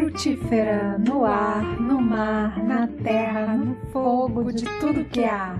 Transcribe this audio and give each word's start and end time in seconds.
frutífera, 0.00 0.96
no 0.98 1.26
ar, 1.26 1.78
no 1.78 2.00
mar, 2.00 2.58
na 2.64 2.88
terra, 3.02 3.54
no 3.54 3.74
fogo, 3.92 4.50
de 4.50 4.64
tudo 4.80 5.04
que 5.04 5.24
há. 5.24 5.54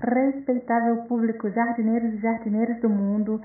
Respeitável 0.00 1.02
público, 1.08 1.50
jardineiros 1.50 2.14
e 2.14 2.18
jardineiras 2.18 2.80
do 2.80 2.88
mundo, 2.88 3.40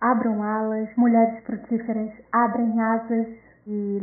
abram 0.00 0.42
alas, 0.42 0.88
mulheres 0.96 1.44
frutíferas, 1.44 2.10
abrem 2.32 2.80
asas 2.80 3.28
e 3.68 4.00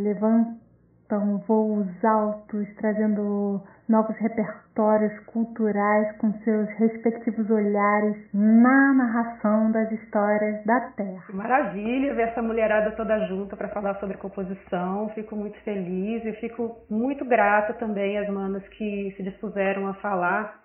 levantam 1.05 1.37
voos 1.47 1.87
altos, 2.03 2.67
trazendo 2.77 3.61
novos 3.87 4.15
repertórios 4.17 5.17
culturais 5.25 6.17
com 6.17 6.33
seus 6.43 6.67
respectivos 6.77 7.49
olhares 7.49 8.17
na 8.33 8.93
narração 8.93 9.71
das 9.71 9.91
histórias 9.91 10.65
da 10.65 10.79
Terra. 10.95 11.25
Maravilha 11.33 12.15
ver 12.15 12.29
essa 12.29 12.41
mulherada 12.41 12.91
toda 12.91 13.27
junta 13.27 13.55
para 13.55 13.69
falar 13.69 13.99
sobre 13.99 14.17
composição. 14.17 15.09
Fico 15.09 15.35
muito 15.35 15.57
feliz 15.59 16.25
e 16.25 16.33
fico 16.33 16.77
muito 16.89 17.23
grata 17.25 17.73
também 17.73 18.17
às 18.17 18.27
manas 18.29 18.67
que 18.69 19.13
se 19.15 19.23
dispuseram 19.23 19.87
a 19.87 19.93
falar 19.95 20.59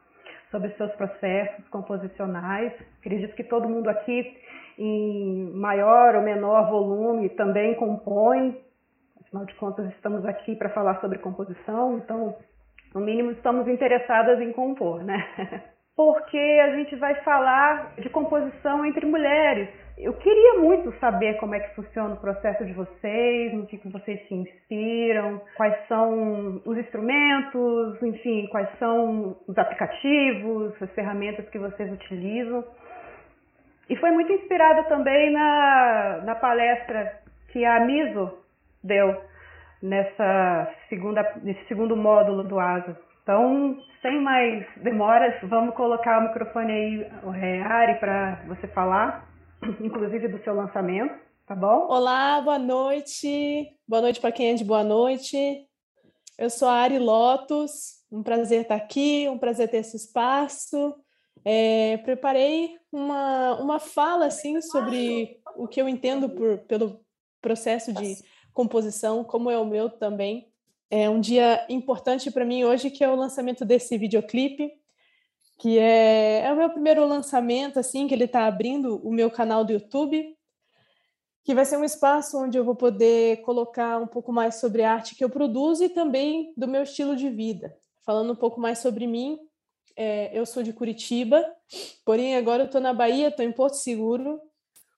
sobre 0.51 0.71
seus 0.71 0.93
processos 0.93 1.69
composicionais. 1.69 2.73
Acredito 3.01 3.37
que 3.37 3.45
todo 3.45 3.69
mundo 3.69 3.89
aqui, 3.89 4.35
em 4.79 5.53
maior 5.55 6.17
ou 6.17 6.23
menor 6.23 6.71
volume, 6.71 7.29
também 7.31 7.75
compõe. 7.75 8.70
Afinal 9.31 9.47
de 9.47 9.55
contas, 9.55 9.89
estamos 9.95 10.27
aqui 10.27 10.57
para 10.57 10.71
falar 10.71 11.01
sobre 11.01 11.19
composição, 11.19 11.99
então 11.99 12.37
no 12.93 13.01
mínimo, 13.01 13.31
estamos 13.31 13.69
interessadas 13.69 14.41
em 14.41 14.53
compor, 14.53 15.05
né? 15.05 15.25
Porque 15.95 16.37
a 16.37 16.75
gente 16.77 16.97
vai 16.97 17.15
falar 17.23 17.95
de 17.97 18.09
composição 18.09 18.85
entre 18.85 19.07
mulheres. 19.07 19.69
Eu 19.97 20.15
queria 20.15 20.55
muito 20.59 20.93
saber 20.99 21.35
como 21.35 21.55
é 21.55 21.61
que 21.61 21.77
funciona 21.77 22.15
o 22.15 22.21
processo 22.21 22.65
de 22.65 22.73
vocês, 22.73 23.53
no 23.53 23.67
que 23.67 23.77
vocês 23.89 24.27
se 24.27 24.35
inspiram, 24.35 25.41
quais 25.57 25.77
são 25.87 26.61
os 26.65 26.77
instrumentos, 26.77 28.03
enfim, 28.03 28.49
quais 28.51 28.69
são 28.81 29.37
os 29.47 29.57
aplicativos, 29.57 30.73
as 30.83 30.91
ferramentas 30.93 31.49
que 31.51 31.59
vocês 31.59 31.93
utilizam. 31.93 32.65
E 33.89 33.95
foi 33.97 34.11
muito 34.11 34.33
inspirada 34.33 34.85
também 34.85 35.31
na, 35.31 36.23
na 36.25 36.35
palestra 36.35 37.21
que 37.53 37.65
a 37.65 37.79
Miso 37.85 38.41
deu 38.83 39.21
nessa 39.83 40.75
segunda, 40.89 41.23
nesse 41.43 41.67
segundo 41.67 41.97
módulo 41.97 42.45
do 42.45 42.59
ASA. 42.59 42.99
Então, 43.23 43.79
sem 44.03 44.21
mais 44.21 44.67
demoras, 44.83 45.35
vamos 45.43 45.75
colocar 45.75 46.19
o 46.19 46.29
microfone 46.29 46.73
aí, 46.73 47.13
o 47.23 47.31
Ari, 47.31 47.95
para 48.01 48.43
você 48.49 48.67
falar, 48.69 49.29
inclusive 49.81 50.29
do 50.29 50.43
seu 50.43 50.55
lançamento, 50.55 51.15
tá 51.47 51.55
bom? 51.55 51.87
Olá, 51.89 52.41
boa 52.41 52.59
noite. 52.59 53.69
Boa 53.87 54.03
noite 54.03 54.21
para 54.21 54.33
quem 54.33 54.51
é 54.51 54.55
de 54.55 54.65
boa 54.65 54.83
noite. 54.83 55.37
Eu 56.39 56.49
sou 56.49 56.69
a 56.69 56.75
Ari 56.75 56.99
Lotus, 56.99 58.03
um 58.11 58.23
prazer 58.23 58.63
estar 58.63 58.77
aqui, 58.77 59.29
um 59.29 59.39
prazer 59.39 59.69
ter 59.69 59.79
esse 59.79 59.97
espaço. 59.97 60.95
É, 61.45 61.99
preparei 61.99 62.71
uma, 62.93 63.61
uma 63.61 63.79
fala 63.79 64.27
assim 64.27 64.61
sobre 64.61 65.39
o 65.57 65.69
que 65.69 65.81
eu 65.81 65.89
entendo 65.89 66.29
por, 66.31 66.59
pelo 66.61 67.01
processo 67.41 67.93
de 67.93 68.17
composição, 68.53 69.25
como 69.25 69.51
é 69.51 69.59
o 69.59 69.65
meu 69.65 69.89
também. 69.89 70.49
É 70.91 71.09
um 71.09 71.21
dia 71.21 71.65
importante 71.69 72.31
para 72.31 72.45
mim 72.45 72.65
hoje, 72.65 72.91
que 72.91 73.05
é 73.05 73.09
o 73.09 73.15
lançamento 73.15 73.65
desse 73.65 73.97
videoclipe, 73.97 74.73
que 75.59 75.79
é, 75.79 76.41
é 76.45 76.53
o 76.53 76.57
meu 76.57 76.71
primeiro 76.71 77.07
lançamento, 77.07 77.79
assim, 77.79 78.09
que 78.09 78.15
ele 78.15 78.25
está 78.25 78.47
abrindo 78.47 78.97
o 79.07 79.13
meu 79.13 79.31
canal 79.31 79.65
do 79.65 79.73
YouTube, 79.73 80.37
que 81.45 81.55
vai 81.55 81.65
ser 81.65 81.77
um 81.77 81.85
espaço 81.85 82.39
onde 82.39 82.59
eu 82.59 82.65
vou 82.65 82.75
poder 82.75 83.43
colocar 83.43 83.99
um 83.99 84.07
pouco 84.07 84.33
mais 84.33 84.57
sobre 84.57 84.83
a 84.83 84.93
arte 84.93 85.15
que 85.15 85.23
eu 85.23 85.31
produzo 85.31 85.85
e 85.85 85.89
também 85.89 86.53
do 86.57 86.67
meu 86.67 86.83
estilo 86.83 87.15
de 87.15 87.29
vida. 87.29 87.77
Falando 88.05 88.33
um 88.33 88.37
pouco 88.37 88.61
mais 88.61 88.79
sobre 88.79 89.07
mim, 89.07 89.39
é, 89.97 90.31
eu 90.37 90.47
sou 90.47 90.63
de 90.63 90.73
Curitiba, 90.73 91.45
porém 92.05 92.37
agora 92.37 92.63
eu 92.63 92.67
estou 92.67 92.81
na 92.81 92.93
Bahia, 92.93 93.29
estou 93.29 93.45
em 93.45 93.53
Porto 93.53 93.75
Seguro, 93.75 94.41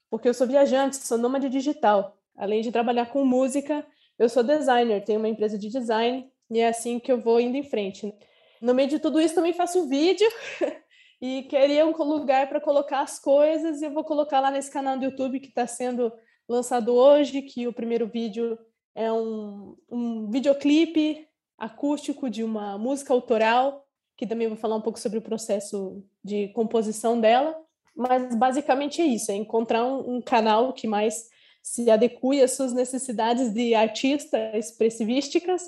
porque 0.09 0.29
eu 0.29 0.35
sou 0.35 0.47
viajante, 0.47 0.97
sou 0.97 1.19
nômade 1.19 1.49
digital. 1.49 2.17
Além 2.37 2.60
de 2.60 2.72
trabalhar 2.72 3.06
com 3.06 3.25
música, 3.25 3.87
eu 4.19 4.28
sou 4.28 4.43
designer, 4.43 5.04
tenho 5.04 5.19
uma 5.19 5.28
empresa 5.28 5.59
de 5.59 5.69
design 5.69 6.28
e 6.50 6.60
é 6.60 6.69
assim 6.69 6.98
que 6.98 7.10
eu 7.10 7.20
vou 7.20 7.41
indo 7.41 7.56
em 7.56 7.62
frente. 7.62 8.12
No 8.60 8.75
meio 8.75 8.88
de 8.88 8.98
tudo 8.98 9.20
isso, 9.20 9.34
também 9.34 9.53
faço 9.53 9.88
vídeo 9.88 10.28
e 11.20 11.43
queria 11.44 11.87
um 11.87 11.91
lugar 11.91 12.48
para 12.48 12.60
colocar 12.60 13.00
as 13.00 13.19
coisas 13.19 13.81
e 13.81 13.87
eu 13.87 13.93
vou 13.93 14.04
colocar 14.04 14.41
lá 14.41 14.50
nesse 14.50 14.70
canal 14.70 14.97
do 14.98 15.04
YouTube 15.04 15.41
que 15.41 15.48
está 15.48 15.66
sendo 15.66 16.12
lançado 16.48 16.94
hoje, 16.94 17.43
que 17.43 17.66
o 17.66 17.72
primeiro 17.72 18.06
vídeo 18.06 18.59
é 18.94 19.12
um, 19.12 19.76
um 19.91 20.31
videoclipe 20.31 21.26
acústico 21.59 22.28
de 22.28 22.44
uma 22.44 22.76
música 22.78 23.12
autoral, 23.12 23.87
que 24.16 24.26
também 24.26 24.49
vou 24.49 24.56
falar 24.56 24.76
um 24.76 24.81
pouco 24.81 24.99
sobre 24.99 25.19
o 25.19 25.22
processo 25.22 26.04
de 26.22 26.49
composição 26.49 27.20
dela. 27.20 27.56
Mas 27.94 28.34
basicamente 28.34 29.03
é 29.03 29.04
isso, 29.04 29.31
é 29.31 29.34
encontrar 29.34 29.84
um, 29.84 30.16
um 30.16 30.22
canal 30.22 30.72
que 30.72 30.87
mais 30.87 31.28
se 31.62 31.89
adeque 31.91 32.43
às 32.43 32.53
suas 32.53 32.73
necessidades 32.73 33.53
de 33.53 33.75
artista 33.75 34.37
expressivísticas 34.56 35.62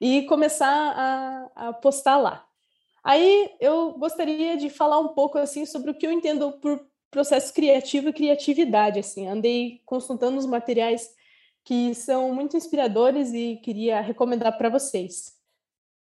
e 0.00 0.22
começar 0.22 0.68
a, 0.68 1.68
a 1.68 1.72
postar 1.72 2.16
lá. 2.16 2.46
Aí 3.04 3.54
eu 3.60 3.92
gostaria 3.92 4.56
de 4.56 4.68
falar 4.68 4.98
um 4.98 5.08
pouco 5.08 5.38
assim 5.38 5.64
sobre 5.64 5.92
o 5.92 5.94
que 5.94 6.06
eu 6.06 6.10
entendo 6.10 6.52
por 6.60 6.84
processo 7.10 7.54
criativo 7.54 8.08
e 8.08 8.12
criatividade. 8.12 8.98
Assim, 8.98 9.28
andei 9.28 9.80
consultando 9.86 10.38
os 10.38 10.46
materiais 10.46 11.08
que 11.64 11.94
são 11.94 12.34
muito 12.34 12.56
inspiradores 12.56 13.32
e 13.32 13.56
queria 13.62 14.00
recomendar 14.00 14.58
para 14.58 14.68
vocês. 14.68 15.34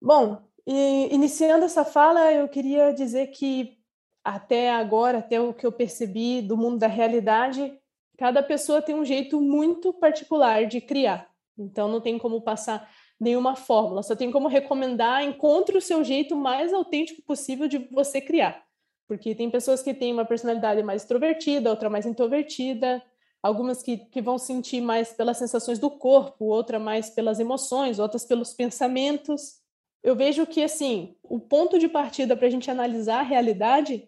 Bom, 0.03 0.43
iniciando 0.67 1.65
essa 1.65 1.85
fala, 1.85 2.33
eu 2.33 2.49
queria 2.49 2.93
dizer 2.93 3.29
que 3.29 3.79
até 4.25 4.71
agora, 4.71 5.19
até 5.19 5.41
o 5.41 5.55
que 5.55 5.67
eu 5.67 5.73
percebi 5.73 6.43
do 6.43 6.57
mundo 6.57 6.79
da 6.79 6.87
realidade, 6.87 7.80
cada 8.21 8.43
pessoa 8.43 8.83
tem 8.83 8.95
um 8.95 9.03
jeito 9.03 9.41
muito 9.41 9.95
particular 9.95 10.67
de 10.67 10.79
criar. 10.79 11.27
Então 11.59 11.89
não 11.89 12.03
tem 12.03 12.19
como 12.19 12.43
passar 12.43 12.87
nenhuma 13.19 13.57
fórmula, 13.57 14.03
só 14.03 14.15
tem 14.15 14.31
como 14.31 14.47
recomendar, 14.47 15.25
encontre 15.25 15.79
o 15.79 15.81
seu 15.81 16.05
jeito 16.05 16.37
mais 16.37 16.71
autêntico 16.71 17.23
possível 17.23 17.67
de 17.67 17.79
você 17.91 18.21
criar. 18.21 18.63
Porque 19.09 19.35
tem 19.35 19.51
pessoas 19.51 19.83
que 19.83 19.95
têm 19.95 20.13
uma 20.13 20.27
personalidade 20.27 20.83
mais 20.83 21.01
extrovertida, 21.01 21.71
outra 21.71 21.89
mais 21.89 22.05
introvertida, 22.05 23.03
algumas 23.43 23.83
que, 23.83 23.97
que 23.97 24.21
vão 24.21 24.37
sentir 24.37 24.83
mais 24.83 25.15
pelas 25.15 25.39
sensações 25.39 25.79
do 25.79 25.91
corpo, 25.91 26.45
outra 26.45 26.79
mais 26.79 27.09
pelas 27.09 27.41
emoções, 27.41 27.99
outras 27.99 28.27
pelos 28.27 28.53
pensamentos. 28.53 29.63
Eu 30.03 30.15
vejo 30.15 30.47
que, 30.47 30.63
assim, 30.63 31.17
o 31.23 31.41
ponto 31.41 31.79
de 31.79 31.89
partida 31.89 32.37
para 32.37 32.49
a 32.49 32.51
gente 32.51 32.71
analisar 32.71 33.21
a 33.21 33.23
realidade 33.23 34.07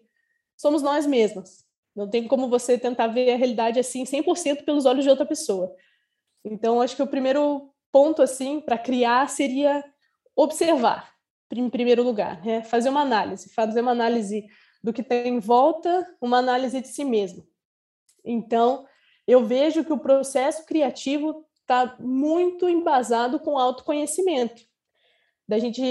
somos 0.55 0.83
nós 0.83 1.07
mesmos. 1.07 1.62
Não 1.95 2.09
tem 2.09 2.27
como 2.27 2.49
você 2.49 2.77
tentar 2.77 3.07
ver 3.07 3.31
a 3.33 3.37
realidade 3.37 3.79
assim 3.79 4.03
100% 4.03 4.63
pelos 4.65 4.85
olhos 4.85 5.03
de 5.03 5.09
outra 5.09 5.25
pessoa. 5.25 5.73
Então, 6.43 6.81
acho 6.81 6.95
que 6.95 7.03
o 7.03 7.07
primeiro 7.07 7.71
ponto 7.91 8.21
assim 8.21 8.59
para 8.59 8.77
criar 8.77 9.29
seria 9.29 9.83
observar, 10.35 11.13
em 11.53 11.69
primeiro 11.69 12.01
lugar, 12.01 12.43
né? 12.43 12.63
fazer 12.63 12.89
uma 12.89 13.01
análise, 13.01 13.53
fazer 13.53 13.81
uma 13.81 13.91
análise 13.91 14.45
do 14.83 14.91
que 14.91 15.03
tem 15.03 15.35
em 15.35 15.39
volta, 15.39 16.05
uma 16.19 16.39
análise 16.39 16.81
de 16.81 16.87
si 16.87 17.05
mesmo. 17.05 17.47
Então, 18.25 18.87
eu 19.27 19.45
vejo 19.45 19.85
que 19.85 19.93
o 19.93 19.99
processo 19.99 20.65
criativo 20.65 21.45
está 21.61 21.95
muito 21.99 22.67
embasado 22.67 23.39
com 23.39 23.57
autoconhecimento, 23.57 24.63
da 25.47 25.59
gente 25.59 25.81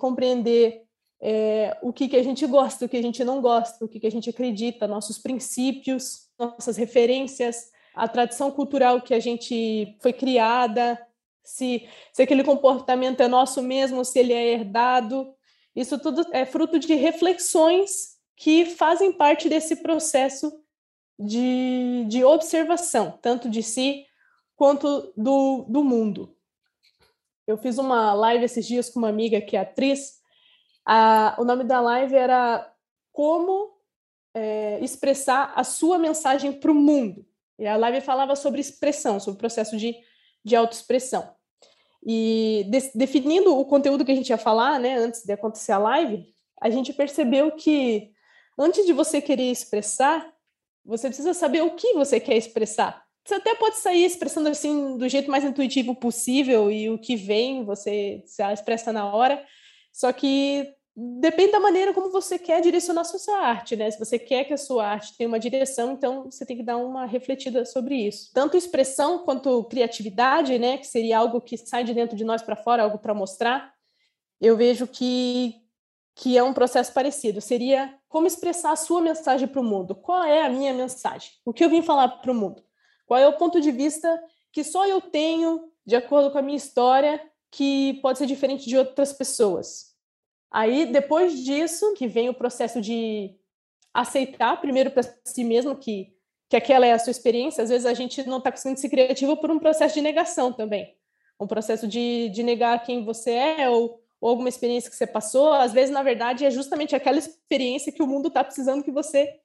compreender 0.00 0.87
é, 1.20 1.76
o 1.82 1.92
que, 1.92 2.08
que 2.08 2.16
a 2.16 2.22
gente 2.22 2.46
gosta, 2.46 2.84
o 2.84 2.88
que 2.88 2.96
a 2.96 3.02
gente 3.02 3.24
não 3.24 3.40
gosta, 3.40 3.84
o 3.84 3.88
que, 3.88 3.98
que 4.00 4.06
a 4.06 4.10
gente 4.10 4.30
acredita, 4.30 4.86
nossos 4.86 5.18
princípios, 5.18 6.28
nossas 6.38 6.76
referências, 6.76 7.70
a 7.94 8.06
tradição 8.06 8.50
cultural 8.50 9.00
que 9.00 9.12
a 9.12 9.20
gente 9.20 9.96
foi 10.00 10.12
criada, 10.12 11.00
se, 11.44 11.88
se 12.12 12.22
aquele 12.22 12.44
comportamento 12.44 13.20
é 13.20 13.28
nosso 13.28 13.62
mesmo, 13.62 14.04
se 14.04 14.18
ele 14.18 14.32
é 14.32 14.52
herdado. 14.52 15.34
Isso 15.74 15.98
tudo 15.98 16.24
é 16.32 16.44
fruto 16.44 16.78
de 16.78 16.94
reflexões 16.94 18.18
que 18.36 18.66
fazem 18.66 19.12
parte 19.12 19.48
desse 19.48 19.76
processo 19.76 20.52
de, 21.18 22.04
de 22.06 22.24
observação, 22.24 23.18
tanto 23.20 23.50
de 23.50 23.62
si 23.62 24.06
quanto 24.54 25.12
do, 25.16 25.64
do 25.68 25.82
mundo. 25.82 26.36
Eu 27.46 27.56
fiz 27.56 27.78
uma 27.78 28.12
live 28.12 28.44
esses 28.44 28.66
dias 28.66 28.90
com 28.90 28.98
uma 28.98 29.08
amiga 29.08 29.40
que 29.40 29.56
é 29.56 29.60
atriz, 29.60 30.17
a, 30.90 31.36
o 31.38 31.44
nome 31.44 31.64
da 31.64 31.82
live 31.82 32.14
era 32.16 32.66
Como 33.12 33.74
é, 34.32 34.78
expressar 34.82 35.52
a 35.54 35.62
sua 35.62 35.98
mensagem 35.98 36.50
para 36.50 36.72
o 36.72 36.74
mundo. 36.74 37.26
E 37.58 37.66
a 37.66 37.76
live 37.76 38.00
falava 38.00 38.34
sobre 38.34 38.62
expressão, 38.62 39.20
sobre 39.20 39.36
o 39.36 39.38
processo 39.38 39.76
de, 39.76 39.94
de 40.42 40.56
autoexpressão. 40.56 41.30
E 42.02 42.64
de, 42.70 42.90
definindo 42.94 43.54
o 43.54 43.66
conteúdo 43.66 44.02
que 44.02 44.12
a 44.12 44.14
gente 44.14 44.30
ia 44.30 44.38
falar, 44.38 44.80
né, 44.80 44.96
antes 44.96 45.24
de 45.24 45.32
acontecer 45.32 45.72
a 45.72 45.78
live, 45.78 46.24
a 46.58 46.70
gente 46.70 46.94
percebeu 46.94 47.50
que 47.52 48.10
antes 48.58 48.86
de 48.86 48.94
você 48.94 49.20
querer 49.20 49.50
expressar, 49.50 50.32
você 50.82 51.08
precisa 51.08 51.34
saber 51.34 51.62
o 51.62 51.74
que 51.74 51.92
você 51.92 52.18
quer 52.18 52.36
expressar. 52.38 53.04
Você 53.26 53.34
até 53.34 53.54
pode 53.54 53.76
sair 53.76 54.06
expressando 54.06 54.48
assim 54.48 54.96
do 54.96 55.06
jeito 55.06 55.30
mais 55.30 55.44
intuitivo 55.44 55.94
possível 55.94 56.70
e 56.70 56.88
o 56.88 56.98
que 56.98 57.14
vem 57.14 57.62
você 57.62 58.22
se 58.24 58.42
expressa 58.42 58.90
na 58.90 59.12
hora. 59.12 59.44
Só 59.92 60.10
que 60.12 60.77
depende 61.20 61.52
da 61.52 61.60
maneira 61.60 61.94
como 61.94 62.10
você 62.10 62.38
quer 62.38 62.60
direcionar 62.60 63.02
a 63.02 63.04
sua 63.04 63.38
arte, 63.38 63.76
né? 63.76 63.88
Se 63.90 63.98
você 63.98 64.18
quer 64.18 64.44
que 64.44 64.52
a 64.52 64.58
sua 64.58 64.86
arte 64.86 65.16
tenha 65.16 65.28
uma 65.28 65.38
direção, 65.38 65.92
então 65.92 66.24
você 66.24 66.44
tem 66.44 66.56
que 66.56 66.62
dar 66.62 66.76
uma 66.76 67.06
refletida 67.06 67.64
sobre 67.64 67.94
isso. 67.94 68.30
Tanto 68.34 68.56
expressão 68.56 69.20
quanto 69.20 69.62
criatividade, 69.64 70.58
né? 70.58 70.76
Que 70.76 70.86
seria 70.86 71.18
algo 71.18 71.40
que 71.40 71.56
sai 71.56 71.84
de 71.84 71.94
dentro 71.94 72.16
de 72.16 72.24
nós 72.24 72.42
para 72.42 72.56
fora, 72.56 72.82
algo 72.82 72.98
para 72.98 73.14
mostrar. 73.14 73.72
Eu 74.40 74.56
vejo 74.56 74.86
que 74.86 75.54
que 76.20 76.36
é 76.36 76.42
um 76.42 76.52
processo 76.52 76.92
parecido. 76.92 77.40
Seria 77.40 77.94
como 78.08 78.26
expressar 78.26 78.72
a 78.72 78.76
sua 78.76 79.00
mensagem 79.00 79.46
para 79.46 79.60
o 79.60 79.64
mundo. 79.64 79.94
Qual 79.94 80.24
é 80.24 80.44
a 80.44 80.48
minha 80.48 80.74
mensagem? 80.74 81.30
O 81.44 81.52
que 81.52 81.64
eu 81.64 81.70
vim 81.70 81.80
falar 81.80 82.08
para 82.08 82.32
o 82.32 82.34
mundo? 82.34 82.60
Qual 83.06 83.20
é 83.20 83.28
o 83.28 83.36
ponto 83.36 83.60
de 83.60 83.70
vista 83.70 84.20
que 84.50 84.64
só 84.64 84.84
eu 84.84 85.00
tenho, 85.00 85.70
de 85.86 85.94
acordo 85.94 86.32
com 86.32 86.38
a 86.38 86.42
minha 86.42 86.56
história, 86.56 87.22
que 87.52 88.00
pode 88.02 88.18
ser 88.18 88.26
diferente 88.26 88.68
de 88.68 88.76
outras 88.76 89.12
pessoas? 89.12 89.87
Aí, 90.50 90.86
depois 90.86 91.44
disso, 91.44 91.94
que 91.94 92.06
vem 92.06 92.28
o 92.28 92.34
processo 92.34 92.80
de 92.80 93.34
aceitar, 93.92 94.60
primeiro 94.60 94.90
para 94.90 95.02
si 95.24 95.44
mesmo, 95.44 95.76
que, 95.76 96.14
que 96.48 96.56
aquela 96.56 96.86
é 96.86 96.92
a 96.92 96.98
sua 96.98 97.10
experiência. 97.10 97.62
Às 97.62 97.70
vezes 97.70 97.86
a 97.86 97.94
gente 97.94 98.26
não 98.26 98.38
está 98.38 98.50
conseguindo 98.50 98.80
ser 98.80 98.88
criativo 98.88 99.36
por 99.36 99.50
um 99.50 99.58
processo 99.58 99.94
de 99.94 100.00
negação 100.00 100.52
também. 100.52 100.96
Um 101.38 101.46
processo 101.46 101.86
de, 101.86 102.30
de 102.30 102.42
negar 102.42 102.82
quem 102.82 103.04
você 103.04 103.30
é 103.30 103.68
ou, 103.68 104.00
ou 104.20 104.30
alguma 104.30 104.48
experiência 104.48 104.90
que 104.90 104.96
você 104.96 105.06
passou. 105.06 105.52
Às 105.52 105.72
vezes, 105.72 105.90
na 105.90 106.02
verdade, 106.02 106.44
é 106.44 106.50
justamente 106.50 106.96
aquela 106.96 107.18
experiência 107.18 107.92
que 107.92 108.02
o 108.02 108.06
mundo 108.06 108.28
está 108.28 108.42
precisando 108.42 108.82
que 108.82 108.90
você 108.90 109.38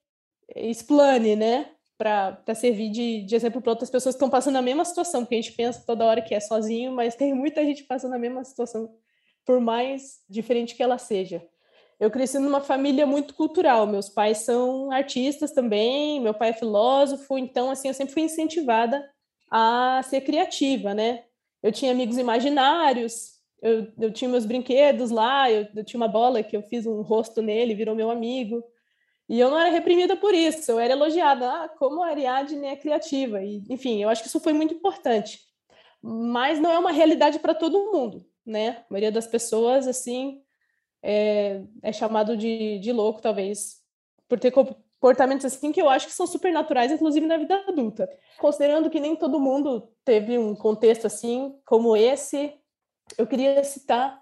explane, 0.56 1.36
né? 1.36 1.70
Para 1.98 2.56
servir 2.56 2.90
de, 2.90 3.24
de 3.24 3.36
exemplo 3.36 3.62
para 3.62 3.72
outras 3.72 3.90
pessoas 3.90 4.16
que 4.16 4.18
estão 4.18 4.30
passando 4.30 4.58
a 4.58 4.62
mesma 4.62 4.84
situação, 4.84 5.22
porque 5.22 5.36
a 5.36 5.42
gente 5.42 5.54
pensa 5.54 5.84
toda 5.86 6.06
hora 6.06 6.22
que 6.22 6.34
é 6.34 6.40
sozinho, 6.40 6.92
mas 6.92 7.16
tem 7.16 7.34
muita 7.34 7.64
gente 7.64 7.84
passando 7.84 8.14
a 8.16 8.20
mesma 8.20 8.44
situação 8.44 8.90
por 9.46 9.60
mais 9.60 10.22
diferente 10.30 10.76
que 10.76 10.84
ela 10.84 10.98
seja. 10.98 11.46
Eu 12.00 12.12
cresci 12.12 12.40
numa 12.40 12.60
família 12.60 13.06
muito 13.06 13.34
cultural. 13.34 13.88
Meus 13.88 14.10
pais 14.10 14.40
são 14.40 14.92
artistas 14.92 15.52
também, 15.52 16.20
meu 16.20 16.34
pai 16.34 16.50
é 16.50 16.54
filósofo, 16.54 17.38
então 17.38 17.72
assim 17.72 17.88
eu 17.88 17.94
sempre 17.94 18.14
fui 18.14 18.24
incentivada 18.24 19.08
a 19.50 20.02
ser 20.04 20.22
criativa, 20.22 20.94
né? 20.94 21.24
Eu 21.62 21.72
tinha 21.72 21.92
amigos 21.92 22.18
imaginários, 22.18 23.34
eu, 23.62 23.88
eu 24.00 24.12
tinha 24.12 24.30
meus 24.30 24.46
brinquedos 24.46 25.12
lá, 25.12 25.50
eu, 25.50 25.68
eu 25.76 25.84
tinha 25.86 26.00
uma 26.00 26.08
bola 26.08 26.44
que 26.44 26.58
eu 26.58 26.64
fiz 26.64 26.86
um 26.86 27.02
rosto 27.02 27.42
nele, 27.42 27.76
virou 27.76 27.96
meu 27.96 28.10
amigo. 28.10 28.64
E 29.30 29.40
eu 29.40 29.50
não 29.50 29.58
era 29.58 29.70
reprimida 29.70 30.18
por 30.18 30.34
isso, 30.34 30.72
eu 30.72 30.80
era 30.80 30.94
elogiada. 30.94 31.50
Ah, 31.50 31.70
como 31.70 32.04
a 32.04 32.08
Ariadne 32.08 32.68
é 32.68 32.76
criativa. 32.76 33.42
E, 33.42 33.64
enfim, 33.70 34.04
eu 34.04 34.10
acho 34.10 34.22
que 34.22 34.28
isso 34.28 34.40
foi 34.42 34.52
muito 34.52 34.74
importante. 34.74 35.40
Mas 36.02 36.60
não 36.60 36.72
é 36.72 36.78
uma 36.78 36.92
realidade 36.92 37.40
para 37.40 37.56
todo 37.56 37.92
mundo 37.92 38.26
né? 38.46 38.84
A 38.90 38.94
maioria 38.94 39.12
das 39.12 39.28
pessoas, 39.28 39.88
assim, 39.88 40.42
é, 41.02 41.62
é 41.82 41.92
chamado 41.92 42.38
de, 42.38 42.80
de 42.80 42.92
louco, 42.92 43.22
talvez, 43.22 43.82
por 44.28 44.40
ter 44.40 44.52
comportamentos 44.52 45.46
assim 45.46 45.72
que 45.72 45.82
eu 45.82 45.90
acho 45.90 46.08
que 46.08 46.14
são 46.14 46.26
super 46.26 46.52
naturais, 46.54 46.92
inclusive 46.92 47.26
na 47.26 47.38
vida 47.38 47.56
adulta. 47.68 48.10
Considerando 48.40 48.90
que 48.90 49.00
nem 49.00 49.16
todo 49.16 49.40
mundo 49.40 49.90
teve 50.06 50.38
um 50.38 50.56
contexto 50.56 51.08
assim 51.08 51.54
como 51.66 51.96
esse, 51.98 52.54
eu 53.18 53.28
queria 53.28 53.62
citar 53.64 54.22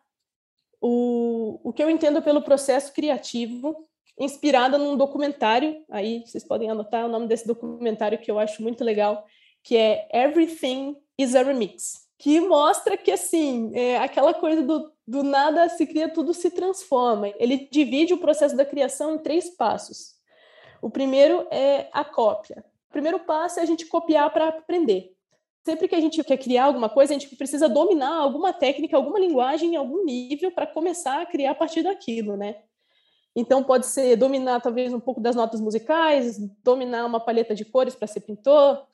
o, 0.81 1.59
o 1.63 1.71
que 1.71 1.83
eu 1.83 1.89
entendo 1.89 2.21
pelo 2.21 2.41
processo 2.41 2.91
criativo, 2.93 3.87
inspirada 4.17 4.77
num 4.77 4.97
documentário, 4.97 5.85
aí 5.89 6.23
vocês 6.25 6.43
podem 6.43 6.69
anotar 6.69 7.05
o 7.05 7.09
nome 7.09 7.27
desse 7.27 7.47
documentário 7.47 8.17
que 8.17 8.29
eu 8.29 8.39
acho 8.39 8.61
muito 8.61 8.83
legal, 8.83 9.25
que 9.63 9.77
é 9.77 10.07
Everything 10.11 10.97
is 11.17 11.35
a 11.35 11.43
Remix 11.43 12.10
que 12.21 12.39
mostra 12.39 12.95
que, 12.95 13.09
assim, 13.09 13.71
é 13.73 13.97
aquela 13.97 14.31
coisa 14.31 14.61
do, 14.61 14.93
do 15.07 15.23
nada 15.23 15.67
se 15.69 15.87
cria, 15.87 16.07
tudo 16.07 16.35
se 16.35 16.51
transforma. 16.51 17.29
Ele 17.39 17.67
divide 17.71 18.13
o 18.13 18.19
processo 18.19 18.55
da 18.55 18.63
criação 18.63 19.15
em 19.15 19.17
três 19.17 19.49
passos. 19.49 20.13
O 20.83 20.87
primeiro 20.87 21.47
é 21.49 21.89
a 21.91 22.05
cópia. 22.05 22.63
O 22.89 22.91
primeiro 22.91 23.17
passo 23.21 23.59
é 23.59 23.63
a 23.63 23.65
gente 23.65 23.87
copiar 23.87 24.31
para 24.31 24.49
aprender. 24.49 25.15
Sempre 25.65 25.87
que 25.87 25.95
a 25.95 25.99
gente 25.99 26.23
quer 26.23 26.37
criar 26.37 26.65
alguma 26.65 26.89
coisa, 26.89 27.11
a 27.11 27.17
gente 27.17 27.35
precisa 27.35 27.67
dominar 27.67 28.15
alguma 28.15 28.53
técnica, 28.53 28.95
alguma 28.95 29.17
linguagem 29.17 29.73
em 29.73 29.75
algum 29.75 30.05
nível 30.05 30.51
para 30.51 30.67
começar 30.67 31.23
a 31.23 31.25
criar 31.25 31.51
a 31.51 31.55
partir 31.55 31.81
daquilo, 31.81 32.37
né? 32.37 32.57
Então, 33.35 33.63
pode 33.63 33.87
ser 33.87 34.15
dominar 34.15 34.61
talvez 34.61 34.93
um 34.93 34.99
pouco 34.99 35.19
das 35.19 35.35
notas 35.35 35.59
musicais, 35.59 36.37
dominar 36.63 37.03
uma 37.03 37.19
paleta 37.19 37.55
de 37.55 37.65
cores 37.65 37.95
para 37.95 38.07
ser 38.07 38.19
pintor, 38.19 38.85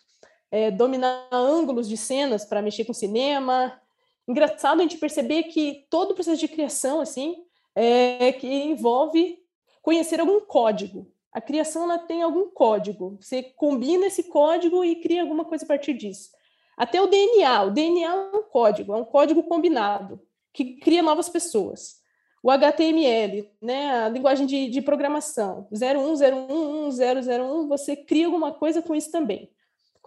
é, 0.52 0.72
dominar 0.72 1.28
ângulos 1.32 1.88
de 1.88 1.98
cenas 1.98 2.46
para 2.46 2.62
mexer 2.62 2.86
com 2.86 2.94
cinema. 2.94 3.80
Engraçado 4.28 4.80
a 4.80 4.84
gente 4.84 4.98
perceber 4.98 5.44
que 5.44 5.86
todo 5.90 6.12
o 6.12 6.14
processo 6.14 6.40
de 6.40 6.48
criação, 6.48 7.00
assim, 7.02 7.44
é, 7.76 8.32
que 8.34 8.48
envolve 8.48 9.40
conhecer 9.82 10.20
algum 10.20 10.40
código. 10.42 11.08
A 11.32 11.40
criação 11.40 11.84
ela 11.84 12.00
tem 12.00 12.22
algum 12.22 12.50
código. 12.50 13.18
Você 13.22 13.44
combina 13.44 14.08
esse 14.08 14.24
código 14.24 14.84
e 14.84 14.96
cria 14.96 15.22
alguma 15.22 15.46
coisa 15.46 15.64
a 15.66 15.68
partir 15.68 15.94
disso. 15.94 16.32
Até 16.76 17.02
o 17.02 17.08
DNA. 17.08 17.64
O 17.64 17.72
DNA 17.72 18.10
é 18.10 18.38
um 18.38 18.44
código, 18.44 18.94
é 18.94 18.98
um 18.98 19.06
código 19.06 19.44
combinado 19.44 20.20
que 20.52 20.78
cria 20.78 21.04
novas 21.04 21.30
pessoas. 21.30 22.02
O 22.42 22.50
HTML, 22.50 23.50
né, 23.62 23.92
a 23.92 24.10
linguagem 24.10 24.46
de, 24.48 24.70
de 24.70 24.82
programação, 24.82 25.68
010110001, 25.72 27.68
você 27.68 27.96
cria 27.96 28.26
alguma 28.26 28.54
coisa 28.54 28.82
com 28.82 28.96
isso 28.96 29.12
também 29.12 29.52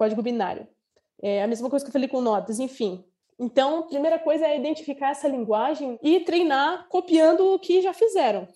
código 0.00 0.23
binário. 0.23 0.67
É 1.23 1.43
a 1.43 1.47
mesma 1.47 1.69
coisa 1.69 1.85
que 1.85 1.91
eu 1.91 1.93
falei 1.93 2.08
com 2.08 2.23
notas, 2.23 2.58
enfim. 2.58 3.05
Então, 3.38 3.81
a 3.81 3.82
primeira 3.82 4.19
coisa 4.19 4.47
é 4.47 4.56
identificar 4.56 5.11
essa 5.11 5.29
linguagem 5.29 5.99
e 6.02 6.20
treinar 6.20 6.88
copiando 6.88 7.52
o 7.52 7.58
que 7.58 7.82
já 7.82 7.93
fizeram. 7.93 8.49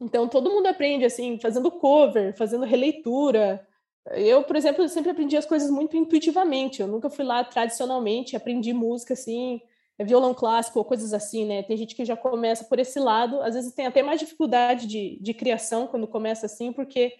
Então, 0.00 0.26
todo 0.26 0.50
mundo 0.50 0.66
aprende 0.66 1.04
assim, 1.04 1.38
fazendo 1.38 1.70
cover, 1.70 2.34
fazendo 2.34 2.64
releitura. 2.64 3.66
Eu, 4.12 4.42
por 4.42 4.56
exemplo, 4.56 4.88
sempre 4.88 5.10
aprendi 5.10 5.36
as 5.36 5.44
coisas 5.44 5.70
muito 5.70 5.96
intuitivamente. 5.98 6.80
Eu 6.80 6.88
nunca 6.88 7.10
fui 7.10 7.24
lá 7.24 7.44
tradicionalmente, 7.44 8.36
aprendi 8.36 8.72
música 8.72 9.12
assim, 9.12 9.60
violão 10.00 10.32
clássico 10.32 10.78
ou 10.78 10.84
coisas 10.84 11.12
assim, 11.12 11.44
né? 11.44 11.62
Tem 11.62 11.76
gente 11.76 11.94
que 11.94 12.06
já 12.06 12.16
começa 12.16 12.64
por 12.64 12.78
esse 12.78 12.98
lado, 12.98 13.42
às 13.42 13.54
vezes 13.54 13.74
tem 13.74 13.86
até 13.86 14.02
mais 14.02 14.20
dificuldade 14.20 14.86
de, 14.86 15.18
de 15.20 15.34
criação 15.34 15.86
quando 15.86 16.06
começa 16.06 16.46
assim, 16.46 16.72
porque 16.72 17.12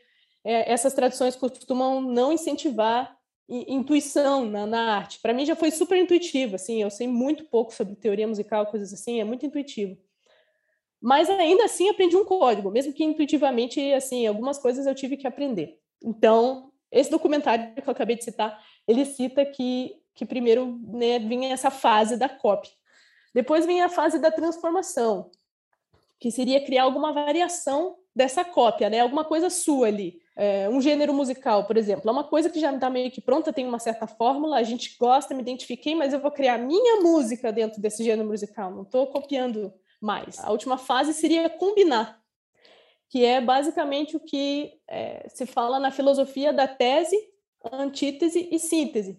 é, 0.45 0.73
essas 0.73 0.95
tradições 0.95 1.37
costumam 1.37 2.01
não 2.01 2.33
incentivar 2.33 3.16
intuição 3.49 4.45
na, 4.45 4.67
na 4.67 4.97
arte. 4.97 5.21
Para 5.21 5.33
mim 5.33 5.47
já 5.47 5.55
foi 5.55 5.71
super 5.71 5.97
intuitivo, 5.97 6.57
assim, 6.57 6.83
eu 6.83 6.91
sei 6.91 7.07
muito 7.07 7.45
pouco 7.45 7.73
sobre 7.73 7.95
teoria 7.95 8.27
musical, 8.27 8.67
coisas 8.67 8.93
assim, 8.93 9.21
é 9.21 9.25
muito 9.25 9.47
intuitivo. 9.47 9.97
Mas 11.01 11.31
ainda 11.31 11.65
assim 11.65 11.89
aprendi 11.89 12.17
um 12.17 12.25
código, 12.25 12.71
mesmo 12.71 12.93
que 12.93 13.05
intuitivamente, 13.05 13.81
assim, 13.93 14.27
algumas 14.27 14.59
coisas 14.59 14.87
eu 14.87 14.95
tive 14.95 15.17
que 15.17 15.27
aprender. 15.27 15.79
Então, 16.03 16.73
esse 16.91 17.11
documentário 17.11 17.75
que 17.75 17.89
eu 17.89 17.93
acabei 17.93 18.17
de 18.17 18.25
citar, 18.25 18.61
ele 18.89 19.05
cita 19.05 19.45
que, 19.45 19.95
que 20.15 20.25
primeiro 20.25 20.81
né, 20.89 21.19
vinha 21.19 21.53
essa 21.53 21.71
fase 21.71 22.17
da 22.17 22.29
cópia. 22.29 22.73
Depois 23.35 23.67
vem 23.67 23.83
a 23.83 23.89
fase 23.89 24.19
da 24.19 24.31
transformação, 24.31 25.31
que 26.19 26.31
seria 26.31 26.65
criar 26.65 26.85
alguma 26.85 27.13
variação 27.13 27.97
dessa 28.17 28.45
cópia, 28.45 28.91
né? 28.91 29.01
Alguma 29.01 29.25
coisa 29.25 29.51
sua 29.51 29.87
ali 29.87 30.21
é, 30.37 30.69
um 30.69 30.83
gênero 30.83 31.15
musical, 31.15 31.65
por 31.65 31.79
exemplo, 31.79 32.11
é 32.11 32.13
uma 32.13 32.23
coisa 32.23 32.51
que 32.51 32.61
já 32.61 32.73
está 32.73 32.91
meio 32.91 33.11
que 33.11 33.23
pronta, 33.23 33.55
tem 33.55 33.67
uma 33.67 33.79
certa 33.79 34.07
fórmula, 34.07 34.59
a 34.59 34.63
gente 34.63 34.95
gosta, 35.01 35.35
me 35.35 35.41
identifiquei, 35.41 35.95
mas 35.95 36.13
eu 36.13 36.21
vou 36.21 36.31
criar 36.31 36.59
minha 36.59 37.01
música 37.01 37.51
dentro 37.51 37.81
desse 37.81 38.05
gênero 38.05 38.29
musical, 38.29 38.71
não 38.71 38.83
estou 38.83 39.07
copiando 39.07 39.73
mais. 39.99 40.39
A 40.41 40.53
última 40.53 40.77
fase 40.77 41.15
seria 41.15 41.49
combinar, 41.49 42.21
que 43.09 43.25
é 43.25 43.41
basicamente 43.41 44.15
o 44.15 44.21
que 44.21 44.75
é, 44.87 45.27
se 45.31 45.47
fala 45.47 45.81
na 45.81 45.91
filosofia 45.91 46.53
da 46.53 46.69
tese, 46.69 47.17
antítese 47.73 48.47
e 48.53 48.59
síntese. 48.59 49.19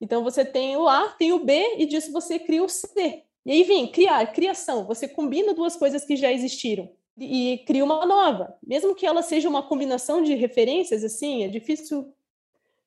Então 0.00 0.24
você 0.24 0.44
tem 0.44 0.76
o 0.76 0.88
A, 0.88 1.08
tem 1.10 1.32
o 1.32 1.44
B, 1.44 1.76
e 1.78 1.86
disso 1.86 2.10
você 2.10 2.36
cria 2.36 2.64
o 2.64 2.68
C. 2.68 3.22
E 3.46 3.52
aí 3.52 3.62
vem 3.62 3.86
criar, 3.86 4.26
criação, 4.32 4.84
você 4.84 5.06
combina 5.06 5.54
duas 5.54 5.76
coisas 5.76 6.04
que 6.04 6.16
já 6.16 6.32
existiram 6.32 6.97
e 7.18 7.58
cria 7.66 7.84
uma 7.84 8.06
nova. 8.06 8.56
Mesmo 8.64 8.94
que 8.94 9.06
ela 9.06 9.22
seja 9.22 9.48
uma 9.48 9.62
combinação 9.62 10.22
de 10.22 10.34
referências, 10.34 11.02
assim, 11.02 11.44
é 11.44 11.48
difícil 11.48 12.12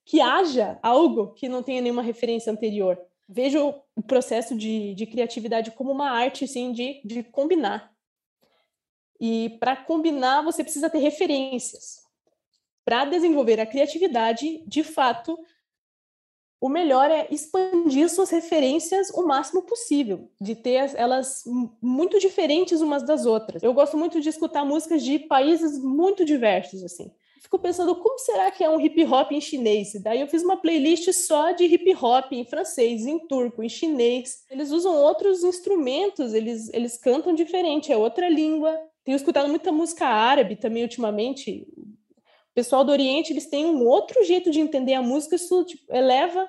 que 0.05 0.19
haja 0.19 0.79
algo 0.81 1.33
que 1.33 1.49
não 1.49 1.61
tenha 1.61 1.81
nenhuma 1.81 2.01
referência 2.01 2.51
anterior. 2.51 2.99
Vejo 3.27 3.73
o 3.95 4.01
processo 4.01 4.55
de, 4.55 4.93
de 4.95 5.05
criatividade 5.05 5.71
como 5.71 5.91
uma 5.91 6.09
arte, 6.09 6.45
assim, 6.45 6.71
de, 6.71 7.01
de 7.05 7.23
combinar. 7.23 7.91
E 9.19 9.57
para 9.59 9.75
combinar, 9.75 10.41
você 10.41 10.63
precisa 10.63 10.89
ter 10.89 10.97
referências. 10.97 12.01
Para 12.83 13.05
desenvolver 13.05 13.59
a 13.59 13.65
criatividade, 13.65 14.63
de 14.65 14.83
fato, 14.83 15.37
o 16.61 16.69
melhor 16.69 17.09
é 17.09 17.27
expandir 17.31 18.07
suas 18.07 18.29
referências 18.29 19.09
o 19.09 19.25
máximo 19.25 19.63
possível, 19.63 20.29
de 20.39 20.53
ter 20.53 20.91
elas 20.95 21.43
muito 21.81 22.19
diferentes 22.19 22.81
umas 22.81 23.01
das 23.01 23.25
outras. 23.25 23.63
Eu 23.63 23.73
gosto 23.73 23.97
muito 23.97 24.21
de 24.21 24.29
escutar 24.29 24.63
músicas 24.63 25.03
de 25.03 25.17
países 25.17 25.81
muito 25.83 26.23
diversos, 26.23 26.83
assim. 26.83 27.11
Fico 27.41 27.57
pensando, 27.57 27.95
como 27.95 28.19
será 28.19 28.51
que 28.51 28.63
é 28.63 28.69
um 28.69 28.79
hip 28.79 29.03
hop 29.03 29.31
em 29.31 29.41
chinês? 29.41 29.93
Daí 30.03 30.21
eu 30.21 30.27
fiz 30.27 30.43
uma 30.43 30.55
playlist 30.55 31.11
só 31.11 31.51
de 31.51 31.65
hip 31.65 31.95
hop 31.95 32.31
em 32.31 32.45
francês, 32.45 33.07
em 33.07 33.17
turco, 33.27 33.63
em 33.63 33.67
chinês. 33.67 34.45
Eles 34.49 34.69
usam 34.69 34.95
outros 34.95 35.43
instrumentos, 35.43 36.31
eles, 36.31 36.71
eles 36.71 36.95
cantam 36.95 37.33
diferente, 37.33 37.91
é 37.91 37.97
outra 37.97 38.29
língua. 38.29 38.79
Tenho 39.03 39.15
escutado 39.15 39.49
muita 39.49 39.71
música 39.71 40.05
árabe 40.05 40.55
também 40.55 40.83
ultimamente. 40.83 41.67
O 42.51 42.53
pessoal 42.53 42.83
do 42.83 42.91
Oriente, 42.91 43.31
eles 43.31 43.47
têm 43.47 43.65
um 43.65 43.85
outro 43.85 44.23
jeito 44.25 44.51
de 44.51 44.59
entender 44.59 44.93
a 44.93 45.01
música, 45.01 45.35
isso 45.35 45.63
tipo, 45.63 45.83
eleva 45.93 46.47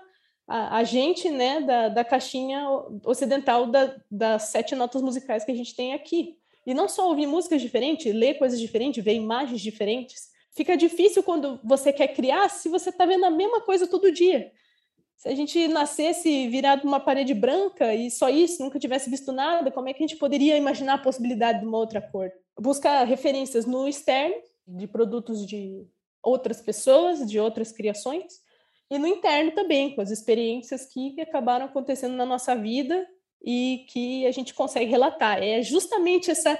a, 0.49 0.79
a, 0.79 0.85
gente, 0.85 1.31
né, 1.31 1.61
da, 1.61 1.89
da 1.89 2.05
caixinha 2.05 2.67
ocidental 3.05 3.67
da, 3.67 3.97
das 4.11 4.45
sete 4.45 4.75
notas 4.75 5.01
musicais 5.01 5.45
que 5.45 5.53
a 5.53 5.55
gente 5.55 5.75
tem 5.77 5.95
aqui. 5.95 6.37
E 6.67 6.75
não 6.75 6.89
só 6.89 7.09
ouvir 7.09 7.27
músicas 7.27 7.63
diferentes, 7.63 8.13
ler 8.13 8.35
coisas 8.35 8.59
diferentes, 8.59 9.03
ver 9.03 9.15
imagens 9.15 9.61
diferentes. 9.61 10.31
Fica 10.55 10.77
difícil 10.77 11.23
quando 11.23 11.61
você 11.65 11.93
quer 11.93 12.09
criar 12.09 12.49
se 12.49 12.69
você 12.69 12.91
está 12.91 13.07
vendo 13.07 13.25
a 13.25 13.31
mesma 13.31 13.61
coisa 13.61 13.87
todo 13.87 14.13
dia. 14.13 14.53
Se 15.17 15.29
a 15.29 15.35
gente 15.37 15.69
nascesse 15.69 16.49
virado 16.49 16.87
uma 16.87 16.99
parede 16.99 17.33
branca 17.33 17.95
e 17.95 18.11
só 18.11 18.29
isso, 18.29 18.61
nunca 18.61 18.79
tivesse 18.79 19.09
visto 19.09 19.31
nada, 19.31 19.71
como 19.71 19.89
é 19.89 19.93
que 19.93 20.03
a 20.03 20.07
gente 20.07 20.19
poderia 20.19 20.57
imaginar 20.57 20.95
a 20.95 20.99
possibilidade 20.99 21.61
de 21.61 21.67
uma 21.67 21.79
outra 21.79 22.03
cor? 22.03 22.31
Buscar 22.61 23.05
referências 23.05 23.65
no 23.65 23.87
externo, 23.87 24.35
de 24.67 24.87
produtos 24.87 25.47
de 25.47 25.87
outras 26.23 26.61
pessoas, 26.61 27.29
de 27.29 27.39
outras 27.39 27.73
criações, 27.73 28.41
e 28.91 28.99
no 28.99 29.07
interno 29.07 29.53
também, 29.53 29.95
com 29.95 30.03
as 30.03 30.11
experiências 30.11 30.85
que 30.85 31.19
acabaram 31.21 31.65
acontecendo 31.65 32.15
na 32.15 32.27
nossa 32.27 32.55
vida 32.55 33.07
e 33.43 33.87
que 33.89 34.27
a 34.27 34.31
gente 34.31 34.53
consegue 34.53 34.91
relatar. 34.91 35.43
É 35.43 35.63
justamente 35.63 36.31
essa, 36.31 36.59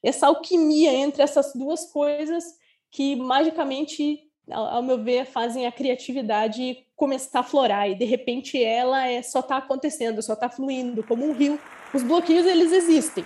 essa 0.00 0.28
alquimia 0.28 0.92
entre 0.92 1.22
essas 1.22 1.52
duas 1.54 1.90
coisas 1.90 2.44
que 2.88 3.16
magicamente, 3.16 4.20
ao, 4.48 4.80
meu 4.82 5.02
ver, 5.02 5.26
fazem 5.26 5.66
a 5.66 5.72
criatividade 5.72 6.86
começar 6.94 7.40
a 7.40 7.42
florar 7.42 7.90
e 7.90 7.96
de 7.96 8.04
repente 8.04 8.62
ela 8.62 9.08
é, 9.08 9.20
só 9.20 9.40
está 9.40 9.56
acontecendo, 9.56 10.22
só 10.22 10.34
está 10.34 10.48
fluindo 10.48 11.02
como 11.02 11.26
um 11.26 11.32
rio. 11.32 11.58
Os 11.92 12.04
bloqueios 12.04 12.46
eles 12.46 12.70
existem 12.70 13.24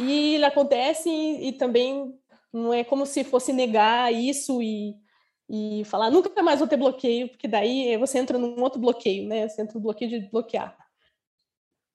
e 0.00 0.42
acontecem 0.44 1.46
e 1.46 1.52
também 1.52 2.12
não 2.52 2.72
é 2.72 2.84
como 2.84 3.06
se 3.06 3.24
fosse 3.24 3.52
negar 3.52 4.12
isso 4.12 4.62
e 4.62 4.96
e 5.48 5.82
falar 5.86 6.10
nunca 6.10 6.42
mais 6.42 6.58
vou 6.58 6.68
ter 6.68 6.76
bloqueio, 6.76 7.28
porque 7.28 7.48
daí 7.48 7.96
você 7.96 8.18
entra 8.18 8.36
num 8.36 8.60
outro 8.62 8.78
bloqueio, 8.78 9.26
né? 9.26 9.48
Você 9.48 9.62
entra 9.62 9.74
no 9.74 9.80
bloqueio 9.80 10.10
de 10.10 10.28
bloquear. 10.28 10.76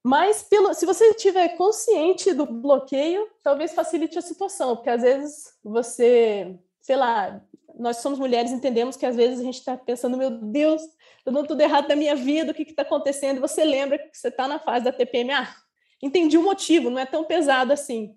Mas 0.04 0.44
pelo, 0.44 0.74
se 0.74 0.86
você 0.86 1.12
estiver 1.12 1.56
consciente 1.56 2.34
do 2.34 2.46
bloqueio, 2.46 3.30
talvez 3.42 3.74
facilite 3.74 4.18
a 4.18 4.22
situação, 4.22 4.76
porque 4.76 4.90
às 4.90 5.02
vezes 5.02 5.54
você, 5.64 6.60
sei 6.82 6.96
lá, 6.96 7.42
nós 7.78 7.98
somos 7.98 8.20
mulheres, 8.20 8.52
entendemos 8.52 8.98
que 8.98 9.06
às 9.06 9.16
vezes 9.16 9.40
a 9.40 9.44
gente 9.44 9.60
está 9.60 9.78
pensando, 9.78 10.18
meu 10.18 10.30
Deus, 10.30 10.82
estou 11.18 11.34
dando 11.34 11.48
tudo 11.48 11.62
errado 11.62 11.88
na 11.88 11.96
minha 11.96 12.16
vida, 12.16 12.52
o 12.52 12.56
que 12.56 12.64
está 12.64 12.82
acontecendo? 12.82 13.38
E 13.38 13.40
você 13.40 13.64
lembra 13.64 13.98
que 13.98 14.18
você 14.18 14.28
está 14.28 14.48
na 14.48 14.60
fase 14.60 14.84
da 14.84 14.92
TPM, 14.92 15.32
ah, 15.32 15.56
entendi 16.02 16.38
o 16.38 16.44
motivo, 16.44 16.90
não 16.90 17.00
é 17.00 17.06
tão 17.06 17.24
pesado 17.24 17.72
assim. 17.72 18.14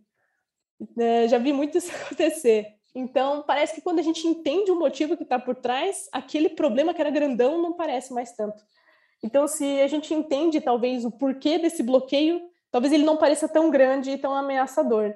É, 0.99 1.29
já 1.29 1.39
vi 1.39 1.53
muito 1.53 1.79
isso 1.79 1.91
acontecer. 2.05 2.77
Então, 2.95 3.43
parece 3.47 3.75
que 3.75 3.81
quando 3.83 3.99
a 3.99 4.03
gente 4.03 4.27
entende 4.27 4.71
o 4.71 4.79
motivo 4.79 5.17
que 5.17 5.23
está 5.23 5.39
por 5.39 5.55
trás, 5.55 6.09
aquele 6.13 6.49
problema 6.49 6.95
que 6.95 7.01
era 7.01 7.11
grandão 7.11 7.61
não 7.61 7.75
parece 7.75 8.13
mais 8.13 8.33
tanto. 8.33 8.63
Então, 9.23 9.47
se 9.47 9.81
a 9.81 9.87
gente 9.87 10.15
entende 10.15 10.61
talvez 10.61 11.05
o 11.05 11.11
porquê 11.11 11.59
desse 11.59 11.83
bloqueio, 11.83 12.41
talvez 12.71 12.93
ele 12.93 13.05
não 13.05 13.17
pareça 13.17 13.49
tão 13.49 13.71
grande 13.71 14.11
e 14.13 14.19
tão 14.19 14.35
ameaçador. 14.35 15.15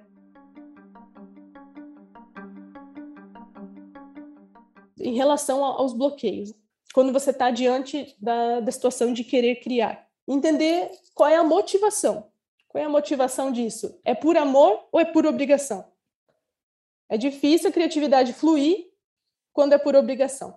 Em 4.99 5.15
relação 5.15 5.65
aos 5.65 5.95
bloqueios, 5.95 6.53
quando 6.93 7.13
você 7.13 7.31
está 7.31 7.51
diante 7.51 8.15
da, 8.21 8.61
da 8.61 8.73
situação 8.73 9.13
de 9.13 9.25
querer 9.25 9.57
criar, 9.57 10.07
entender 10.29 10.91
qual 11.15 11.29
é 11.29 11.37
a 11.37 11.45
motivação. 11.45 12.30
Qual 12.71 12.81
é 12.81 12.87
a 12.87 12.89
motivação 12.89 13.51
disso? 13.51 14.01
É 14.05 14.15
por 14.15 14.37
amor 14.37 14.87
ou 14.93 15.01
é 15.01 15.05
por 15.05 15.27
obrigação? 15.27 15.85
É 17.09 17.19
difícil 17.19 17.69
a 17.69 17.73
criatividade 17.73 18.33
fluir 18.33 18.93
quando 19.53 19.73
é 19.73 19.79
por 19.79 19.97
obrigação. 19.97 20.57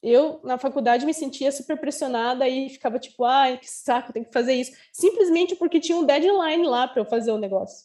Eu, 0.00 0.38
na 0.44 0.58
faculdade, 0.58 1.04
me 1.04 1.12
sentia 1.12 1.50
super 1.50 1.76
pressionada 1.76 2.48
e 2.48 2.68
ficava 2.68 3.00
tipo, 3.00 3.24
ai, 3.24 3.58
que 3.58 3.68
saco, 3.68 4.12
tem 4.12 4.22
que 4.22 4.32
fazer 4.32 4.54
isso. 4.54 4.76
Simplesmente 4.92 5.56
porque 5.56 5.80
tinha 5.80 5.98
um 5.98 6.04
deadline 6.04 6.64
lá 6.64 6.86
para 6.86 7.02
eu 7.02 7.04
fazer 7.04 7.32
o 7.32 7.38
negócio. 7.38 7.84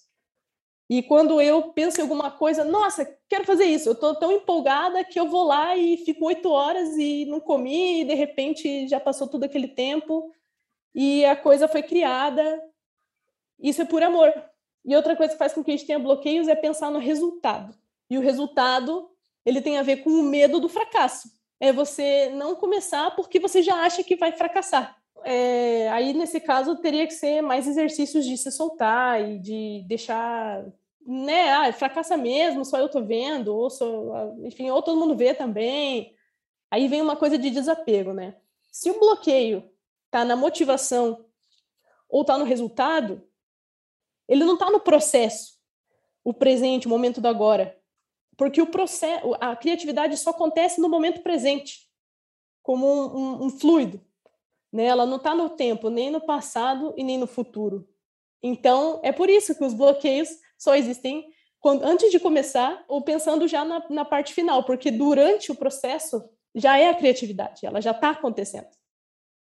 E 0.88 1.02
quando 1.02 1.42
eu 1.42 1.74
penso 1.74 2.00
em 2.00 2.04
alguma 2.04 2.30
coisa, 2.30 2.64
nossa, 2.64 3.06
quero 3.28 3.46
fazer 3.46 3.66
isso, 3.66 3.90
eu 3.90 3.94
estou 3.94 4.14
tão 4.16 4.32
empolgada 4.32 5.04
que 5.04 5.20
eu 5.20 5.28
vou 5.28 5.44
lá 5.44 5.76
e 5.76 5.98
fico 5.98 6.26
oito 6.26 6.50
horas 6.52 6.96
e 6.98 7.26
não 7.26 7.40
comi, 7.40 8.02
e 8.02 8.04
de 8.04 8.14
repente 8.14 8.88
já 8.88 9.00
passou 9.00 9.28
todo 9.28 9.44
aquele 9.44 9.68
tempo 9.68 10.32
e 10.94 11.26
a 11.26 11.36
coisa 11.36 11.68
foi 11.68 11.82
criada. 11.82 12.62
Isso 13.62 13.82
é 13.82 13.86
por 13.86 14.02
amor. 14.04 14.34
E 14.86 14.96
outra 14.96 15.16
coisa 15.16 15.34
que 15.34 15.40
faz 15.40 15.54
com 15.54 15.64
que 15.64 15.72
a 15.72 15.76
gente 15.76 15.86
tenha 15.86 16.00
bloqueios 16.00 16.48
é 16.48 16.56
pensar 16.56 16.90
no 16.90 17.00
resultado. 17.00 17.76
E 18.10 18.18
o 18.18 18.22
resultado, 18.22 19.10
ele 19.46 19.62
tem 19.62 19.78
a 19.78 19.84
ver 19.84 19.98
com 19.98 20.10
o 20.10 20.24
medo 20.24 20.60
do 20.60 20.70
fracasso. 20.70 21.30
É 21.60 21.72
você 21.74 22.30
não 22.30 22.56
começar 22.56 23.16
porque 23.16 23.40
você 23.40 23.62
já 23.62 23.76
acha 23.84 24.04
que 24.04 24.16
vai 24.16 24.32
fracassar. 24.32 24.98
É, 25.24 25.90
aí, 25.90 26.14
nesse 26.14 26.40
caso, 26.40 26.78
teria 26.78 27.06
que 27.06 27.14
ser 27.14 27.42
mais 27.42 27.68
exercícios 27.68 28.26
de 28.26 28.38
se 28.38 28.52
soltar 28.52 29.22
e 29.22 29.38
de 29.38 29.84
deixar, 29.86 30.66
né, 31.06 31.52
ah, 31.52 31.74
fracassa 31.74 32.16
mesmo, 32.16 32.64
só 32.64 32.78
eu 32.78 32.88
tô 32.88 33.04
vendo, 33.04 33.54
ou 33.54 33.70
só, 33.70 34.34
enfim, 34.44 34.70
ou 34.70 34.82
todo 34.82 35.00
mundo 35.00 35.18
vê 35.18 35.34
também. 35.34 36.16
Aí 36.72 36.88
vem 36.88 37.02
uma 37.02 37.18
coisa 37.18 37.38
de 37.38 37.50
desapego, 37.50 38.14
né? 38.14 38.36
Se 38.72 38.90
o 38.90 39.00
bloqueio 39.00 39.70
tá 40.10 40.24
na 40.24 40.36
motivação 40.36 41.26
ou 42.08 42.24
tá 42.24 42.38
no 42.38 42.46
resultado, 42.46 43.22
ele 44.30 44.46
não 44.46 44.54
está 44.54 44.70
no 44.70 44.80
processo, 44.80 45.58
o 46.24 46.34
presente, 46.34 46.88
o 46.88 46.90
momento 46.90 47.20
do 47.20 47.28
agora. 47.28 47.78
Porque 48.38 48.62
o 48.62 48.68
processo, 48.68 49.36
a 49.42 49.56
criatividade 49.56 50.16
só 50.16 50.30
acontece 50.30 50.80
no 50.80 50.88
momento 50.88 51.22
presente, 51.22 51.90
como 52.62 52.88
um, 52.88 53.18
um, 53.18 53.46
um 53.46 53.50
fluido. 53.50 54.00
Né? 54.72 54.86
Ela 54.86 55.06
não 55.06 55.18
está 55.18 55.34
no 55.34 55.50
tempo, 55.50 55.90
nem 55.90 56.12
no 56.12 56.22
passado 56.22 56.94
e 56.96 57.04
nem 57.04 57.18
no 57.18 57.28
futuro. 57.28 57.90
Então, 58.42 59.02
é 59.04 59.12
por 59.12 59.30
isso 59.30 59.56
que 59.56 59.64
os 59.66 59.74
bloqueios 59.74 60.30
só 60.58 60.76
existem 60.76 61.34
quando, 61.60 61.84
antes 61.84 62.10
de 62.12 62.20
começar 62.20 62.86
ou 62.88 63.02
pensando 63.02 63.48
já 63.48 63.66
na, 63.66 63.84
na 63.90 64.06
parte 64.06 64.34
final, 64.34 64.64
porque 64.64 64.92
durante 64.92 65.52
o 65.52 65.56
processo 65.56 66.24
já 66.56 66.78
é 66.78 66.90
a 66.90 66.96
criatividade, 66.96 67.66
ela 67.66 67.82
já 67.82 67.92
está 67.92 68.12
acontecendo. 68.12 68.70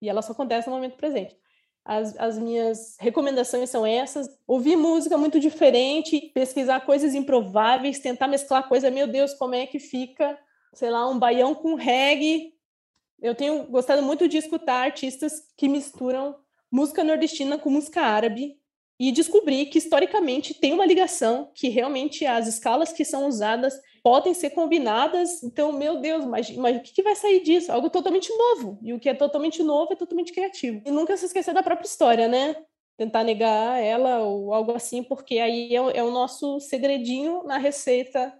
E 0.00 0.08
ela 0.08 0.22
só 0.22 0.32
acontece 0.32 0.68
no 0.68 0.76
momento 0.76 0.96
presente. 0.96 1.36
As, 1.84 2.18
as 2.18 2.38
minhas 2.38 2.96
recomendações 2.98 3.68
são 3.68 3.84
essas: 3.84 4.28
ouvir 4.46 4.76
música 4.76 5.18
muito 5.18 5.38
diferente, 5.38 6.30
pesquisar 6.32 6.80
coisas 6.80 7.14
improváveis, 7.14 7.98
tentar 7.98 8.26
mesclar 8.26 8.68
coisa. 8.68 8.90
Meu 8.90 9.06
Deus, 9.06 9.34
como 9.34 9.54
é 9.54 9.66
que 9.66 9.78
fica, 9.78 10.38
sei 10.72 10.90
lá, 10.90 11.08
um 11.08 11.18
baião 11.18 11.54
com 11.54 11.74
reggae? 11.74 12.54
Eu 13.20 13.34
tenho 13.34 13.64
gostado 13.64 14.02
muito 14.02 14.26
de 14.26 14.38
escutar 14.38 14.84
artistas 14.84 15.42
que 15.56 15.68
misturam 15.68 16.36
música 16.70 17.04
nordestina 17.04 17.58
com 17.58 17.70
música 17.70 18.00
árabe 18.00 18.58
e 18.98 19.12
descobri 19.12 19.66
que 19.66 19.78
historicamente 19.78 20.54
tem 20.54 20.72
uma 20.72 20.86
ligação, 20.86 21.50
que 21.54 21.68
realmente 21.68 22.24
as 22.26 22.46
escalas 22.46 22.92
que 22.92 23.04
são 23.04 23.26
usadas 23.26 23.78
podem 24.04 24.34
ser 24.34 24.50
combinadas. 24.50 25.42
Então, 25.42 25.72
meu 25.72 25.98
Deus, 25.98 26.26
mas, 26.26 26.54
mas 26.56 26.76
o 26.76 26.80
que, 26.82 26.92
que 26.92 27.02
vai 27.02 27.16
sair 27.16 27.42
disso? 27.42 27.72
Algo 27.72 27.88
totalmente 27.88 28.30
novo. 28.36 28.78
E 28.82 28.92
o 28.92 29.00
que 29.00 29.08
é 29.08 29.14
totalmente 29.14 29.62
novo 29.62 29.94
é 29.94 29.96
totalmente 29.96 30.32
criativo. 30.32 30.82
E 30.84 30.90
nunca 30.90 31.16
se 31.16 31.24
esquecer 31.24 31.54
da 31.54 31.62
própria 31.62 31.86
história, 31.86 32.28
né? 32.28 32.54
Tentar 32.98 33.24
negar 33.24 33.82
ela 33.82 34.18
ou 34.18 34.52
algo 34.52 34.72
assim, 34.72 35.02
porque 35.02 35.38
aí 35.38 35.74
é, 35.74 35.98
é 35.98 36.04
o 36.04 36.10
nosso 36.10 36.60
segredinho 36.60 37.42
na 37.44 37.56
receita 37.56 38.32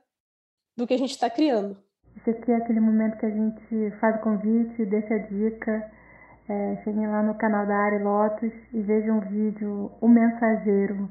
do 0.77 0.87
que 0.87 0.93
a 0.93 0.99
gente 0.99 1.13
está 1.13 1.31
criando. 1.31 1.77
Esse 2.19 2.31
aqui 2.31 2.53
é 2.53 2.57
aquele 2.57 2.81
momento 2.81 3.17
que 3.19 3.27
a 3.27 3.31
gente 3.31 3.91
faz 3.99 4.17
o 4.17 4.23
convite, 4.23 4.85
deixa 4.85 5.15
a 5.15 5.19
dica. 5.19 5.93
É, 6.47 6.77
cheguem 6.85 7.07
lá 7.07 7.23
no 7.23 7.35
canal 7.37 7.67
da 7.67 7.75
Ari 7.75 8.05
Lotus 8.05 8.53
e 8.75 8.83
vejam 8.83 9.17
o 9.17 9.21
vídeo 9.23 9.91
O 10.01 10.07
Mensageiro. 10.07 11.11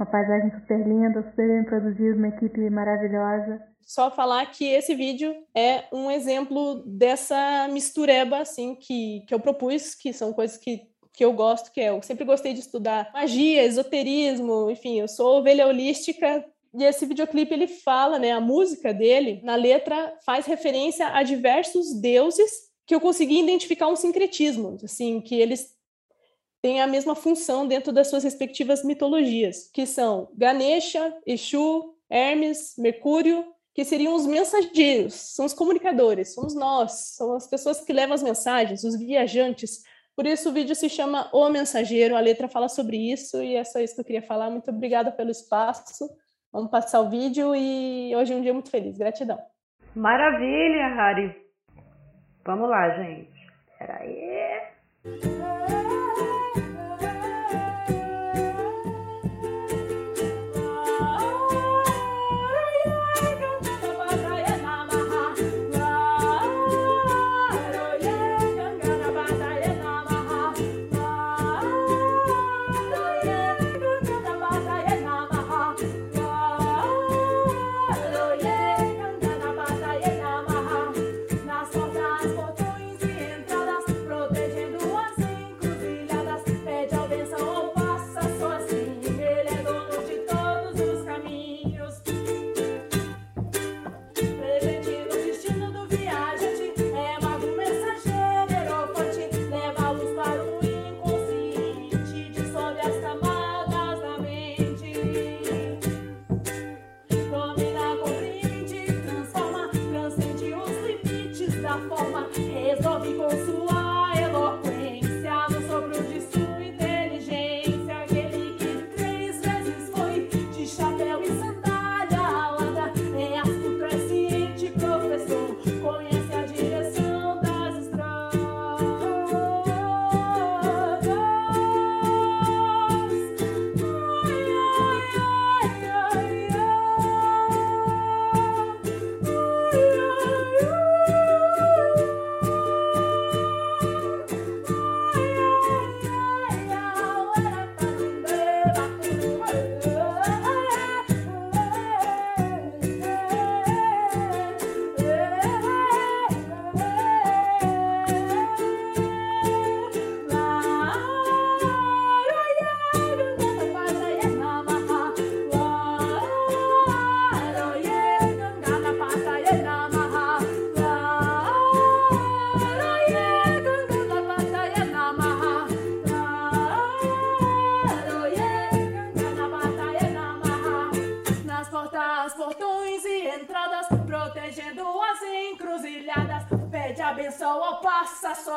Uma 0.00 0.06
paisagem 0.06 0.50
super 0.52 0.78
linda, 0.78 1.22
super 1.22 1.46
bem 1.46 1.62
produzida, 1.62 2.16
uma 2.16 2.28
equipe 2.28 2.70
maravilhosa. 2.70 3.60
Só 3.82 4.10
falar 4.10 4.46
que 4.46 4.64
esse 4.64 4.94
vídeo 4.94 5.34
é 5.54 5.84
um 5.92 6.10
exemplo 6.10 6.82
dessa 6.86 7.68
mistureba 7.70 8.38
assim 8.38 8.74
que, 8.76 9.22
que 9.28 9.34
eu 9.34 9.38
propus, 9.38 9.94
que 9.94 10.10
são 10.14 10.32
coisas 10.32 10.56
que, 10.56 10.88
que 11.12 11.22
eu 11.22 11.34
gosto, 11.34 11.70
que 11.70 11.82
é, 11.82 11.90
eu 11.90 12.00
sempre 12.00 12.24
gostei 12.24 12.54
de 12.54 12.60
estudar 12.60 13.10
magia, 13.12 13.62
esoterismo, 13.62 14.70
enfim, 14.70 14.98
eu 14.98 15.06
sou 15.06 15.40
ovelha 15.40 15.66
holística 15.66 16.46
e 16.72 16.82
esse 16.82 17.04
videoclipe 17.04 17.52
ele 17.52 17.68
fala, 17.68 18.18
né, 18.18 18.30
a 18.30 18.40
música 18.40 18.94
dele, 18.94 19.42
na 19.44 19.54
letra 19.54 20.14
faz 20.24 20.46
referência 20.46 21.08
a 21.08 21.22
diversos 21.22 21.92
deuses 22.00 22.70
que 22.86 22.94
eu 22.94 23.00
consegui 23.02 23.38
identificar 23.38 23.88
um 23.88 23.96
sincretismo, 23.96 24.78
assim, 24.82 25.20
que 25.20 25.34
eles 25.34 25.78
têm 26.62 26.80
a 26.80 26.86
mesma 26.86 27.14
função 27.14 27.66
dentro 27.66 27.92
das 27.92 28.08
suas 28.08 28.24
respectivas 28.24 28.84
mitologias, 28.84 29.70
que 29.72 29.86
são 29.86 30.28
Ganesha, 30.36 31.14
Exu, 31.26 31.94
Hermes, 32.08 32.74
Mercúrio 32.76 33.44
que 33.74 33.84
seriam 33.84 34.14
os 34.14 34.26
mensageiros, 34.26 35.14
são 35.14 35.46
os 35.46 35.54
comunicadores, 35.54 36.34
somos 36.34 36.54
nós, 36.54 37.14
são 37.16 37.34
as 37.34 37.46
pessoas 37.46 37.80
que 37.80 37.92
levam 37.92 38.14
as 38.14 38.22
mensagens, 38.22 38.84
os 38.84 38.98
viajantes. 38.98 39.82
Por 40.16 40.26
isso 40.26 40.50
o 40.50 40.52
vídeo 40.52 40.74
se 40.74 40.88
chama 40.88 41.30
O 41.32 41.48
Mensageiro, 41.48 42.16
a 42.16 42.20
letra 42.20 42.48
fala 42.48 42.68
sobre 42.68 42.96
isso 42.96 43.42
e 43.42 43.54
é 43.54 43.64
só 43.64 43.78
isso 43.78 43.94
que 43.94 44.00
eu 44.00 44.04
queria 44.04 44.22
falar. 44.22 44.50
Muito 44.50 44.70
obrigada 44.70 45.10
pelo 45.10 45.30
espaço. 45.30 46.10
Vamos 46.52 46.70
passar 46.70 47.00
o 47.00 47.08
vídeo 47.08 47.54
e 47.54 48.14
hoje 48.14 48.32
é 48.32 48.36
um 48.36 48.42
dia 48.42 48.52
muito 48.52 48.70
feliz. 48.70 48.98
Gratidão. 48.98 49.38
Maravilha, 49.94 50.86
Hari. 50.86 51.34
Vamos 52.44 52.68
lá, 52.68 52.90
gente. 52.90 53.30
Espera 53.72 55.39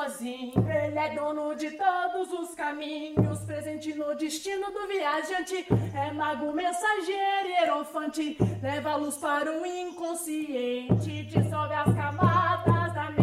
sozinho. 0.04 0.54
Ele 0.70 1.00
é 1.00 1.16
dono 1.16 1.56
de 1.56 1.72
todos 1.72 2.32
os 2.34 2.56
caminhos, 2.56 3.40
presente 3.42 3.94
no 3.94 4.16
destino 4.16 4.72
do 4.72 4.88
viajante. 4.88 5.66
É 5.94 6.12
mago, 6.12 6.52
mensageiro 6.52 7.48
e 7.48 7.52
hierofante, 7.52 8.38
leva 8.62 8.92
a 8.92 8.96
luz 8.96 9.18
para 9.18 9.52
o 9.52 9.66
inconsciente, 9.66 11.24
dissolve 11.24 11.74
as 11.74 11.94
camadas 11.96 12.94
da 12.94 13.12
mente, 13.12 13.23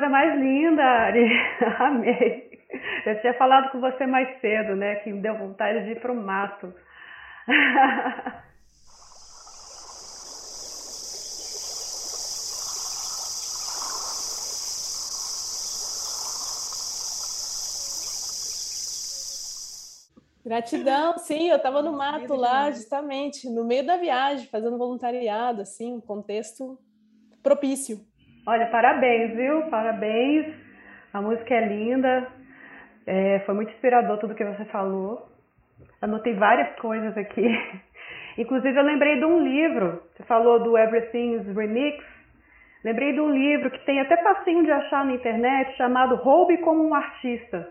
coisa 0.00 0.08
mais 0.08 0.40
linda, 0.40 0.82
Ari. 0.82 1.28
Amei. 1.78 2.48
Eu 3.04 3.20
tinha 3.20 3.34
falado 3.34 3.70
com 3.70 3.80
você 3.80 4.06
mais 4.06 4.40
cedo, 4.40 4.74
né? 4.74 4.94
Que 4.96 5.12
me 5.12 5.20
deu 5.20 5.36
vontade 5.36 5.84
de 5.84 5.90
ir 5.90 6.00
pro 6.00 6.14
mato. 6.14 6.72
Gratidão, 20.42 21.18
sim, 21.18 21.50
eu 21.50 21.58
estava 21.58 21.82
no 21.82 21.92
mato 21.92 22.34
lá, 22.34 22.72
justamente, 22.72 23.48
no 23.48 23.64
meio 23.64 23.86
da 23.86 23.98
viagem, 23.98 24.48
fazendo 24.48 24.78
voluntariado, 24.78 25.62
assim, 25.62 25.92
um 25.92 26.00
contexto 26.00 26.76
propício. 27.40 28.04
Olha, 28.46 28.66
parabéns, 28.66 29.34
viu? 29.36 29.62
Parabéns. 29.70 30.46
A 31.12 31.20
música 31.20 31.54
é 31.54 31.66
linda. 31.66 32.26
É, 33.06 33.40
foi 33.40 33.54
muito 33.54 33.70
inspirador 33.72 34.18
tudo 34.18 34.34
que 34.34 34.44
você 34.44 34.64
falou. 34.66 35.28
Anotei 36.00 36.34
várias 36.34 36.74
coisas 36.76 37.16
aqui. 37.16 37.44
Inclusive, 38.38 38.78
eu 38.78 38.84
lembrei 38.84 39.18
de 39.18 39.24
um 39.24 39.42
livro. 39.42 40.02
Você 40.16 40.22
falou 40.24 40.62
do 40.62 40.76
Everything's 40.78 41.46
Remix. 41.54 42.02
Lembrei 42.82 43.12
de 43.12 43.20
um 43.20 43.30
livro 43.30 43.70
que 43.70 43.84
tem 43.84 44.00
até 44.00 44.16
facinho 44.22 44.64
de 44.64 44.72
achar 44.72 45.04
na 45.04 45.12
internet, 45.12 45.76
chamado 45.76 46.16
Roube 46.16 46.56
como 46.58 46.88
um 46.88 46.94
Artista. 46.94 47.68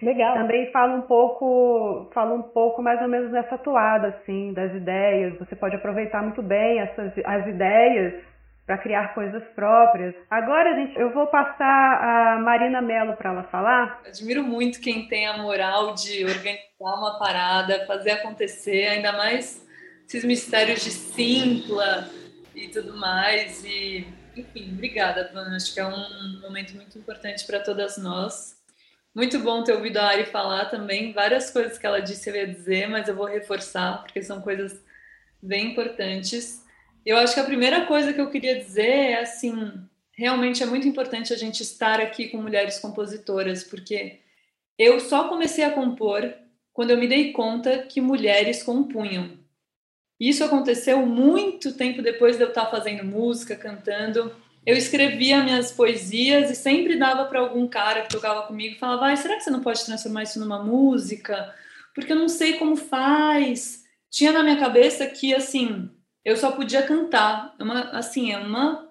Legal. 0.00 0.34
Também 0.34 0.70
fala 0.70 0.94
um 0.94 1.02
pouco, 1.02 2.08
fala 2.14 2.34
um 2.34 2.42
pouco 2.42 2.82
mais 2.82 3.00
ou 3.02 3.08
menos 3.08 3.32
nessa 3.32 3.58
toada, 3.58 4.08
assim, 4.08 4.52
das 4.52 4.72
ideias. 4.74 5.36
Você 5.38 5.56
pode 5.56 5.74
aproveitar 5.74 6.22
muito 6.22 6.42
bem 6.42 6.78
essas, 6.78 7.12
as 7.24 7.46
ideias 7.48 8.33
para 8.66 8.78
criar 8.78 9.14
coisas 9.14 9.42
próprias. 9.54 10.14
Agora, 10.30 10.74
gente, 10.74 10.98
eu 10.98 11.12
vou 11.12 11.26
passar 11.26 12.36
a 12.36 12.38
Marina 12.38 12.80
Mello 12.80 13.14
para 13.16 13.30
ela 13.30 13.42
falar. 13.44 14.00
Admiro 14.06 14.42
muito 14.42 14.80
quem 14.80 15.06
tem 15.06 15.26
a 15.26 15.36
moral 15.36 15.94
de 15.94 16.24
organizar 16.24 16.64
uma 16.80 17.18
parada, 17.18 17.84
fazer 17.86 18.12
acontecer, 18.12 18.86
ainda 18.86 19.12
mais 19.12 19.64
esses 20.06 20.24
mistérios 20.24 20.82
de 20.82 20.90
Simpla 20.90 22.08
e 22.54 22.68
tudo 22.68 22.96
mais. 22.96 23.62
E, 23.64 24.06
enfim, 24.34 24.72
obrigada, 24.72 25.28
Bruno. 25.30 25.54
Acho 25.54 25.74
que 25.74 25.80
é 25.80 25.86
um 25.86 26.40
momento 26.40 26.74
muito 26.74 26.98
importante 26.98 27.46
para 27.46 27.60
todas 27.60 27.98
nós. 27.98 28.62
Muito 29.14 29.38
bom 29.40 29.62
ter 29.62 29.74
ouvido 29.74 29.98
a 29.98 30.06
Ari 30.08 30.24
falar 30.26 30.66
também. 30.66 31.12
Várias 31.12 31.50
coisas 31.50 31.78
que 31.78 31.86
ela 31.86 32.00
disse 32.00 32.30
eu 32.30 32.34
ia 32.34 32.46
dizer, 32.46 32.88
mas 32.88 33.08
eu 33.08 33.14
vou 33.14 33.26
reforçar, 33.26 34.02
porque 34.02 34.22
são 34.22 34.40
coisas 34.40 34.82
bem 35.42 35.72
importantes. 35.72 36.63
Eu 37.04 37.18
acho 37.18 37.34
que 37.34 37.40
a 37.40 37.44
primeira 37.44 37.84
coisa 37.84 38.12
que 38.12 38.20
eu 38.20 38.30
queria 38.30 38.58
dizer 38.58 38.88
é 38.88 39.20
assim, 39.20 39.72
realmente 40.16 40.62
é 40.62 40.66
muito 40.66 40.88
importante 40.88 41.32
a 41.32 41.36
gente 41.36 41.62
estar 41.62 42.00
aqui 42.00 42.28
com 42.28 42.38
mulheres 42.38 42.78
compositoras, 42.78 43.62
porque 43.62 44.20
eu 44.78 44.98
só 45.00 45.28
comecei 45.28 45.64
a 45.64 45.70
compor 45.70 46.32
quando 46.72 46.90
eu 46.90 46.98
me 46.98 47.06
dei 47.06 47.32
conta 47.32 47.78
que 47.82 48.00
mulheres 48.00 48.62
compunham. 48.62 49.38
Isso 50.18 50.42
aconteceu 50.42 51.04
muito 51.04 51.74
tempo 51.74 52.00
depois 52.00 52.36
de 52.36 52.42
eu 52.42 52.48
estar 52.48 52.66
fazendo 52.66 53.04
música, 53.04 53.54
cantando. 53.54 54.34
Eu 54.64 54.76
escrevia 54.76 55.42
minhas 55.42 55.70
poesias 55.70 56.50
e 56.50 56.54
sempre 56.54 56.96
dava 56.96 57.26
para 57.26 57.40
algum 57.40 57.66
cara 57.68 58.02
que 58.02 58.08
tocava 58.08 58.46
comigo 58.46 58.76
e 58.76 58.78
falava: 58.78 59.10
ah, 59.10 59.16
será 59.16 59.36
que 59.36 59.42
você 59.42 59.50
não 59.50 59.60
pode 59.60 59.84
transformar 59.84 60.22
isso 60.22 60.40
numa 60.40 60.62
música? 60.62 61.54
Porque 61.94 62.12
eu 62.12 62.16
não 62.16 62.28
sei 62.28 62.54
como 62.54 62.76
faz. 62.76 63.84
Tinha 64.10 64.32
na 64.32 64.42
minha 64.42 64.58
cabeça 64.58 65.06
que, 65.06 65.34
assim, 65.34 65.90
eu 66.24 66.36
só 66.36 66.52
podia 66.52 66.82
cantar. 66.82 67.54
É 67.58 67.62
uma, 67.62 67.80
assim, 67.90 68.32
é 68.32 68.38
uma, 68.38 68.88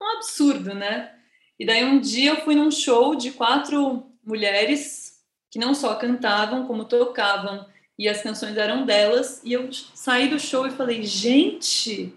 um 0.00 0.06
absurdo, 0.16 0.74
né? 0.74 1.14
E 1.58 1.66
daí 1.66 1.84
um 1.84 2.00
dia 2.00 2.30
eu 2.30 2.40
fui 2.40 2.54
num 2.54 2.70
show 2.70 3.14
de 3.14 3.30
quatro 3.32 4.06
mulheres 4.24 5.20
que 5.50 5.58
não 5.58 5.74
só 5.74 5.94
cantavam, 5.96 6.66
como 6.66 6.84
tocavam, 6.84 7.66
e 7.98 8.08
as 8.08 8.22
canções 8.22 8.56
eram 8.56 8.86
delas, 8.86 9.42
e 9.44 9.52
eu 9.52 9.68
saí 9.72 10.28
do 10.28 10.38
show 10.38 10.66
e 10.66 10.70
falei, 10.70 11.02
gente, 11.02 12.14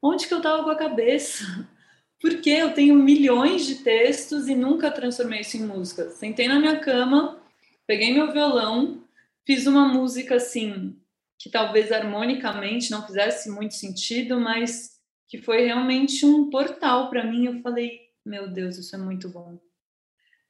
onde 0.00 0.28
que 0.28 0.34
eu 0.34 0.40
tava 0.40 0.62
com 0.62 0.70
a 0.70 0.76
cabeça? 0.76 1.66
Porque 2.20 2.50
eu 2.50 2.72
tenho 2.72 2.94
milhões 2.94 3.66
de 3.66 3.76
textos 3.76 4.48
e 4.48 4.54
nunca 4.54 4.90
transformei 4.90 5.40
isso 5.40 5.56
em 5.56 5.66
música. 5.66 6.10
Sentei 6.10 6.46
na 6.46 6.60
minha 6.60 6.78
cama, 6.78 7.38
peguei 7.86 8.14
meu 8.14 8.32
violão, 8.32 9.02
fiz 9.44 9.66
uma 9.66 9.88
música 9.88 10.36
assim, 10.36 10.96
que 11.38 11.50
talvez 11.50 11.92
harmonicamente 11.92 12.90
não 12.90 13.06
fizesse 13.06 13.50
muito 13.50 13.74
sentido, 13.74 14.40
mas 14.40 14.94
que 15.28 15.38
foi 15.38 15.64
realmente 15.66 16.24
um 16.24 16.48
portal 16.50 17.10
para 17.10 17.24
mim. 17.24 17.46
Eu 17.46 17.60
falei, 17.60 18.00
meu 18.24 18.48
Deus, 18.48 18.76
isso 18.78 18.94
é 18.94 18.98
muito 18.98 19.28
bom. 19.28 19.58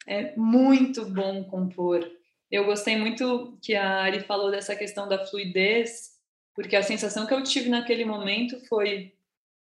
É 0.07 0.37
muito 0.37 1.07
bom 1.07 1.44
compor. 1.44 2.09
Eu 2.51 2.64
gostei 2.66 2.97
muito 2.97 3.59
que 3.62 3.75
a 3.75 4.03
Ari 4.03 4.20
falou 4.20 4.51
dessa 4.51 4.77
questão 4.77 5.09
da 5.09 5.27
fluidez, 5.27 6.12
porque 6.55 6.77
a 6.77 6.83
sensação 6.83 7.27
que 7.27 7.35
eu 7.35 7.42
tive 7.42 7.68
naquele 7.68 8.05
momento 8.05 8.61
foi 8.68 9.14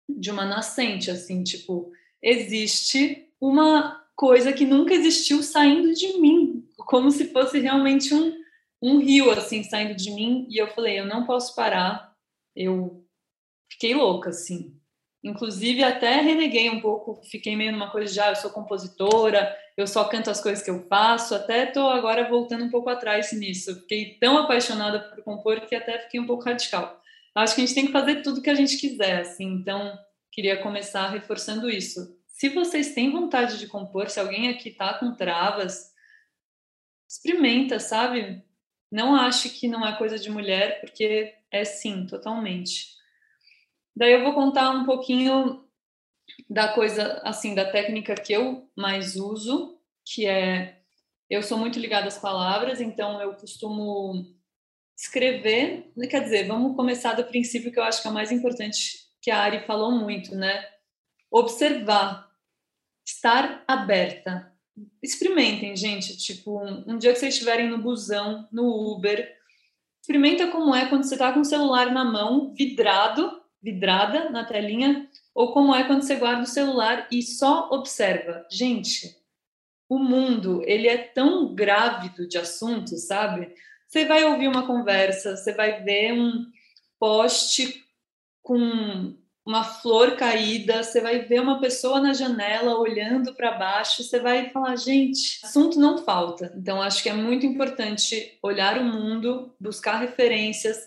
de 0.08 0.30
uma 0.30 0.44
nascente, 0.44 1.10
assim, 1.10 1.44
tipo, 1.44 1.92
existe 2.22 3.28
uma 3.40 4.04
coisa 4.16 4.52
que 4.52 4.64
nunca 4.64 4.92
existiu 4.92 5.42
saindo 5.42 5.94
de 5.94 6.18
mim, 6.18 6.68
como 6.78 7.10
se 7.10 7.26
fosse 7.28 7.58
realmente 7.60 8.12
um 8.12 8.39
um 8.82 8.98
rio 8.98 9.30
assim 9.30 9.62
saindo 9.62 9.94
de 9.94 10.10
mim 10.10 10.46
e 10.48 10.60
eu 10.60 10.68
falei, 10.68 11.00
eu 11.00 11.06
não 11.06 11.26
posso 11.26 11.54
parar. 11.54 12.14
Eu 12.54 13.04
fiquei 13.70 13.94
louca 13.94 14.30
assim. 14.30 14.76
Inclusive 15.22 15.82
até 15.82 16.20
reneguei 16.20 16.70
um 16.70 16.80
pouco, 16.80 17.20
fiquei 17.24 17.54
meio 17.54 17.72
numa 17.72 17.90
coisa 17.90 18.10
de 18.12 18.20
ah, 18.20 18.30
eu 18.30 18.36
sou 18.36 18.50
compositora, 18.50 19.54
eu 19.76 19.86
só 19.86 20.04
canto 20.04 20.30
as 20.30 20.40
coisas 20.40 20.64
que 20.64 20.70
eu 20.70 20.86
faço, 20.88 21.34
até 21.34 21.66
tô 21.66 21.88
agora 21.88 22.28
voltando 22.28 22.64
um 22.64 22.70
pouco 22.70 22.88
atrás 22.88 23.30
nisso. 23.32 23.80
Fiquei 23.82 24.18
tão 24.18 24.38
apaixonada 24.38 25.00
por 25.00 25.22
compor 25.22 25.60
que 25.62 25.74
até 25.74 25.98
fiquei 25.98 26.18
um 26.18 26.26
pouco 26.26 26.44
radical. 26.44 27.00
Acho 27.34 27.54
que 27.54 27.60
a 27.60 27.66
gente 27.66 27.74
tem 27.74 27.86
que 27.86 27.92
fazer 27.92 28.22
tudo 28.22 28.42
que 28.42 28.50
a 28.50 28.54
gente 28.54 28.78
quiser, 28.78 29.20
assim. 29.20 29.44
Então, 29.44 29.96
queria 30.32 30.62
começar 30.62 31.08
reforçando 31.08 31.70
isso. 31.70 32.18
Se 32.26 32.48
vocês 32.48 32.94
têm 32.94 33.10
vontade 33.10 33.58
de 33.58 33.66
compor, 33.66 34.08
se 34.08 34.18
alguém 34.18 34.48
aqui 34.48 34.70
tá 34.70 34.94
com 34.94 35.14
travas, 35.14 35.92
experimenta, 37.08 37.78
sabe? 37.78 38.42
Não 38.90 39.14
ache 39.14 39.48
que 39.50 39.68
não 39.68 39.86
é 39.86 39.96
coisa 39.96 40.18
de 40.18 40.30
mulher, 40.30 40.80
porque 40.80 41.34
é 41.50 41.64
sim, 41.64 42.06
totalmente. 42.06 42.88
Daí 43.94 44.12
eu 44.12 44.24
vou 44.24 44.34
contar 44.34 44.70
um 44.70 44.84
pouquinho 44.84 45.64
da 46.48 46.68
coisa, 46.68 47.20
assim, 47.24 47.54
da 47.54 47.70
técnica 47.70 48.14
que 48.14 48.32
eu 48.32 48.68
mais 48.76 49.16
uso, 49.16 49.78
que 50.04 50.26
é 50.26 50.80
eu 51.28 51.42
sou 51.44 51.56
muito 51.56 51.78
ligada 51.78 52.08
às 52.08 52.18
palavras, 52.18 52.80
então 52.80 53.22
eu 53.22 53.34
costumo 53.34 54.26
escrever, 54.98 55.90
quer 56.10 56.24
dizer, 56.24 56.48
vamos 56.48 56.74
começar 56.74 57.14
do 57.14 57.24
princípio 57.24 57.70
que 57.70 57.78
eu 57.78 57.84
acho 57.84 58.02
que 58.02 58.08
é 58.08 58.10
o 58.10 58.14
mais 58.14 58.32
importante, 58.32 58.98
que 59.22 59.30
a 59.30 59.38
Ari 59.38 59.64
falou 59.64 59.92
muito, 59.92 60.34
né? 60.34 60.68
Observar, 61.30 62.28
estar 63.06 63.64
aberta 63.68 64.49
experimentem, 65.02 65.76
gente. 65.76 66.16
Tipo, 66.16 66.62
um, 66.64 66.98
dia 66.98 67.12
que 67.12 67.18
vocês 67.18 67.34
estiverem 67.34 67.68
no 67.68 67.78
busão, 67.78 68.48
no 68.52 68.92
Uber, 68.92 69.36
experimenta 70.00 70.48
como 70.48 70.74
é 70.74 70.88
quando 70.88 71.04
você 71.04 71.14
está 71.14 71.32
com 71.32 71.40
o 71.40 71.44
celular 71.44 71.92
na 71.92 72.04
mão, 72.04 72.52
vidrado, 72.54 73.40
vidrada 73.62 74.30
na 74.30 74.44
telinha, 74.44 75.08
ou 75.34 75.52
como 75.52 75.74
é 75.74 75.84
quando 75.84 76.02
você 76.02 76.16
guarda 76.16 76.42
o 76.42 76.46
celular 76.46 77.08
e 77.10 77.22
só 77.22 77.68
observa. 77.70 78.46
Gente, 78.50 79.16
o 79.88 79.98
mundo, 79.98 80.62
ele 80.64 80.88
é 80.88 80.98
tão 80.98 81.54
grávido 81.54 82.26
de 82.28 82.38
assuntos, 82.38 83.06
sabe? 83.06 83.52
Você 83.86 84.04
vai 84.04 84.24
ouvir 84.24 84.48
uma 84.48 84.66
conversa, 84.66 85.36
você 85.36 85.52
vai 85.52 85.82
ver 85.82 86.12
um 86.12 86.46
post 86.98 87.84
com 88.42 89.16
uma 89.50 89.64
flor 89.64 90.14
caída, 90.14 90.80
você 90.80 91.00
vai 91.00 91.22
ver 91.22 91.40
uma 91.40 91.60
pessoa 91.60 92.00
na 92.00 92.12
janela 92.12 92.78
olhando 92.78 93.34
para 93.34 93.58
baixo, 93.58 94.04
você 94.04 94.20
vai 94.20 94.48
falar, 94.50 94.76
gente, 94.76 95.40
assunto 95.44 95.76
não 95.76 95.98
falta. 95.98 96.54
Então 96.56 96.80
acho 96.80 97.02
que 97.02 97.08
é 97.08 97.12
muito 97.12 97.44
importante 97.44 98.38
olhar 98.44 98.78
o 98.78 98.84
mundo, 98.84 99.52
buscar 99.58 99.98
referências, 99.98 100.78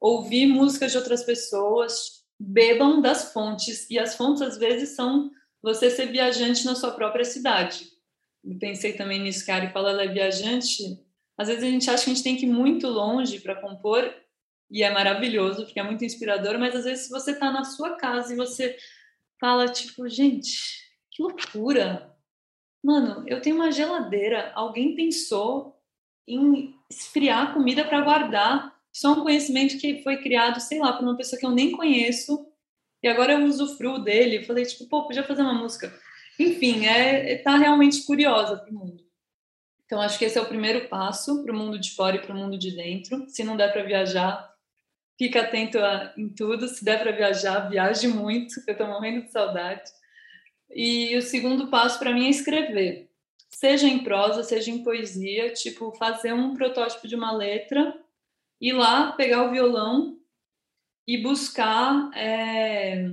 ouvir 0.00 0.46
músicas 0.46 0.92
de 0.92 0.98
outras 0.98 1.24
pessoas, 1.24 2.22
bebam 2.38 3.00
das 3.00 3.32
fontes 3.32 3.90
e 3.90 3.98
as 3.98 4.14
fontes 4.14 4.42
às 4.42 4.56
vezes 4.58 4.90
são 4.90 5.32
você 5.60 5.90
ser 5.90 6.06
viajante 6.06 6.64
na 6.64 6.76
sua 6.76 6.92
própria 6.92 7.24
cidade. 7.24 7.88
Eu 8.44 8.56
pensei 8.60 8.92
também 8.92 9.20
nisso 9.20 9.44
que 9.44 9.50
a 9.50 9.56
Ari 9.56 9.72
fala, 9.72 9.90
ela 9.90 10.04
é 10.04 10.08
viajante. 10.08 11.00
Às 11.36 11.48
vezes 11.48 11.64
a 11.64 11.66
gente 11.66 11.90
acha 11.90 12.04
que 12.04 12.10
a 12.10 12.14
gente 12.14 12.22
tem 12.22 12.36
que 12.36 12.46
ir 12.46 12.50
muito 12.50 12.86
longe 12.86 13.40
para 13.40 13.60
compor 13.60 14.14
e 14.74 14.82
é 14.82 14.90
maravilhoso, 14.90 15.64
porque 15.64 15.78
é 15.78 15.84
muito 15.84 16.04
inspirador, 16.04 16.58
mas 16.58 16.74
às 16.74 16.84
vezes 16.84 17.08
você 17.08 17.30
está 17.30 17.52
na 17.52 17.62
sua 17.62 17.94
casa 17.94 18.32
e 18.32 18.36
você 18.36 18.76
fala, 19.40 19.68
tipo, 19.68 20.08
gente, 20.08 20.58
que 21.12 21.22
loucura! 21.22 22.12
Mano, 22.82 23.22
eu 23.28 23.40
tenho 23.40 23.54
uma 23.54 23.70
geladeira, 23.70 24.50
alguém 24.52 24.96
pensou 24.96 25.80
em 26.26 26.74
esfriar 26.90 27.54
comida 27.54 27.84
para 27.84 28.00
guardar. 28.00 28.74
É 29.04 29.08
um 29.08 29.22
conhecimento 29.22 29.78
que 29.78 30.02
foi 30.02 30.20
criado, 30.20 30.58
sei 30.58 30.80
lá, 30.80 30.92
por 30.92 31.04
uma 31.04 31.16
pessoa 31.16 31.38
que 31.38 31.46
eu 31.46 31.52
nem 31.52 31.70
conheço, 31.70 32.44
e 33.00 33.06
agora 33.06 33.34
eu 33.34 33.44
usufruo 33.44 34.00
dele. 34.00 34.38
Eu 34.38 34.44
falei, 34.44 34.64
tipo, 34.64 34.88
pô, 34.88 35.06
podia 35.06 35.22
fazer 35.22 35.42
uma 35.42 35.54
música. 35.54 35.96
Enfim, 36.36 36.84
é, 36.86 37.34
é 37.34 37.38
tá 37.38 37.56
realmente 37.56 38.02
curiosa 38.02 38.56
pro 38.56 38.74
mundo. 38.74 39.04
Então, 39.84 40.00
acho 40.00 40.18
que 40.18 40.24
esse 40.24 40.36
é 40.36 40.42
o 40.42 40.48
primeiro 40.48 40.88
passo 40.88 41.44
para 41.44 41.52
o 41.52 41.56
mundo 41.56 41.78
de 41.78 41.92
fora 41.92 42.16
e 42.16 42.20
para 42.20 42.34
o 42.34 42.36
mundo 42.36 42.58
de 42.58 42.74
dentro. 42.74 43.28
Se 43.28 43.44
não 43.44 43.56
der 43.56 43.72
para 43.72 43.84
viajar, 43.84 44.53
fica 45.18 45.42
atento 45.42 45.78
a, 45.78 46.12
em 46.16 46.28
tudo. 46.28 46.68
Se 46.68 46.84
der 46.84 47.00
para 47.00 47.12
viajar, 47.12 47.68
viaje 47.68 48.08
muito, 48.08 48.54
eu 48.66 48.72
estou 48.72 48.86
morrendo 48.86 49.24
de 49.24 49.32
saudade. 49.32 49.90
E 50.70 51.16
o 51.16 51.22
segundo 51.22 51.68
passo 51.68 51.98
para 51.98 52.12
mim 52.12 52.26
é 52.26 52.30
escrever, 52.30 53.10
seja 53.50 53.86
em 53.86 54.02
prosa, 54.02 54.42
seja 54.42 54.70
em 54.70 54.82
poesia, 54.82 55.52
tipo 55.52 55.92
fazer 55.92 56.32
um 56.32 56.54
protótipo 56.54 57.06
de 57.06 57.14
uma 57.14 57.32
letra, 57.32 57.96
ir 58.60 58.72
lá 58.72 59.12
pegar 59.12 59.44
o 59.44 59.52
violão 59.52 60.18
e 61.06 61.18
buscar 61.18 62.10
é, 62.16 63.10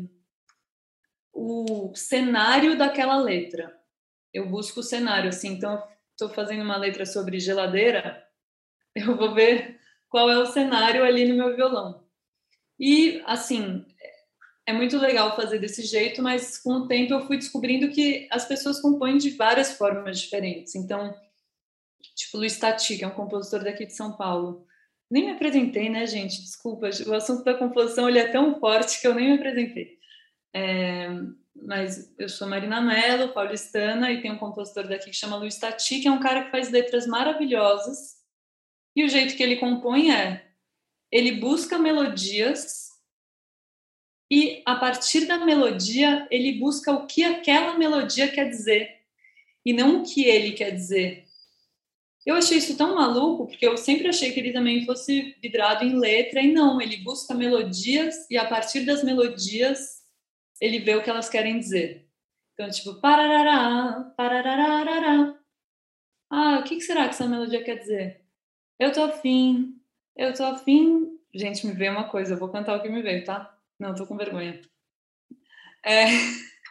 o 1.34 1.92
cenário 1.94 2.78
daquela 2.78 3.18
letra. 3.18 3.78
Eu 4.34 4.48
busco 4.48 4.80
o 4.80 4.84
cenário, 4.84 5.30
assim, 5.30 5.50
então 5.50 5.84
estou 6.12 6.30
fazendo 6.30 6.64
uma 6.64 6.78
letra 6.78 7.06
sobre 7.06 7.40
geladeira, 7.40 8.26
eu 8.96 9.16
vou 9.18 9.34
ver 9.34 9.81
qual 10.12 10.30
é 10.30 10.38
o 10.38 10.45
cenário 10.45 11.04
ali 11.04 11.28
no 11.28 11.36
meu 11.36 11.56
violão. 11.56 12.04
E, 12.80 13.24
assim, 13.26 13.84
é 14.67 14.74
muito 14.74 15.00
legal 15.00 15.36
fazer 15.36 15.58
desse 15.58 15.82
jeito, 15.84 16.21
mas 16.21 16.60
com 16.60 16.74
o 16.74 16.88
tempo 16.88 17.13
eu 17.13 17.26
fui 17.26 17.38
descobrindo 17.38 17.89
que 17.89 18.28
as 18.30 18.45
pessoas 18.45 18.80
compõem 18.80 19.17
de 19.17 19.32
várias 19.32 19.74
formas 19.74 20.19
diferentes. 20.19 20.76
Então, 20.76 21.15
Tipo 22.15 22.38
Luiz 22.38 22.58
Tati, 22.58 22.97
que 22.97 23.04
é 23.04 23.08
um 23.08 23.12
compositor 23.12 23.63
daqui 23.63 23.86
de 23.86 23.93
São 23.93 24.15
Paulo. 24.15 24.65
Nem 25.10 25.26
me 25.26 25.32
apresentei, 25.32 25.89
né, 25.89 26.06
gente? 26.06 26.41
Desculpa, 26.41 26.89
o 27.08 27.13
assunto 27.13 27.43
da 27.43 27.54
composição 27.54 28.08
ele 28.08 28.19
é 28.19 28.32
tão 28.32 28.60
forte 28.60 29.02
que 29.02 29.08
eu 29.08 29.13
nem 29.13 29.30
me 29.30 29.36
apresentei. 29.36 29.97
É, 30.54 31.10
mas 31.56 32.13
eu 32.17 32.30
sou 32.30 32.47
Marina 32.47 32.82
Mello, 32.82 33.34
paulistana, 33.34 34.12
e 34.12 34.21
tem 34.21 34.32
um 34.32 34.38
compositor 34.38 34.88
daqui 34.88 35.10
que 35.10 35.15
chama 35.15 35.38
Luiz 35.38 35.58
Tati, 35.58 36.00
que 36.00 36.08
é 36.08 36.12
um 36.12 36.19
cara 36.19 36.45
que 36.45 36.52
faz 36.52 36.69
letras 36.69 37.06
maravilhosas. 37.08 38.21
E 38.96 39.04
o 39.04 39.10
jeito 39.10 39.36
que 39.36 39.44
ele 39.44 39.58
compõe 39.58 40.12
é: 40.12 40.46
ele 41.12 41.34
busca 41.34 41.78
melodias 41.78 42.90
e 44.30 44.62
a 44.66 44.76
partir 44.76 45.26
da 45.26 45.44
melodia 45.46 46.28
ele 46.32 46.54
busca 46.54 46.92
o 46.92 47.06
que 47.06 47.24
aquela 47.24 47.78
melodia 47.78 48.32
quer 48.32 48.50
dizer 48.50 49.02
e 49.66 49.74
não 49.74 50.02
o 50.02 50.04
que 50.04 50.24
ele 50.24 50.52
quer 50.54 50.72
dizer. 50.72 51.26
Eu 52.26 52.36
achei 52.36 52.58
isso 52.58 52.78
tão 52.78 52.96
maluco, 52.96 53.48
porque 53.48 53.66
eu 53.66 53.76
sempre 53.78 54.08
achei 54.08 54.32
que 54.32 54.40
ele 54.40 54.54
também 54.54 54.86
fosse 54.86 55.36
vidrado 55.42 55.84
em 55.84 55.98
letra, 55.98 56.40
e 56.40 56.52
não, 56.52 56.80
ele 56.80 56.98
busca 56.98 57.34
melodias 57.34 58.30
e 58.30 58.38
a 58.38 58.46
partir 58.46 58.86
das 58.86 59.04
melodias 59.04 60.02
ele 60.60 60.78
vê 60.80 60.96
o 60.96 61.04
que 61.04 61.10
elas 61.10 61.30
querem 61.30 61.58
dizer. 61.58 62.08
Então, 62.54 62.70
tipo, 62.70 63.02
pararará, 63.02 64.14
parararará. 64.16 65.36
Ah, 66.30 66.60
o 66.60 66.64
que 66.64 66.80
será 66.80 67.06
que 67.06 67.10
essa 67.10 67.28
melodia 67.28 67.64
quer 67.64 67.80
dizer? 67.80 68.21
Eu 68.82 68.91
tô 68.91 69.04
afim, 69.04 69.80
eu 70.17 70.34
tô 70.34 70.44
afim. 70.44 71.20
Gente, 71.32 71.67
me 71.67 71.74
veio 71.74 71.91
uma 71.91 72.10
coisa, 72.10 72.34
eu 72.34 72.38
vou 72.39 72.50
cantar 72.50 72.76
o 72.76 72.82
que 72.82 72.89
me 72.89 73.04
veio, 73.04 73.24
tá? 73.24 73.56
Não, 73.80 73.94
tô 73.94 74.08
com 74.08 74.17
vergonha. 74.17 74.60
É... 75.86 76.06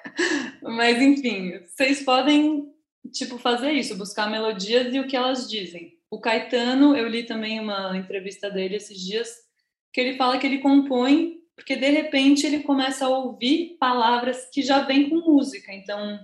Mas, 0.61 1.01
enfim, 1.01 1.61
vocês 1.61 2.03
podem, 2.03 2.75
tipo, 3.13 3.39
fazer 3.39 3.71
isso, 3.71 3.97
buscar 3.97 4.29
melodias 4.29 4.93
e 4.93 4.99
o 4.99 5.07
que 5.07 5.17
elas 5.17 5.49
dizem. 5.49 6.01
O 6.11 6.19
Caetano, 6.19 6.97
eu 6.97 7.07
li 7.07 7.23
também 7.23 7.61
uma 7.61 7.97
entrevista 7.97 8.51
dele 8.51 8.75
esses 8.75 8.99
dias, 8.99 9.29
que 9.93 10.01
ele 10.01 10.17
fala 10.17 10.37
que 10.37 10.49
ele 10.49 10.59
compõe 10.59 11.39
porque 11.55 11.77
de 11.77 11.91
repente 11.91 12.45
ele 12.45 12.65
começa 12.65 13.07
a 13.07 13.09
ouvir 13.09 13.77
palavras 13.79 14.49
que 14.51 14.63
já 14.63 14.81
vêm 14.81 15.09
com 15.09 15.17
música. 15.17 15.73
Então, 15.73 16.19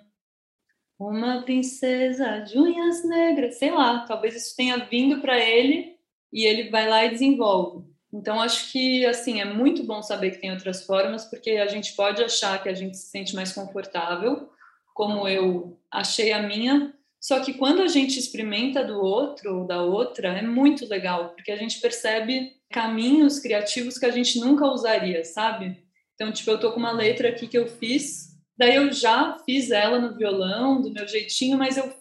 uma 0.99 1.43
princesa 1.43 2.39
de 2.41 2.59
unhas 2.59 3.05
negras, 3.05 3.59
sei 3.59 3.71
lá, 3.71 4.01
talvez 4.07 4.35
isso 4.35 4.57
tenha 4.57 4.79
vindo 4.79 5.21
para 5.21 5.39
ele 5.39 5.97
e 6.33 6.45
ele 6.45 6.71
vai 6.71 6.89
lá 6.89 7.05
e 7.05 7.11
desenvolve. 7.11 7.85
Então, 8.13 8.41
acho 8.41 8.73
que 8.73 9.05
assim 9.05 9.41
é 9.41 9.45
muito 9.45 9.85
bom 9.85 10.01
saber 10.03 10.31
que 10.31 10.41
tem 10.41 10.51
outras 10.51 10.85
formas, 10.85 11.27
porque 11.27 11.51
a 11.51 11.67
gente 11.67 11.95
pode 11.95 12.23
achar 12.23 12.63
que 12.63 12.69
a 12.69 12.75
gente 12.75 12.97
se 12.97 13.09
sente 13.09 13.35
mais 13.35 13.53
confortável, 13.53 14.49
como 14.95 15.29
eu 15.29 15.79
achei 15.91 16.33
a 16.33 16.43
minha. 16.43 16.95
Só 17.21 17.41
que 17.41 17.53
quando 17.55 17.83
a 17.83 17.89
gente 17.89 18.19
experimenta 18.19 18.85
do 18.85 19.01
outro 19.01 19.59
ou 19.59 19.67
da 19.67 19.83
outra, 19.83 20.29
é 20.29 20.43
muito 20.43 20.89
legal, 20.89 21.31
porque 21.31 21.53
a 21.53 21.57
gente 21.57 21.81
percebe 21.81 22.53
caminhos 22.71 23.39
criativos 23.39 23.99
que 23.99 24.07
a 24.07 24.11
gente 24.11 24.41
nunca 24.41 24.67
usaria, 24.67 25.25
sabe? 25.25 25.85
Então, 26.15 26.33
tipo, 26.33 26.51
eu 26.51 26.59
tô 26.59 26.73
com 26.73 26.79
uma 26.79 26.93
letra 26.93 27.29
aqui 27.29 27.47
que 27.47 27.59
eu 27.59 27.67
fiz, 27.67 28.36
daí 28.57 28.77
eu 28.77 28.93
já 28.93 29.39
fiz 29.45 29.71
ela 29.71 29.99
no 29.99 30.17
violão, 30.17 30.81
do 30.81 30.93
meu 30.93 31.07
jeitinho, 31.07 31.59
mas 31.59 31.77
eu 31.77 31.93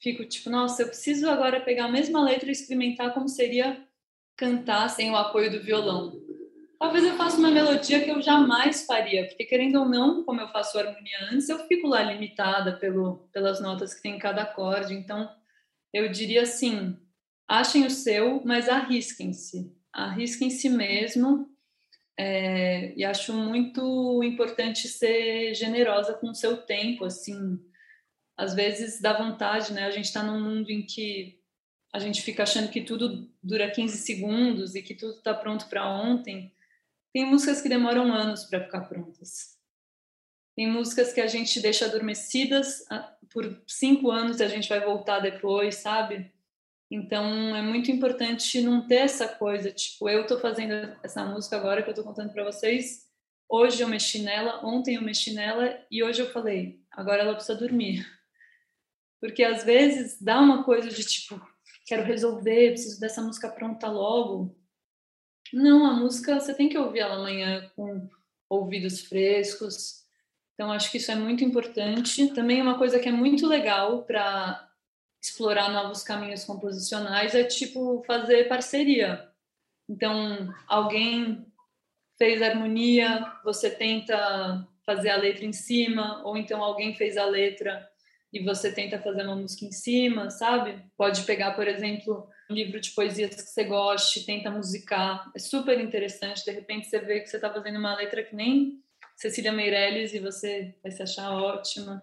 fico 0.00 0.24
tipo, 0.24 0.50
nossa, 0.50 0.82
eu 0.82 0.88
preciso 0.88 1.28
agora 1.28 1.60
pegar 1.60 1.86
a 1.86 1.92
mesma 1.92 2.22
letra 2.22 2.48
e 2.48 2.52
experimentar 2.52 3.14
como 3.14 3.28
seria 3.28 3.82
cantar 4.36 4.88
sem 4.88 5.10
o 5.10 5.16
apoio 5.16 5.50
do 5.50 5.62
violão. 5.62 6.12
Talvez 6.78 7.04
eu 7.04 7.16
faça 7.16 7.38
uma 7.38 7.50
melodia 7.50 8.04
que 8.04 8.10
eu 8.10 8.20
jamais 8.20 8.84
faria, 8.84 9.26
porque 9.26 9.44
querendo 9.44 9.80
ou 9.80 9.88
não, 9.88 10.24
como 10.24 10.40
eu 10.40 10.48
faço 10.48 10.78
harmonia 10.78 11.30
antes, 11.32 11.48
eu 11.48 11.58
fico 11.66 11.86
lá 11.86 12.02
limitada 12.02 12.76
pelo, 12.76 13.28
pelas 13.32 13.60
notas 13.60 13.94
que 13.94 14.02
tem 14.02 14.16
em 14.16 14.18
cada 14.18 14.42
acorde. 14.42 14.92
Então, 14.92 15.30
eu 15.92 16.10
diria 16.10 16.42
assim: 16.42 16.98
achem 17.48 17.86
o 17.86 17.90
seu, 17.90 18.42
mas 18.44 18.68
arrisquem-se 18.68 19.72
arrisca 19.94 20.44
em 20.44 20.50
si 20.50 20.68
mesmo. 20.68 21.48
É, 22.16 22.94
e 22.96 23.04
acho 23.04 23.32
muito 23.32 24.22
importante 24.22 24.86
ser 24.86 25.54
generosa 25.54 26.14
com 26.14 26.30
o 26.30 26.34
seu 26.34 26.56
tempo, 26.58 27.04
assim. 27.04 27.58
Às 28.36 28.54
vezes 28.54 29.00
dá 29.00 29.16
vontade, 29.16 29.72
né? 29.72 29.84
A 29.84 29.90
gente 29.90 30.06
está 30.06 30.22
num 30.22 30.40
mundo 30.40 30.70
em 30.70 30.84
que 30.84 31.40
a 31.92 31.98
gente 31.98 32.22
fica 32.22 32.42
achando 32.42 32.70
que 32.70 32.82
tudo 32.82 33.30
dura 33.42 33.70
15 33.70 33.98
segundos 33.98 34.74
e 34.74 34.82
que 34.82 34.94
tudo 34.94 35.18
está 35.18 35.32
pronto 35.32 35.68
para 35.68 35.88
ontem. 35.88 36.52
Tem 37.12 37.24
músicas 37.24 37.62
que 37.62 37.68
demoram 37.68 38.12
anos 38.12 38.44
para 38.44 38.64
ficar 38.64 38.82
prontas. 38.82 39.56
Tem 40.56 40.68
músicas 40.68 41.12
que 41.12 41.20
a 41.20 41.28
gente 41.28 41.60
deixa 41.60 41.86
adormecidas 41.86 42.84
ah, 42.90 43.16
por 43.30 43.62
cinco 43.66 44.10
anos 44.10 44.40
e 44.40 44.44
a 44.44 44.48
gente 44.48 44.68
vai 44.68 44.80
voltar 44.80 45.20
depois, 45.20 45.76
sabe? 45.76 46.33
Então 46.94 47.56
é 47.56 47.60
muito 47.60 47.90
importante 47.90 48.60
não 48.60 48.86
ter 48.86 49.00
essa 49.00 49.26
coisa, 49.26 49.72
tipo, 49.72 50.08
eu 50.08 50.24
tô 50.28 50.38
fazendo 50.38 50.96
essa 51.02 51.24
música 51.24 51.56
agora 51.56 51.82
que 51.82 51.90
eu 51.90 51.94
tô 51.94 52.04
contando 52.04 52.32
para 52.32 52.44
vocês. 52.44 53.08
Hoje 53.48 53.82
eu 53.82 53.88
mexi 53.88 54.22
nela, 54.22 54.64
ontem 54.64 54.94
eu 54.94 55.02
mexi 55.02 55.34
nela 55.34 55.76
e 55.90 56.04
hoje 56.04 56.22
eu 56.22 56.30
falei, 56.30 56.80
agora 56.92 57.22
ela 57.22 57.34
precisa 57.34 57.58
dormir. 57.58 58.06
Porque 59.20 59.42
às 59.42 59.64
vezes 59.64 60.22
dá 60.22 60.38
uma 60.38 60.62
coisa 60.62 60.88
de 60.88 61.02
tipo, 61.02 61.44
quero 61.84 62.04
resolver, 62.04 62.70
preciso 62.70 63.00
dessa 63.00 63.20
música 63.20 63.48
pronta 63.48 63.88
logo. 63.88 64.56
Não, 65.52 65.84
a 65.86 65.94
música 65.94 66.38
você 66.38 66.54
tem 66.54 66.68
que 66.68 66.78
ouvir 66.78 67.00
ela 67.00 67.16
amanhã 67.16 67.68
com 67.74 68.08
ouvidos 68.48 69.00
frescos. 69.00 70.04
Então 70.54 70.70
acho 70.70 70.92
que 70.92 70.98
isso 70.98 71.10
é 71.10 71.16
muito 71.16 71.42
importante. 71.42 72.28
Também 72.28 72.62
uma 72.62 72.78
coisa 72.78 73.00
que 73.00 73.08
é 73.08 73.12
muito 73.12 73.48
legal 73.48 74.04
para 74.04 74.70
explorar 75.24 75.72
novos 75.72 76.02
caminhos 76.02 76.44
composicionais 76.44 77.34
é 77.34 77.44
tipo 77.44 78.04
fazer 78.06 78.46
parceria. 78.46 79.26
Então, 79.88 80.52
alguém 80.68 81.46
fez 82.18 82.42
harmonia, 82.42 83.32
você 83.42 83.70
tenta 83.70 84.68
fazer 84.84 85.08
a 85.08 85.16
letra 85.16 85.46
em 85.46 85.52
cima, 85.52 86.22
ou 86.24 86.36
então 86.36 86.62
alguém 86.62 86.94
fez 86.94 87.16
a 87.16 87.24
letra 87.24 87.88
e 88.30 88.44
você 88.44 88.70
tenta 88.70 89.00
fazer 89.00 89.22
uma 89.22 89.36
música 89.36 89.64
em 89.64 89.72
cima, 89.72 90.28
sabe? 90.28 90.78
Pode 90.94 91.22
pegar, 91.22 91.52
por 91.52 91.66
exemplo, 91.66 92.28
um 92.50 92.54
livro 92.54 92.78
de 92.78 92.90
poesias 92.90 93.34
que 93.34 93.48
você 93.48 93.64
goste, 93.64 94.26
tenta 94.26 94.50
musicar. 94.50 95.30
É 95.34 95.38
super 95.38 95.80
interessante. 95.80 96.44
De 96.44 96.50
repente 96.50 96.86
você 96.86 96.98
vê 96.98 97.20
que 97.20 97.28
você 97.28 97.36
está 97.36 97.50
fazendo 97.50 97.78
uma 97.78 97.96
letra 97.96 98.22
que 98.22 98.36
nem 98.36 98.82
Cecília 99.16 99.52
Meirelles 99.52 100.12
e 100.12 100.18
você 100.18 100.74
vai 100.82 100.92
se 100.92 101.02
achar 101.02 101.32
ótima 101.32 102.02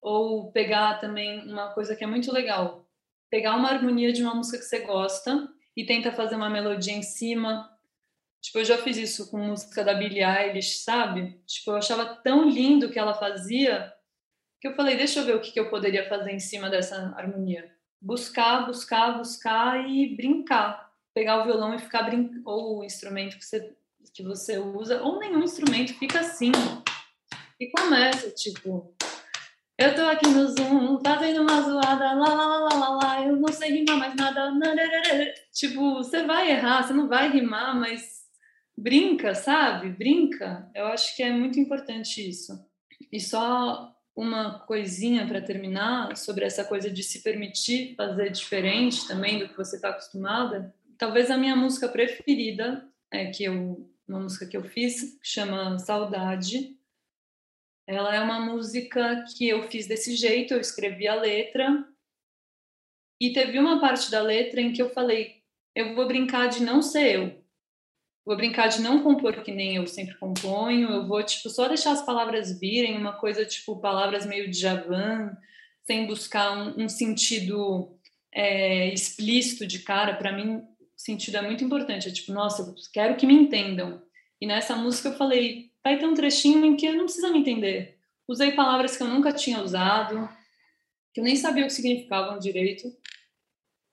ou 0.00 0.50
pegar 0.52 0.98
também 1.00 1.50
uma 1.50 1.72
coisa 1.72 1.94
que 1.94 2.02
é 2.02 2.06
muito 2.06 2.32
legal, 2.32 2.88
pegar 3.30 3.56
uma 3.56 3.68
harmonia 3.68 4.12
de 4.12 4.22
uma 4.22 4.34
música 4.34 4.58
que 4.58 4.64
você 4.64 4.80
gosta 4.80 5.48
e 5.76 5.84
tenta 5.84 6.12
fazer 6.12 6.36
uma 6.36 6.50
melodia 6.50 6.94
em 6.94 7.02
cima. 7.02 7.70
Tipo, 8.42 8.58
eu 8.58 8.64
já 8.64 8.78
fiz 8.78 8.96
isso 8.96 9.30
com 9.30 9.38
música 9.38 9.84
da 9.84 9.94
Billie 9.94 10.24
Eilish, 10.24 10.82
sabe? 10.82 11.40
Tipo, 11.46 11.72
eu 11.72 11.76
achava 11.76 12.06
tão 12.06 12.48
lindo 12.48 12.86
o 12.86 12.90
que 12.90 12.98
ela 12.98 13.14
fazia 13.14 13.92
que 14.60 14.68
eu 14.68 14.74
falei, 14.74 14.96
deixa 14.96 15.20
eu 15.20 15.24
ver 15.24 15.36
o 15.36 15.40
que, 15.40 15.52
que 15.52 15.58
eu 15.58 15.70
poderia 15.70 16.06
fazer 16.08 16.32
em 16.32 16.38
cima 16.38 16.68
dessa 16.68 17.14
harmonia. 17.16 17.74
Buscar, 18.00 18.66
buscar, 18.66 19.16
buscar 19.16 19.88
e 19.88 20.14
brincar. 20.14 20.90
Pegar 21.14 21.40
o 21.40 21.44
violão 21.44 21.74
e 21.74 21.78
ficar 21.78 22.02
brincando, 22.02 22.42
ou 22.44 22.78
o 22.78 22.84
instrumento 22.84 23.38
que 23.38 23.44
você, 23.44 23.74
que 24.14 24.22
você 24.22 24.58
usa, 24.58 25.02
ou 25.02 25.18
nenhum 25.18 25.42
instrumento, 25.42 25.94
fica 25.94 26.20
assim. 26.20 26.52
E 27.58 27.68
começa, 27.70 28.30
tipo, 28.30 28.94
eu 29.80 29.94
tô 29.94 30.02
aqui 30.02 30.28
no 30.28 30.46
Zoom, 30.46 31.00
fazendo 31.02 31.40
uma 31.40 31.62
zoada, 31.62 32.12
lá, 32.12 32.34
lá, 32.34 32.58
lá, 32.58 32.74
lá, 32.74 32.88
lá, 32.90 33.26
eu 33.26 33.34
não 33.34 33.50
sei 33.50 33.78
rimar 33.78 33.96
mais 33.96 34.14
nada. 34.14 34.52
Tipo, 35.52 35.94
você 35.94 36.22
vai 36.22 36.50
errar, 36.50 36.82
você 36.82 36.92
não 36.92 37.08
vai 37.08 37.30
rimar, 37.30 37.74
mas 37.74 38.26
brinca, 38.76 39.34
sabe? 39.34 39.88
Brinca. 39.88 40.70
Eu 40.74 40.86
acho 40.86 41.16
que 41.16 41.22
é 41.22 41.32
muito 41.32 41.58
importante 41.58 42.28
isso. 42.28 42.52
E 43.10 43.18
só 43.18 43.90
uma 44.14 44.58
coisinha 44.66 45.26
para 45.26 45.40
terminar 45.40 46.14
sobre 46.14 46.44
essa 46.44 46.62
coisa 46.62 46.90
de 46.90 47.02
se 47.02 47.22
permitir 47.22 47.94
fazer 47.96 48.30
diferente 48.30 49.08
também 49.08 49.38
do 49.38 49.48
que 49.48 49.56
você 49.56 49.76
está 49.76 49.88
acostumada. 49.88 50.74
Talvez 50.98 51.30
a 51.30 51.38
minha 51.38 51.56
música 51.56 51.88
preferida 51.88 52.86
é 53.10 53.30
que 53.30 53.44
eu 53.44 53.88
uma 54.06 54.20
música 54.20 54.44
que 54.44 54.56
eu 54.56 54.64
fiz 54.64 55.16
chama 55.22 55.78
Saudade 55.78 56.76
ela 57.96 58.14
é 58.14 58.20
uma 58.20 58.40
música 58.40 59.24
que 59.36 59.48
eu 59.48 59.62
fiz 59.64 59.86
desse 59.86 60.14
jeito, 60.14 60.54
eu 60.54 60.60
escrevi 60.60 61.08
a 61.08 61.14
letra. 61.14 61.84
E 63.20 63.32
teve 63.32 63.58
uma 63.58 63.80
parte 63.80 64.10
da 64.10 64.22
letra 64.22 64.60
em 64.60 64.72
que 64.72 64.80
eu 64.80 64.90
falei: 64.90 65.42
eu 65.74 65.94
vou 65.94 66.06
brincar 66.06 66.48
de 66.48 66.62
não 66.62 66.80
ser 66.80 67.16
eu. 67.16 67.44
Vou 68.24 68.36
brincar 68.36 68.68
de 68.68 68.80
não 68.80 69.02
compor 69.02 69.42
que 69.42 69.50
nem 69.50 69.76
eu 69.76 69.86
sempre 69.86 70.16
componho. 70.18 70.90
Eu 70.90 71.06
vou, 71.06 71.22
tipo, 71.22 71.48
só 71.48 71.66
deixar 71.66 71.92
as 71.92 72.04
palavras 72.04 72.58
virem, 72.58 72.96
uma 72.96 73.14
coisa 73.14 73.44
tipo 73.44 73.80
palavras 73.80 74.24
meio 74.26 74.48
de 74.48 74.58
javan, 74.58 75.36
sem 75.84 76.06
buscar 76.06 76.56
um, 76.56 76.84
um 76.84 76.88
sentido 76.88 77.98
é, 78.32 78.92
explícito 78.92 79.66
de 79.66 79.80
cara. 79.80 80.14
Para 80.14 80.32
mim, 80.32 80.62
sentido 80.96 81.38
é 81.38 81.42
muito 81.42 81.64
importante. 81.64 82.08
É 82.08 82.12
tipo, 82.12 82.32
nossa, 82.32 82.62
eu 82.62 82.74
quero 82.92 83.16
que 83.16 83.26
me 83.26 83.34
entendam. 83.34 84.02
E 84.40 84.46
nessa 84.46 84.76
música 84.76 85.08
eu 85.08 85.16
falei: 85.16 85.69
vai 85.84 85.98
ter 85.98 86.06
um 86.06 86.14
trechinho 86.14 86.64
em 86.64 86.76
que 86.76 86.86
eu 86.86 86.94
não 86.94 87.04
precisa 87.04 87.30
me 87.30 87.38
entender. 87.38 87.98
Usei 88.28 88.52
palavras 88.52 88.96
que 88.96 89.02
eu 89.02 89.08
nunca 89.08 89.32
tinha 89.32 89.62
usado, 89.62 90.28
que 91.12 91.20
eu 91.20 91.24
nem 91.24 91.36
sabia 91.36 91.64
o 91.64 91.66
que 91.66 91.72
significavam 91.72 92.38
direito. 92.38 92.94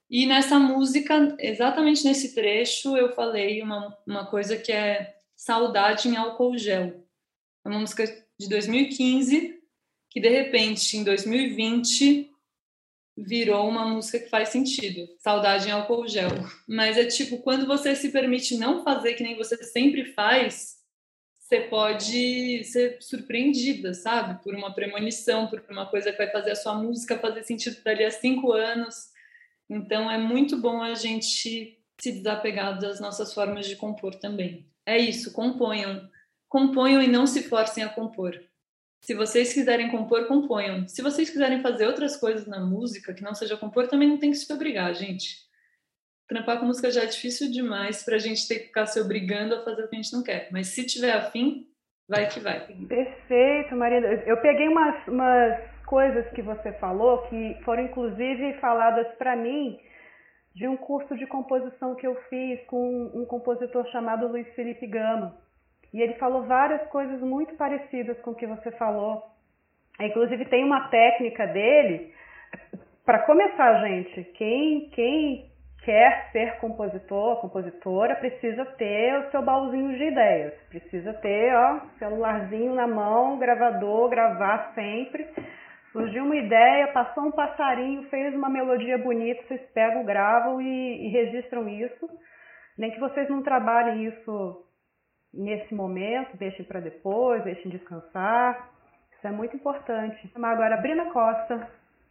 E 0.09 0.25
nessa 0.25 0.57
música, 0.57 1.35
exatamente 1.39 2.05
nesse 2.05 2.33
trecho, 2.33 2.95
eu 2.95 3.13
falei 3.13 3.61
uma, 3.61 3.97
uma 4.05 4.25
coisa 4.25 4.57
que 4.57 4.71
é 4.71 5.17
Saudade 5.35 6.07
em 6.07 6.15
Álcool 6.15 6.57
Gel. 6.57 7.05
É 7.65 7.69
uma 7.69 7.79
música 7.79 8.05
de 8.39 8.47
2015 8.47 9.61
que, 10.09 10.21
de 10.21 10.29
repente, 10.29 10.97
em 10.97 11.03
2020, 11.03 12.31
virou 13.17 13.67
uma 13.67 13.85
música 13.85 14.19
que 14.19 14.29
faz 14.29 14.49
sentido. 14.49 15.09
Saudade 15.19 15.67
em 15.67 15.71
Álcool 15.71 16.07
Gel. 16.07 16.29
Mas 16.67 16.97
é 16.97 17.05
tipo, 17.05 17.39
quando 17.39 17.65
você 17.65 17.95
se 17.95 18.09
permite 18.09 18.55
não 18.57 18.83
fazer 18.83 19.15
que 19.15 19.23
nem 19.23 19.35
você 19.35 19.61
sempre 19.63 20.13
faz, 20.13 20.76
você 21.47 21.61
pode 21.61 22.63
ser 22.65 22.97
surpreendida, 23.01 23.93
sabe? 23.93 24.43
Por 24.43 24.53
uma 24.53 24.73
premonição, 24.73 25.47
por 25.47 25.63
uma 25.69 25.85
coisa 25.85 26.11
que 26.11 26.17
vai 26.17 26.29
fazer 26.29 26.51
a 26.51 26.55
sua 26.55 26.75
música 26.75 27.17
fazer 27.17 27.43
sentido 27.43 27.81
dali 27.83 28.03
a 28.03 28.11
cinco 28.11 28.51
anos 28.51 29.15
então 29.69 30.09
é 30.09 30.17
muito 30.17 30.57
bom 30.57 30.81
a 30.81 30.95
gente 30.95 31.77
se 31.99 32.11
desapegar 32.11 32.79
das 32.79 32.99
nossas 32.99 33.33
formas 33.33 33.67
de 33.67 33.75
compor 33.75 34.15
também. 34.15 34.65
É 34.85 34.97
isso, 34.97 35.33
componham. 35.33 36.09
Componham 36.47 37.01
e 37.01 37.07
não 37.07 37.27
se 37.27 37.43
forcem 37.43 37.83
a 37.83 37.89
compor. 37.89 38.39
Se 39.01 39.13
vocês 39.13 39.53
quiserem 39.53 39.91
compor, 39.91 40.27
componham. 40.27 40.87
Se 40.87 41.01
vocês 41.01 41.29
quiserem 41.29 41.61
fazer 41.61 41.85
outras 41.85 42.15
coisas 42.15 42.47
na 42.47 42.59
música 42.59 43.13
que 43.13 43.21
não 43.21 43.33
seja 43.33 43.57
compor, 43.57 43.87
também 43.87 44.07
não 44.07 44.17
tem 44.17 44.31
que 44.31 44.37
se 44.37 44.51
obrigar, 44.51 44.93
gente. 44.93 45.46
Trampar 46.27 46.59
com 46.59 46.65
música 46.65 46.91
já 46.91 47.03
é 47.03 47.05
difícil 47.05 47.49
demais 47.49 48.03
para 48.03 48.15
a 48.15 48.19
gente 48.19 48.47
ter 48.47 48.59
que 48.59 48.67
ficar 48.67 48.85
se 48.85 48.99
obrigando 48.99 49.55
a 49.55 49.63
fazer 49.63 49.83
o 49.83 49.87
que 49.87 49.95
a 49.95 50.01
gente 50.01 50.13
não 50.13 50.23
quer. 50.23 50.49
Mas 50.51 50.67
se 50.67 50.85
tiver 50.85 51.11
afim, 51.11 51.65
vai 52.07 52.27
que 52.27 52.39
vai. 52.39 52.59
Perfeito, 52.59 53.75
Marina. 53.75 54.07
Eu 54.25 54.37
peguei 54.37 54.67
umas, 54.67 55.07
umas 55.07 55.57
coisas 55.85 56.29
que 56.31 56.41
você 56.41 56.73
falou 56.73 57.19
que 57.29 57.57
foram 57.63 57.83
inclusive 57.83 58.53
faladas 58.59 59.07
para 59.17 59.37
mim 59.37 59.79
de 60.53 60.67
um 60.67 60.75
curso 60.75 61.15
de 61.15 61.25
composição 61.27 61.95
que 61.95 62.05
eu 62.05 62.15
fiz 62.29 62.59
com 62.65 63.11
um 63.13 63.25
compositor 63.25 63.85
chamado 63.91 64.27
Luiz 64.27 64.47
Felipe 64.55 64.85
Gama. 64.87 65.37
E 65.93 66.01
ele 66.01 66.15
falou 66.15 66.43
várias 66.43 66.85
coisas 66.89 67.21
muito 67.21 67.55
parecidas 67.55 68.19
com 68.19 68.31
o 68.31 68.35
que 68.35 68.45
você 68.45 68.71
falou. 68.71 69.23
Inclusive 69.99 70.45
tem 70.45 70.65
uma 70.65 70.89
técnica 70.89 71.47
dele 71.47 72.13
para 73.05 73.19
começar, 73.19 73.81
gente. 73.87 74.23
Quem 74.33 74.89
quem 74.89 75.51
quer 75.87 76.29
ser 76.33 76.57
compositor, 76.57 77.39
compositora, 77.39 78.15
precisa 78.15 78.65
ter 78.65 79.19
o 79.19 79.31
seu 79.31 79.41
baúzinho 79.41 79.97
de 79.97 80.03
ideias. 80.03 80.53
Precisa 80.67 81.13
ter, 81.13 81.55
ó, 81.55 81.79
celularzinho 81.97 82.75
na 82.75 82.85
mão, 82.85 83.39
gravador, 83.39 84.09
gravar 84.09 84.73
sempre 84.75 85.25
Surgiu 85.97 86.25
uma 86.25 86.35
ideia, 86.35 86.91
passou 86.91 87.23
um 87.23 87.31
passarinho, 87.31 88.07
fez 88.09 88.35
uma 88.35 88.49
melodia 88.49 88.99
bonita, 88.99 89.41
vocês 89.47 89.61
pegam, 89.73 90.05
gravam 90.05 90.61
e, 90.61 91.07
e 91.07 91.09
registram 91.09 91.67
isso. 91.67 92.07
Nem 92.77 92.91
que 92.91 92.99
vocês 92.99 93.27
não 93.29 93.41
trabalhem 93.41 94.05
isso 94.05 94.63
nesse 95.33 95.73
momento, 95.73 96.37
deixem 96.37 96.63
para 96.65 96.81
depois, 96.81 97.43
deixem 97.43 97.71
descansar. 97.71 98.69
Isso 99.17 99.25
é 99.25 99.31
muito 99.31 99.55
importante. 99.55 100.31
Agora, 100.35 100.77
Brina 100.77 101.05
Costa 101.05 101.67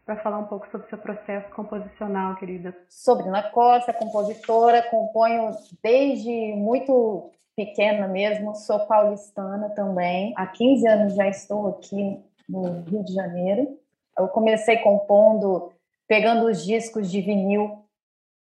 para 0.06 0.16
falar 0.18 0.38
um 0.38 0.44
pouco 0.44 0.70
sobre 0.70 0.88
seu 0.88 0.96
processo 0.96 1.52
composicional, 1.52 2.36
querida. 2.36 2.74
Sou 2.88 3.16
Brina 3.16 3.42
Costa, 3.42 3.92
compositora, 3.92 4.80
componho 4.84 5.50
desde 5.82 6.54
muito 6.54 7.32
pequena 7.56 8.06
mesmo, 8.06 8.54
sou 8.54 8.78
paulistana 8.86 9.68
também. 9.70 10.32
Há 10.36 10.46
15 10.46 10.88
anos 10.88 11.14
já 11.14 11.26
estou 11.26 11.66
aqui 11.66 12.22
no 12.48 12.82
Rio 12.82 13.04
de 13.04 13.12
Janeiro. 13.12 13.76
Eu 14.16 14.28
comecei 14.28 14.76
compondo, 14.76 15.72
pegando 16.06 16.46
os 16.46 16.64
discos 16.64 17.10
de 17.10 17.20
vinil 17.20 17.84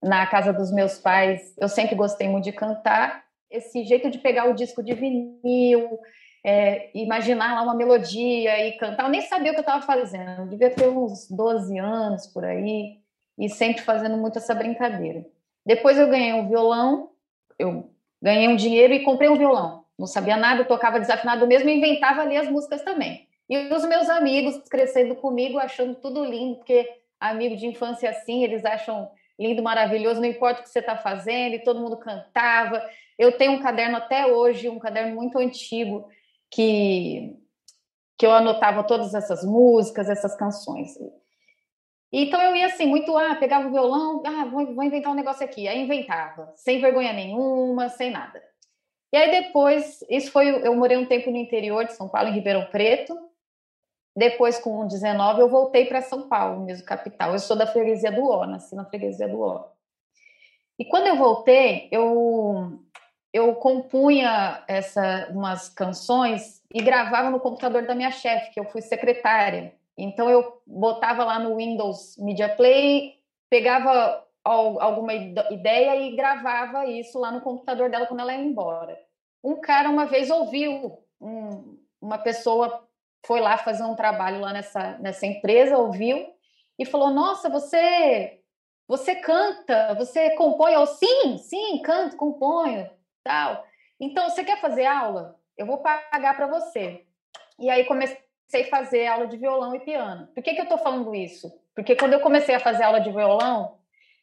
na 0.03 0.27
casa 0.27 0.53
dos 0.53 0.71
meus 0.71 0.99
pais. 0.99 1.55
Eu 1.57 1.67
sempre 1.67 1.95
gostei 1.95 2.29
muito 2.29 2.43
de 2.43 2.51
cantar. 2.51 3.23
Esse 3.49 3.83
jeito 3.85 4.11
de 4.11 4.19
pegar 4.19 4.47
o 4.47 4.53
disco 4.53 4.83
de 4.83 4.93
vinil, 4.93 5.99
é, 6.43 6.89
imaginar 6.93 7.55
lá 7.55 7.61
uma 7.61 7.75
melodia 7.75 8.67
e 8.67 8.73
cantar. 8.73 9.03
Eu 9.03 9.09
nem 9.09 9.21
sabia 9.21 9.51
o 9.51 9.53
que 9.53 9.59
eu 9.59 9.61
estava 9.61 9.85
fazendo. 9.85 10.41
Eu 10.41 10.47
devia 10.47 10.69
ter 10.69 10.87
uns 10.87 11.29
12 11.29 11.77
anos 11.77 12.27
por 12.27 12.45
aí 12.45 12.97
e 13.37 13.49
sempre 13.49 13.81
fazendo 13.81 14.17
muito 14.17 14.37
essa 14.37 14.55
brincadeira. 14.55 15.25
Depois 15.65 15.97
eu 15.97 16.07
ganhei 16.07 16.33
um 16.33 16.47
violão, 16.47 17.11
eu 17.57 17.89
ganhei 18.21 18.47
um 18.47 18.55
dinheiro 18.55 18.93
e 18.93 19.03
comprei 19.03 19.29
um 19.29 19.37
violão. 19.37 19.85
Não 19.97 20.07
sabia 20.07 20.37
nada, 20.37 20.63
tocava 20.63 20.99
desafinado 20.99 21.45
mesmo 21.45 21.69
inventava 21.69 22.21
ali 22.21 22.37
as 22.37 22.49
músicas 22.49 22.81
também. 22.81 23.27
E 23.49 23.73
os 23.73 23.85
meus 23.85 24.09
amigos 24.09 24.57
crescendo 24.69 25.15
comigo, 25.15 25.57
achando 25.57 25.95
tudo 25.95 26.23
lindo, 26.23 26.57
porque 26.57 26.87
amigo 27.19 27.55
de 27.55 27.65
infância 27.65 28.09
assim, 28.09 28.43
eles 28.43 28.63
acham 28.63 29.09
lindo, 29.37 29.63
maravilhoso, 29.63 30.19
não 30.19 30.27
importa 30.27 30.61
o 30.61 30.63
que 30.63 30.69
você 30.69 30.79
está 30.79 30.95
fazendo, 30.95 31.55
e 31.55 31.63
todo 31.63 31.79
mundo 31.79 31.97
cantava. 31.97 32.81
Eu 33.17 33.37
tenho 33.37 33.53
um 33.53 33.61
caderno 33.61 33.97
até 33.97 34.27
hoje, 34.27 34.69
um 34.69 34.79
caderno 34.79 35.15
muito 35.15 35.37
antigo, 35.37 36.09
que, 36.51 37.35
que 38.17 38.25
eu 38.25 38.31
anotava 38.31 38.83
todas 38.83 39.13
essas 39.13 39.43
músicas, 39.43 40.09
essas 40.09 40.35
canções. 40.35 40.89
Então 42.11 42.41
eu 42.41 42.55
ia 42.55 42.67
assim, 42.67 42.87
muito, 42.87 43.15
ah, 43.17 43.35
pegava 43.35 43.67
o 43.67 43.71
violão, 43.71 44.23
ah, 44.25 44.45
vou, 44.45 44.73
vou 44.73 44.83
inventar 44.83 45.11
um 45.11 45.15
negócio 45.15 45.45
aqui. 45.45 45.67
Aí 45.67 45.81
inventava, 45.81 46.51
sem 46.55 46.81
vergonha 46.81 47.13
nenhuma, 47.13 47.89
sem 47.89 48.11
nada. 48.11 48.41
E 49.11 49.17
aí 49.17 49.43
depois, 49.43 50.03
isso 50.09 50.31
foi, 50.31 50.49
eu 50.49 50.75
morei 50.75 50.97
um 50.97 51.05
tempo 51.05 51.31
no 51.31 51.37
interior 51.37 51.85
de 51.85 51.93
São 51.93 52.07
Paulo, 52.07 52.29
em 52.29 52.33
Ribeirão 52.33 52.65
Preto, 52.71 53.15
depois, 54.19 54.59
com 54.59 54.85
19, 54.85 55.39
eu 55.39 55.47
voltei 55.47 55.85
para 55.85 56.01
São 56.01 56.27
Paulo, 56.27 56.65
mesmo 56.65 56.85
capital. 56.85 57.31
Eu 57.31 57.39
sou 57.39 57.55
da 57.55 57.65
freguesia 57.65 58.11
do 58.11 58.27
Ó, 58.27 58.45
nasci 58.45 58.75
na 58.75 58.83
freguesia 58.83 59.29
do 59.29 59.39
Ó. 59.39 59.69
E 60.77 60.83
quando 60.83 61.07
eu 61.07 61.15
voltei, 61.15 61.87
eu 61.89 62.83
eu 63.33 63.55
compunha 63.55 64.63
essa 64.67 65.27
umas 65.31 65.69
canções 65.69 66.63
e 66.73 66.81
gravava 66.81 67.29
no 67.29 67.39
computador 67.39 67.85
da 67.85 67.95
minha 67.95 68.11
chefe, 68.11 68.51
que 68.51 68.59
eu 68.59 68.65
fui 68.65 68.81
secretária. 68.81 69.73
Então 69.97 70.29
eu 70.29 70.61
botava 70.65 71.23
lá 71.23 71.39
no 71.39 71.57
Windows 71.57 72.15
Media 72.17 72.49
Play, 72.49 73.19
pegava 73.49 74.25
alguma 74.43 75.13
ideia 75.13 75.95
e 75.97 76.15
gravava 76.15 76.85
isso 76.85 77.19
lá 77.19 77.31
no 77.31 77.41
computador 77.41 77.89
dela 77.89 78.07
quando 78.07 78.21
ela 78.21 78.33
ia 78.33 78.43
embora. 78.43 78.97
Um 79.43 79.59
cara 79.61 79.89
uma 79.89 80.05
vez 80.05 80.29
ouviu 80.29 80.97
um, 81.21 81.77
uma 82.01 82.17
pessoa 82.17 82.87
foi 83.25 83.41
lá 83.41 83.57
fazer 83.57 83.83
um 83.83 83.95
trabalho 83.95 84.39
lá 84.39 84.53
nessa, 84.53 84.97
nessa 84.99 85.25
empresa, 85.25 85.77
ouviu 85.77 86.33
e 86.77 86.85
falou: 86.85 87.11
Nossa, 87.11 87.49
você 87.49 88.39
você 88.87 89.15
canta, 89.15 89.93
você 89.95 90.31
compõe? 90.31 90.73
Eu, 90.73 90.85
sim, 90.87 91.37
sim, 91.37 91.79
canto, 91.83 92.17
componho, 92.17 92.89
tal. 93.29 93.63
Então, 93.99 94.27
você 94.27 94.43
quer 94.43 94.59
fazer 94.59 94.87
aula? 94.87 95.35
Eu 95.55 95.67
vou 95.67 95.77
pagar 95.77 96.35
para 96.35 96.47
você. 96.47 97.05
E 97.59 97.69
aí 97.69 97.85
comecei 97.85 98.17
a 98.53 98.69
fazer 98.69 99.05
aula 99.05 99.27
de 99.27 99.37
violão 99.37 99.75
e 99.75 99.79
piano. 99.81 100.27
Por 100.33 100.41
que, 100.41 100.55
que 100.55 100.61
eu 100.61 100.63
estou 100.63 100.79
falando 100.79 101.13
isso? 101.13 101.51
Porque 101.75 101.95
quando 101.95 102.13
eu 102.13 102.21
comecei 102.21 102.55
a 102.55 102.59
fazer 102.59 102.83
aula 102.83 102.99
de 102.99 103.11
violão, 103.11 103.77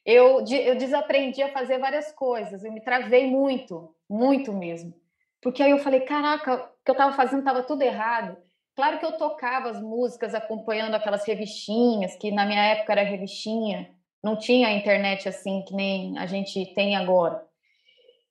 eu, 0.05 0.45
eu 0.51 0.77
desaprendi 0.77 1.41
a 1.41 1.53
fazer 1.53 1.79
várias 1.79 2.11
coisas. 2.11 2.65
Eu 2.65 2.73
me 2.73 2.81
travei 2.81 3.31
muito, 3.31 3.95
muito 4.11 4.53
mesmo. 4.53 4.93
Porque 5.41 5.63
aí 5.63 5.71
eu 5.71 5.79
falei, 5.79 6.01
caraca, 6.01 6.55
o 6.55 6.85
que 6.85 6.91
eu 6.91 6.93
estava 6.93 7.13
fazendo 7.13 7.41
estava 7.41 7.63
tudo 7.63 7.83
errado. 7.83 8.37
Claro 8.75 8.99
que 8.99 9.07
eu 9.07 9.13
tocava 9.13 9.71
as 9.71 9.81
músicas 9.81 10.35
acompanhando 10.35 10.95
aquelas 10.95 11.25
revistinhas, 11.25 12.17
que 12.17 12.33
na 12.33 12.45
minha 12.45 12.65
época 12.65 12.93
era 12.93 13.03
revistinha, 13.03 13.89
não 14.23 14.37
tinha 14.37 14.73
internet 14.73 15.29
assim 15.29 15.63
que 15.63 15.75
nem 15.75 16.19
a 16.19 16.27
gente 16.27 16.75
tem 16.75 16.97
agora. 16.97 17.47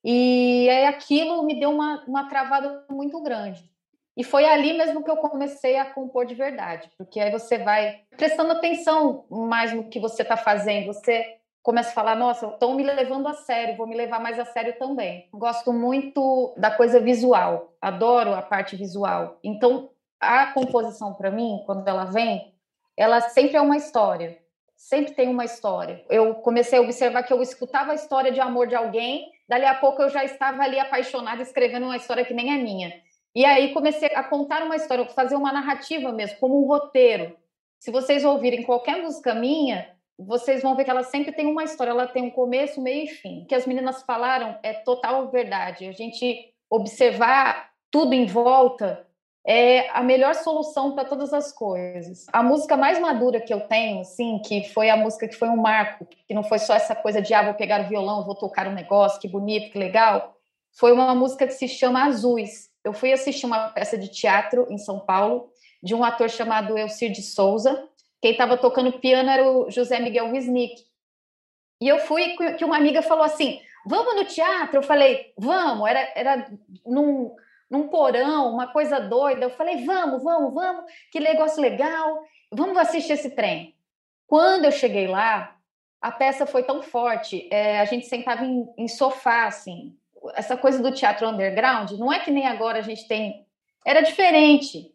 E 0.08 0.70
aí 0.70 0.84
aquilo 0.84 1.42
me 1.42 1.58
deu 1.58 1.68
uma, 1.68 2.04
uma 2.06 2.28
travada 2.28 2.84
muito 2.88 3.20
grande. 3.20 3.68
E 4.16 4.22
foi 4.22 4.44
ali 4.44 4.72
mesmo 4.72 5.02
que 5.02 5.10
eu 5.10 5.16
comecei 5.16 5.76
a 5.76 5.84
compor 5.84 6.24
de 6.24 6.32
verdade, 6.32 6.88
porque 6.96 7.18
aí 7.18 7.32
você 7.32 7.58
vai 7.58 8.02
prestando 8.16 8.52
atenção 8.52 9.24
mais 9.28 9.72
no 9.72 9.88
que 9.88 9.98
você 9.98 10.22
está 10.22 10.36
fazendo, 10.36 10.86
você 10.86 11.38
começa 11.60 11.90
a 11.90 11.92
falar, 11.92 12.14
nossa, 12.14 12.46
estão 12.46 12.74
me 12.74 12.84
levando 12.84 13.26
a 13.26 13.34
sério, 13.34 13.76
vou 13.76 13.88
me 13.88 13.96
levar 13.96 14.20
mais 14.20 14.38
a 14.38 14.44
sério 14.44 14.78
também. 14.78 15.28
Gosto 15.34 15.72
muito 15.72 16.54
da 16.56 16.70
coisa 16.70 17.00
visual, 17.00 17.74
adoro 17.82 18.32
a 18.32 18.40
parte 18.40 18.76
visual. 18.76 19.40
Então, 19.42 19.90
a 20.20 20.46
composição 20.52 21.14
para 21.14 21.32
mim, 21.32 21.64
quando 21.66 21.86
ela 21.88 22.04
vem, 22.04 22.54
ela 22.96 23.20
sempre 23.20 23.56
é 23.56 23.60
uma 23.60 23.76
história. 23.76 24.38
Sempre 24.76 25.14
tem 25.14 25.28
uma 25.28 25.44
história. 25.44 26.04
Eu 26.08 26.36
comecei 26.36 26.78
a 26.78 26.82
observar 26.82 27.24
que 27.24 27.32
eu 27.32 27.42
escutava 27.42 27.90
a 27.90 27.96
história 27.96 28.30
de 28.30 28.40
amor 28.40 28.68
de 28.68 28.76
alguém, 28.76 29.32
dali 29.48 29.64
a 29.64 29.74
pouco 29.74 30.02
eu 30.02 30.08
já 30.08 30.24
estava 30.24 30.62
ali 30.62 30.78
apaixonada 30.78 31.42
escrevendo 31.42 31.84
uma 31.84 31.96
história 31.96 32.24
que 32.24 32.34
nem 32.34 32.54
é 32.54 32.58
minha. 32.58 32.92
E 33.34 33.44
aí 33.44 33.74
comecei 33.74 34.10
a 34.14 34.24
contar 34.24 34.62
uma 34.62 34.76
história, 34.76 35.04
fazer 35.06 35.36
uma 35.36 35.52
narrativa 35.52 36.10
mesmo, 36.12 36.38
como 36.38 36.62
um 36.62 36.66
roteiro. 36.66 37.36
Se 37.78 37.90
vocês 37.90 38.24
ouvirem 38.24 38.62
qualquer 38.62 39.02
música 39.02 39.34
minha, 39.34 39.94
vocês 40.18 40.62
vão 40.62 40.74
ver 40.74 40.84
que 40.84 40.90
ela 40.90 41.02
sempre 41.02 41.32
tem 41.32 41.46
uma 41.46 41.62
história, 41.62 41.90
ela 41.90 42.06
tem 42.06 42.22
um 42.22 42.30
começo, 42.30 42.80
meio 42.80 43.04
e 43.04 43.08
fim. 43.08 43.42
O 43.42 43.46
que 43.46 43.54
as 43.54 43.66
meninas 43.66 44.02
falaram 44.02 44.58
é 44.62 44.72
total 44.72 45.30
verdade. 45.30 45.86
A 45.86 45.92
gente 45.92 46.52
observar 46.70 47.70
tudo 47.90 48.14
em 48.14 48.26
volta 48.26 49.06
é 49.46 49.88
a 49.90 50.02
melhor 50.02 50.34
solução 50.34 50.92
para 50.92 51.04
todas 51.04 51.32
as 51.32 51.52
coisas. 51.52 52.26
A 52.32 52.42
música 52.42 52.76
mais 52.76 52.98
madura 52.98 53.40
que 53.40 53.54
eu 53.54 53.60
tenho, 53.60 54.00
assim, 54.00 54.40
que 54.44 54.68
foi 54.70 54.90
a 54.90 54.96
música 54.96 55.28
que 55.28 55.36
foi 55.36 55.48
um 55.48 55.56
marco, 55.56 56.04
que 56.04 56.34
não 56.34 56.42
foi 56.42 56.58
só 56.58 56.74
essa 56.74 56.96
coisa 56.96 57.22
de 57.22 57.32
ah, 57.32 57.44
vou 57.44 57.54
pegar 57.54 57.82
o 57.82 57.88
violão, 57.88 58.24
vou 58.24 58.34
tocar 58.34 58.66
um 58.66 58.74
negócio, 58.74 59.20
que 59.20 59.28
bonito, 59.28 59.70
que 59.70 59.78
legal, 59.78 60.36
foi 60.72 60.92
uma 60.92 61.14
música 61.14 61.46
que 61.46 61.52
se 61.52 61.68
chama 61.68 62.04
Azuis. 62.04 62.68
Eu 62.84 62.92
fui 62.92 63.12
assistir 63.12 63.46
uma 63.46 63.68
peça 63.68 63.96
de 63.96 64.08
teatro 64.08 64.66
em 64.68 64.78
São 64.78 64.98
Paulo 64.98 65.48
de 65.80 65.94
um 65.94 66.02
ator 66.02 66.28
chamado 66.28 66.76
Elcir 66.76 67.12
de 67.12 67.22
Souza. 67.22 67.88
Quem 68.20 68.32
estava 68.32 68.56
tocando 68.56 68.98
piano 68.98 69.30
era 69.30 69.48
o 69.48 69.70
José 69.70 70.00
Miguel 70.00 70.32
Wisnik. 70.32 70.74
E 71.80 71.86
eu 71.86 72.00
fui 72.00 72.36
que 72.58 72.64
uma 72.64 72.76
amiga 72.76 73.00
falou 73.00 73.24
assim: 73.24 73.60
"Vamos 73.86 74.16
no 74.16 74.24
teatro?" 74.24 74.78
Eu 74.78 74.82
falei: 74.82 75.32
"Vamos". 75.38 75.88
Era 75.88 76.12
era 76.14 76.50
num 76.84 77.34
num 77.70 77.88
porão, 77.88 78.52
uma 78.52 78.68
coisa 78.68 79.00
doida. 79.00 79.44
Eu 79.44 79.50
falei, 79.50 79.84
vamos, 79.84 80.22
vamos, 80.22 80.54
vamos, 80.54 80.84
que 81.10 81.20
negócio 81.20 81.60
legal, 81.60 82.22
vamos 82.50 82.76
assistir 82.76 83.12
esse 83.12 83.30
trem. 83.30 83.74
Quando 84.26 84.64
eu 84.64 84.72
cheguei 84.72 85.06
lá, 85.06 85.56
a 86.00 86.10
peça 86.10 86.46
foi 86.46 86.62
tão 86.62 86.82
forte, 86.82 87.48
é, 87.50 87.80
a 87.80 87.84
gente 87.84 88.06
sentava 88.06 88.44
em, 88.44 88.68
em, 88.76 88.88
sofá, 88.88 89.46
assim. 89.46 89.96
Essa 90.34 90.56
coisa 90.56 90.82
do 90.82 90.92
teatro 90.92 91.28
underground, 91.28 91.92
não 91.92 92.12
é 92.12 92.18
que 92.18 92.30
nem 92.30 92.46
agora 92.46 92.78
a 92.78 92.82
gente 92.82 93.06
tem. 93.06 93.46
Era 93.84 94.00
diferente. 94.00 94.92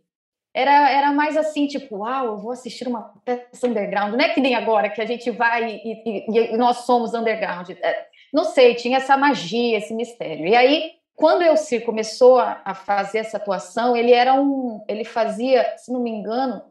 Era, 0.54 0.90
era 0.90 1.14
mais 1.14 1.38
assim, 1.38 1.66
tipo, 1.66 2.00
uau, 2.00 2.26
eu 2.26 2.38
vou 2.38 2.52
assistir 2.52 2.86
uma 2.86 3.14
peça 3.24 3.68
underground. 3.68 4.14
Não 4.14 4.20
é 4.20 4.30
que 4.30 4.42
nem 4.42 4.54
agora 4.54 4.90
que 4.90 5.02
a 5.02 5.06
gente 5.06 5.32
vai 5.32 5.80
e, 5.84 6.04
e, 6.06 6.54
e 6.54 6.58
nós 6.58 6.80
somos 6.80 7.14
underground. 7.14 7.70
É, 7.70 8.08
não 8.34 8.44
sei, 8.44 8.76
tinha 8.76 8.98
essa 8.98 9.16
magia, 9.16 9.78
esse 9.78 9.94
mistério. 9.94 10.46
E 10.46 10.56
aí 10.56 11.01
quando 11.22 11.44
o 11.44 11.56
Cir 11.56 11.86
começou 11.86 12.40
a, 12.40 12.62
a, 12.66 12.74
fazer 12.74 13.20
essa 13.20 13.38
atuação, 13.38 13.96
ele 13.96 14.12
era 14.12 14.34
um, 14.34 14.84
ele 14.88 15.06
fazia, 15.06 15.78
se 15.78 15.92
não 15.92 16.00
me 16.02 16.10
engano, 16.10 16.64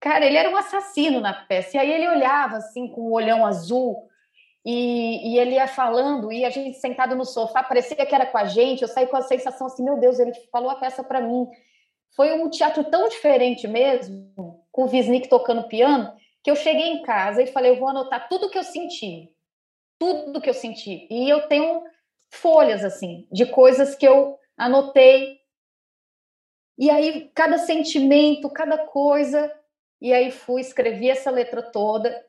cara, 0.00 0.26
ele 0.26 0.36
era 0.36 0.50
um 0.50 0.56
assassino 0.56 1.20
na 1.20 1.32
peça. 1.32 1.76
E 1.76 1.80
aí 1.80 1.92
ele 1.92 2.08
olhava 2.08 2.56
assim 2.56 2.88
com 2.88 3.02
o 3.02 3.10
um 3.10 3.12
olhão 3.12 3.46
azul 3.46 4.08
e, 4.64 5.34
e, 5.34 5.38
ele 5.38 5.54
ia 5.54 5.68
falando 5.68 6.32
e 6.32 6.44
a 6.44 6.50
gente 6.50 6.76
sentado 6.78 7.14
no 7.14 7.24
sofá, 7.24 7.62
parecia 7.62 8.04
que 8.04 8.14
era 8.14 8.26
com 8.26 8.36
a 8.36 8.46
gente. 8.46 8.82
Eu 8.82 8.88
saí 8.88 9.06
com 9.06 9.16
a 9.16 9.22
sensação 9.22 9.68
assim, 9.68 9.84
meu 9.84 9.96
Deus, 10.00 10.18
ele 10.18 10.32
falou 10.50 10.68
a 10.68 10.74
peça 10.74 11.04
para 11.04 11.20
mim. 11.20 11.46
Foi 12.16 12.32
um 12.32 12.50
teatro 12.50 12.82
tão 12.82 13.08
diferente 13.08 13.68
mesmo, 13.68 14.66
com 14.72 14.82
o 14.82 14.88
Visnik 14.88 15.28
tocando 15.28 15.68
piano, 15.68 16.12
que 16.42 16.50
eu 16.50 16.56
cheguei 16.56 16.88
em 16.88 17.02
casa 17.02 17.40
e 17.40 17.46
falei, 17.46 17.70
eu 17.70 17.78
vou 17.78 17.88
anotar 17.88 18.28
tudo 18.28 18.50
que 18.50 18.58
eu 18.58 18.64
senti, 18.64 19.30
tudo 19.96 20.40
que 20.40 20.50
eu 20.50 20.54
senti. 20.54 21.06
E 21.08 21.30
eu 21.30 21.46
tenho 21.46 21.84
folhas 22.30 22.84
assim 22.84 23.26
de 23.30 23.46
coisas 23.46 23.94
que 23.94 24.06
eu 24.06 24.38
anotei. 24.56 25.40
E 26.78 26.90
aí 26.90 27.30
cada 27.34 27.58
sentimento, 27.58 28.50
cada 28.50 28.78
coisa, 28.78 29.52
e 30.00 30.12
aí 30.12 30.30
fui 30.30 30.60
escrevi 30.60 31.10
essa 31.10 31.30
letra 31.30 31.62
toda. 31.62 32.24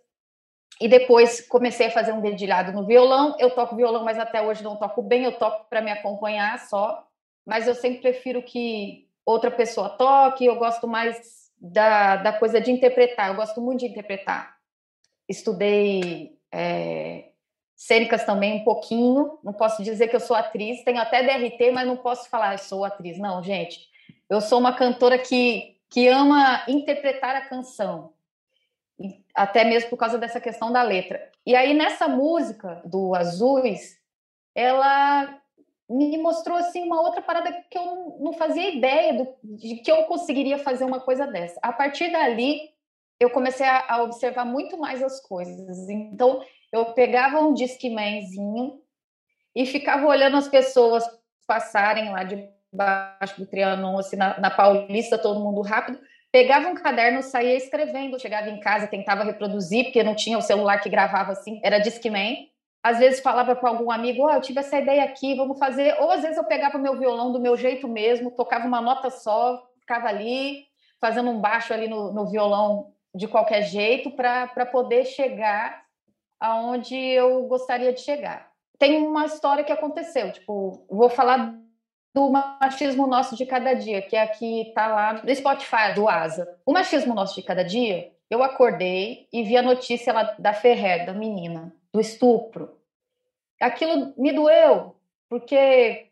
E 0.80 0.88
depois 0.88 1.42
comecei 1.42 1.88
a 1.88 1.92
fazer 1.92 2.12
um 2.12 2.22
dedilhado 2.22 2.72
no 2.72 2.86
violão. 2.86 3.36
Eu 3.40 3.52
toco 3.52 3.76
violão, 3.76 4.04
mas 4.04 4.20
até 4.20 4.42
hoje 4.42 4.64
não 4.64 4.76
toco 4.76 5.02
bem, 5.02 5.24
eu 5.24 5.38
toco 5.38 5.66
para 5.70 5.82
me 5.82 5.92
acompanhar 5.92 6.60
só. 6.68 7.06
Mas 7.46 7.68
eu 7.68 7.74
sempre 7.74 8.02
prefiro 8.02 8.44
que 8.44 9.08
outra 9.26 9.50
pessoa 9.50 9.90
toque, 9.90 10.46
eu 10.46 10.56
gosto 10.58 10.88
mais 10.88 11.52
da, 11.60 12.18
da 12.18 12.34
coisa 12.34 12.62
de 12.62 12.72
interpretar, 12.72 13.30
eu 13.30 13.36
gosto 13.36 13.60
muito 13.60 13.80
de 13.80 13.88
interpretar. 13.88 14.56
Estudei 15.28 16.38
é, 16.52 17.32
cênicas 17.78 18.26
também 18.26 18.56
um 18.56 18.64
pouquinho. 18.64 19.38
Não 19.44 19.54
posso 19.54 19.84
dizer 19.84 20.08
que 20.08 20.16
eu 20.16 20.20
sou 20.20 20.36
atriz, 20.36 20.84
tenho 20.84 21.00
até 21.00 21.22
DRT, 21.22 21.72
mas 21.72 21.88
não 21.88 21.96
posso 21.96 22.28
falar 22.28 22.56
eu 22.56 22.58
sou 22.58 22.84
atriz. 22.84 23.20
Não, 23.20 23.42
gente. 23.44 23.88
Eu 24.28 24.42
sou 24.42 24.60
uma 24.60 24.74
cantora 24.74 25.18
que, 25.20 25.78
que 25.88 26.08
ama 26.08 26.64
interpretar 26.68 27.36
a 27.36 27.42
canção, 27.42 28.12
até 29.34 29.64
mesmo 29.64 29.92
por 29.92 29.98
causa 29.98 30.18
dessa 30.18 30.42
questão 30.42 30.72
da 30.72 30.82
letra. 30.82 31.32
E 31.46 31.56
aí, 31.56 31.74
nessa 31.74 32.08
música 32.08 32.82
do 32.84 33.16
Azuis, 33.16 33.98
ela 34.56 35.40
me 35.90 36.18
mostrou 36.18 36.58
assim 36.58 36.84
uma 36.84 37.00
outra 37.00 37.22
parada 37.22 37.54
que 37.70 37.78
eu 37.78 38.18
não 38.20 38.34
fazia 38.34 38.76
ideia 38.76 39.14
do, 39.14 39.28
de 39.56 39.76
que 39.76 39.90
eu 39.90 40.04
conseguiria 40.06 40.58
fazer 40.58 40.84
uma 40.84 41.00
coisa 41.00 41.26
dessa. 41.26 41.58
A 41.62 41.72
partir 41.72 42.12
dali, 42.12 42.60
eu 43.20 43.30
comecei 43.30 43.66
a, 43.66 43.86
a 43.88 44.04
observar 44.04 44.44
muito 44.44 44.78
mais 44.78 45.02
as 45.02 45.22
coisas. 45.22 45.88
Então, 45.88 46.44
eu 46.72 46.86
pegava 46.94 47.40
um 47.40 47.54
discmanzinho 47.54 48.82
e 49.56 49.66
ficava 49.66 50.06
olhando 50.06 50.38
as 50.38 50.48
pessoas 50.48 51.04
passarem 51.48 52.12
lá 52.12 52.24
debaixo 52.24 53.40
do 53.40 53.48
Trianon, 53.48 53.98
assim, 53.98 54.16
na, 54.16 54.40
na 54.40 54.52
Paulista, 54.52 55.18
todo 55.18 55.40
mundo 55.40 55.62
rápido, 55.62 56.00
pegava 56.32 56.68
um 56.68 56.76
caderno, 56.76 57.24
saía 57.24 57.56
escrevendo, 57.56 58.20
chegava 58.20 58.50
em 58.50 58.60
casa, 58.60 58.88
tentava 58.88 59.24
reproduzir, 59.24 59.86
porque 59.86 60.04
não 60.04 60.14
tinha 60.14 60.38
o 60.38 60.42
celular 60.42 60.80
que 60.80 60.90
gravava 60.90 61.32
assim, 61.32 61.60
era 61.64 61.80
Discman. 61.80 62.48
Às 62.84 63.00
vezes 63.00 63.22
falava 63.22 63.56
para 63.56 63.70
algum 63.70 63.90
amigo, 63.92 64.24
oh, 64.24 64.30
eu 64.30 64.42
tive 64.42 64.60
essa 64.60 64.78
ideia 64.78 65.04
aqui, 65.04 65.36
vamos 65.36 65.58
fazer. 65.58 65.96
Ou 66.00 66.12
às 66.12 66.22
vezes 66.22 66.38
eu 66.38 66.44
pegava 66.44 66.78
meu 66.78 66.98
violão 66.98 67.32
do 67.32 67.40
meu 67.40 67.58
jeito 67.58 67.88
mesmo, 67.88 68.32
tocava 68.32 68.68
uma 68.68 68.80
nota 68.80 69.10
só, 69.10 69.62
ficava 69.80 70.08
ali, 70.08 70.66
fazendo 71.02 71.30
um 71.30 71.40
baixo 71.40 71.74
ali 71.74 71.88
no, 71.88 72.14
no 72.14 72.30
violão 72.30 72.94
de 73.16 73.28
qualquer 73.28 73.64
jeito, 73.64 74.12
para 74.12 74.66
poder 74.66 75.06
chegar 75.06 75.87
aonde 76.40 76.96
eu 76.96 77.44
gostaria 77.44 77.94
de 77.94 78.02
chegar. 78.02 78.52
Tem 78.78 78.98
uma 78.98 79.26
história 79.26 79.64
que 79.64 79.72
aconteceu, 79.72 80.32
tipo, 80.32 80.86
vou 80.90 81.10
falar 81.10 81.58
do 82.14 82.32
machismo 82.32 83.06
nosso 83.06 83.36
de 83.36 83.46
cada 83.46 83.74
dia, 83.74 84.02
que 84.02 84.16
é 84.16 84.24
aqui 84.24 84.72
tá 84.74 84.88
lá 84.88 85.14
no 85.24 85.36
Spotify 85.36 85.94
do 85.94 86.08
Asa. 86.10 86.60
O 86.66 86.74
machismo 86.74 87.14
nosso 87.14 87.36
de 87.36 87.44
cada 87.44 87.64
dia, 87.64 88.12
eu 88.30 88.42
acordei 88.42 89.28
e 89.32 89.44
vi 89.44 89.56
a 89.56 89.62
notícia 89.62 90.12
lá 90.12 90.36
da 90.38 90.54
Ferrer, 90.54 91.06
da 91.06 91.14
menina, 91.14 91.74
do 91.94 92.00
estupro. 92.00 92.76
Aquilo 93.62 94.14
me 94.18 94.32
doeu, 94.32 94.96
porque 95.30 96.08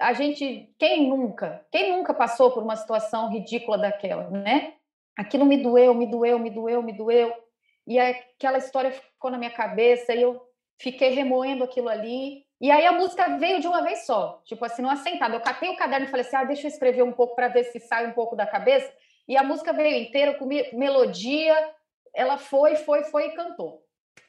a 0.00 0.14
gente, 0.14 0.72
quem 0.78 1.08
nunca, 1.08 1.64
quem 1.70 1.92
nunca 1.92 2.14
passou 2.14 2.50
por 2.50 2.62
uma 2.62 2.76
situação 2.76 3.30
ridícula 3.30 3.76
daquela, 3.76 4.30
né? 4.30 4.74
Aquilo 5.16 5.44
me 5.44 5.58
doeu, 5.58 5.92
me 5.94 6.06
doeu, 6.06 6.38
me 6.38 6.48
doeu, 6.48 6.82
me 6.82 6.92
doeu. 6.92 7.34
E 7.90 7.98
aquela 7.98 8.58
história 8.58 8.92
ficou 8.92 9.32
na 9.32 9.36
minha 9.36 9.50
cabeça 9.50 10.14
e 10.14 10.22
eu 10.22 10.40
fiquei 10.78 11.10
remoendo 11.10 11.64
aquilo 11.64 11.88
ali. 11.88 12.46
E 12.60 12.70
aí 12.70 12.86
a 12.86 12.92
música 12.92 13.36
veio 13.36 13.60
de 13.60 13.66
uma 13.66 13.82
vez 13.82 14.06
só, 14.06 14.40
tipo 14.44 14.64
assim, 14.64 14.80
não 14.80 14.90
assentado. 14.90 15.34
Eu 15.34 15.40
catei 15.40 15.70
o 15.70 15.76
caderno 15.76 16.06
e 16.06 16.08
falei 16.08 16.24
assim: 16.24 16.36
ah, 16.36 16.44
deixa 16.44 16.68
eu 16.68 16.70
escrever 16.70 17.02
um 17.02 17.10
pouco 17.10 17.34
para 17.34 17.48
ver 17.48 17.64
se 17.64 17.80
sai 17.80 18.06
um 18.06 18.12
pouco 18.12 18.36
da 18.36 18.46
cabeça. 18.46 18.88
E 19.26 19.36
a 19.36 19.42
música 19.42 19.72
veio 19.72 20.04
inteira 20.04 20.34
com 20.34 20.46
melodia, 20.46 21.56
ela 22.14 22.38
foi, 22.38 22.76
foi, 22.76 23.02
foi 23.02 23.26
e 23.26 23.32
cantou. 23.32 23.84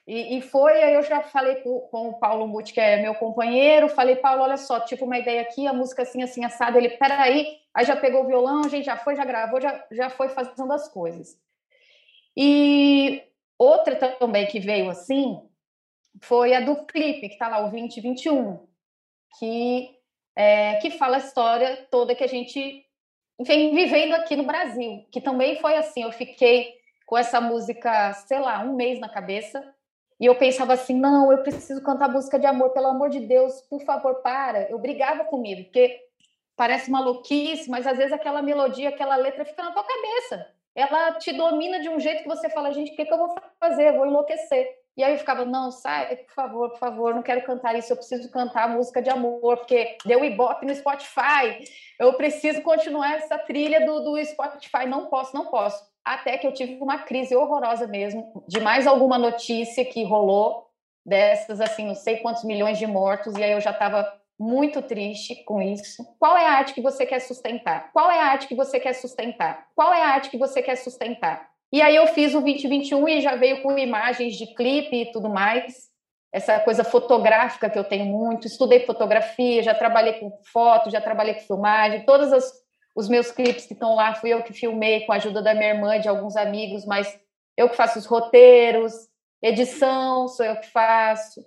E, 0.08 0.40
e 0.40 0.42
foi, 0.42 0.82
aí 0.82 0.96
eu 0.96 1.04
já 1.04 1.22
falei 1.22 1.58
com, 1.58 1.82
com 1.82 2.10
o 2.10 2.20
Paulo 2.20 2.48
Muti, 2.48 2.74
que 2.74 2.82
é 2.82 3.00
meu 3.00 3.14
companheiro, 3.14 3.88
falei, 3.88 4.16
Paulo, 4.16 4.42
olha 4.42 4.58
só, 4.58 4.80
tipo 4.80 5.06
uma 5.06 5.20
ideia 5.20 5.44
aqui, 5.44 5.68
a 5.68 5.74
música 5.74 6.02
assim, 6.02 6.24
assim, 6.24 6.44
assada. 6.44 6.80
Ele, 6.80 6.90
peraí, 6.90 7.60
aí 7.76 7.86
já 7.86 7.96
pegou 7.96 8.24
o 8.24 8.28
violão, 8.28 8.62
a 8.66 8.70
gente 8.70 8.86
já 8.86 8.98
foi, 8.98 9.16
já 9.16 9.24
gravou, 9.24 9.62
já, 9.62 9.86
já 9.92 10.10
foi 10.10 10.30
fazendo 10.30 10.74
as 10.74 10.88
coisas. 10.88 11.40
E 12.36 13.22
Outra 13.82 13.96
também 13.96 14.46
que 14.46 14.60
veio 14.60 14.92
assim 14.92 15.42
foi 16.22 16.54
a 16.54 16.60
do 16.60 16.86
clipe, 16.86 17.28
que 17.28 17.34
está 17.34 17.48
lá, 17.48 17.66
o 17.66 17.72
2021, 17.72 18.68
que, 19.40 19.90
é, 20.36 20.76
que 20.76 20.92
fala 20.92 21.16
a 21.16 21.20
história 21.20 21.88
toda 21.90 22.14
que 22.14 22.24
a 22.24 22.28
gente 22.28 22.86
vem 23.40 23.74
vivendo 23.74 24.14
aqui 24.14 24.36
no 24.36 24.44
Brasil, 24.44 25.04
que 25.12 25.20
também 25.20 25.60
foi 25.60 25.76
assim. 25.78 26.04
Eu 26.04 26.12
fiquei 26.12 26.76
com 27.08 27.18
essa 27.18 27.42
música, 27.42 28.14
sei 28.14 28.38
lá, 28.38 28.60
um 28.60 28.76
mês 28.76 29.00
na 29.00 29.10
cabeça, 29.10 29.64
e 30.20 30.28
eu 30.28 30.36
pensava 30.36 30.74
assim: 30.74 30.94
não, 30.94 31.32
eu 31.32 31.42
preciso 31.42 31.82
cantar 31.82 32.08
música 32.08 32.38
de 32.38 32.46
amor, 32.46 32.70
pelo 32.70 32.86
amor 32.88 33.10
de 33.10 33.22
Deus, 33.22 33.62
por 33.62 33.82
favor, 33.84 34.22
para. 34.22 34.70
Eu 34.70 34.78
brigava 34.78 35.26
comigo, 35.26 35.64
porque 35.64 36.00
parece 36.56 36.92
maluquice, 36.92 37.68
mas 37.68 37.88
às 37.88 37.98
vezes 37.98 38.14
aquela 38.14 38.44
melodia, 38.44 38.90
aquela 38.90 39.16
letra 39.16 39.44
fica 39.44 39.64
na 39.64 39.72
tua 39.72 39.84
cabeça 39.84 40.61
ela 40.76 41.14
te 41.14 41.34
domina 41.34 41.80
de 41.80 41.90
um 41.90 42.00
jeito 42.00 42.24
que 42.24 42.30
você 42.30 42.50
fala, 42.50 42.72
gente, 42.72 42.92
o 42.92 42.96
que, 42.96 43.06
que 43.06 43.14
eu 43.14 43.18
vou 43.18 43.36
fazer? 43.60 43.90
Eu 43.90 43.98
vou 43.98 44.06
enlouquecer. 44.06 44.68
E 44.96 45.04
aí 45.04 45.14
eu 45.14 45.20
ficava, 45.20 45.46
não, 45.46 45.72
sai, 45.72 46.18
por 46.18 46.34
favor, 46.34 46.70
por 46.72 46.80
favor, 46.80 47.16
não 47.16 47.24
quero 47.24 47.44
cantar 47.44 47.78
isso, 47.78 47.94
eu 47.94 47.98
preciso 47.98 48.30
cantar 48.30 48.68
música 48.68 49.02
de 49.02 49.10
amor, 49.10 49.58
porque 49.58 49.98
deu 50.06 50.24
ibope 50.24 50.66
no 50.66 50.76
Spotify, 50.76 51.64
eu 51.98 52.14
preciso 52.14 52.62
continuar 52.62 53.16
essa 53.16 53.38
trilha 53.38 53.86
do, 53.86 54.02
do 54.02 54.26
Spotify, 54.26 54.86
não 54.86 55.06
posso, 55.06 55.34
não 55.34 55.46
posso. 55.46 55.82
Até 56.04 56.38
que 56.38 56.46
eu 56.46 56.54
tive 56.54 56.78
uma 56.82 57.00
crise 57.00 57.36
horrorosa 57.36 57.88
mesmo, 57.88 58.44
de 58.48 58.60
mais 58.60 58.86
alguma 58.86 59.18
notícia 59.18 59.86
que 59.86 60.04
rolou, 60.04 60.68
dessas, 61.06 61.62
assim, 61.62 61.88
não 61.88 61.96
sei 61.96 62.18
quantos 62.18 62.44
milhões 62.44 62.78
de 62.78 62.86
mortos, 62.86 63.36
e 63.36 63.44
aí 63.44 63.52
eu 63.52 63.62
já 63.62 63.72
estava 63.72 64.21
muito 64.42 64.82
triste 64.82 65.44
com 65.46 65.62
isso. 65.62 66.04
Qual 66.20 66.36
é 66.36 66.46
a 66.48 66.54
arte 66.54 66.74
que 66.74 66.82
você 66.82 67.06
quer 67.06 67.20
sustentar? 67.20 67.92
Qual 67.94 68.10
é 68.10 68.20
a 68.20 68.26
arte 68.26 68.48
que 68.48 68.56
você 68.56 68.80
quer 68.80 68.94
sustentar? 68.94 69.68
Qual 69.76 69.94
é 69.94 70.02
a 70.02 70.08
arte 70.08 70.30
que 70.32 70.38
você 70.38 70.62
quer 70.64 70.76
sustentar? 70.76 71.48
E 71.72 71.82
aí 71.82 71.96
eu 71.96 72.08
fiz 72.08 72.34
o 72.34 72.42
2021 72.42 73.08
e 73.08 73.22
já 73.22 73.36
veio 73.36 73.62
com 73.62 73.78
imagens 73.78 74.36
de 74.36 74.48
clipe 74.56 75.04
e 75.04 75.12
tudo 75.12 75.30
mais. 75.30 75.90
Essa 76.34 76.60
coisa 76.60 76.84
fotográfica 76.84 77.70
que 77.70 77.78
eu 77.78 77.84
tenho 77.84 78.06
muito. 78.06 78.48
Estudei 78.48 78.86
fotografia, 78.86 79.62
já 79.62 79.76
trabalhei 79.76 80.14
com 80.14 80.32
foto, 80.52 80.90
já 80.90 81.00
trabalhei 81.00 81.36
com 81.36 81.42
filmagem, 81.42 82.06
todas 82.06 82.34
as 82.34 82.52
Os 82.96 83.08
meus 83.08 83.32
clipes 83.32 83.66
que 83.66 83.74
estão 83.74 83.96
lá 83.96 84.14
fui 84.16 84.32
eu 84.32 84.44
que 84.44 84.54
filmei 84.54 85.06
com 85.06 85.14
a 85.14 85.16
ajuda 85.16 85.42
da 85.42 85.54
minha 85.54 85.70
irmã 85.70 86.00
de 86.00 86.10
alguns 86.10 86.36
amigos, 86.36 86.86
mas 86.86 87.08
eu 87.56 87.70
que 87.70 87.76
faço 87.76 88.00
os 88.00 88.06
roteiros, 88.06 88.94
edição, 89.42 90.28
sou 90.28 90.46
eu 90.46 90.58
que 90.58 90.68
faço. 90.68 91.42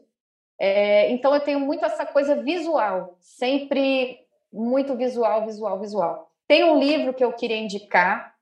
É, 0.59 1.11
então 1.11 1.35
eu 1.35 1.41
tenho 1.41 1.61
muito 1.61 1.85
essa 1.85 2.07
coisa 2.07 2.37
visual, 2.37 3.17
sempre 3.21 4.21
muito 4.53 4.97
visual, 4.97 5.45
visual, 5.45 5.81
visual. 5.81 6.31
Tem 6.47 6.65
um 6.65 6.79
livro 6.79 7.13
que 7.13 7.25
eu 7.25 7.33
queria 7.33 7.57
indicar 7.57 8.35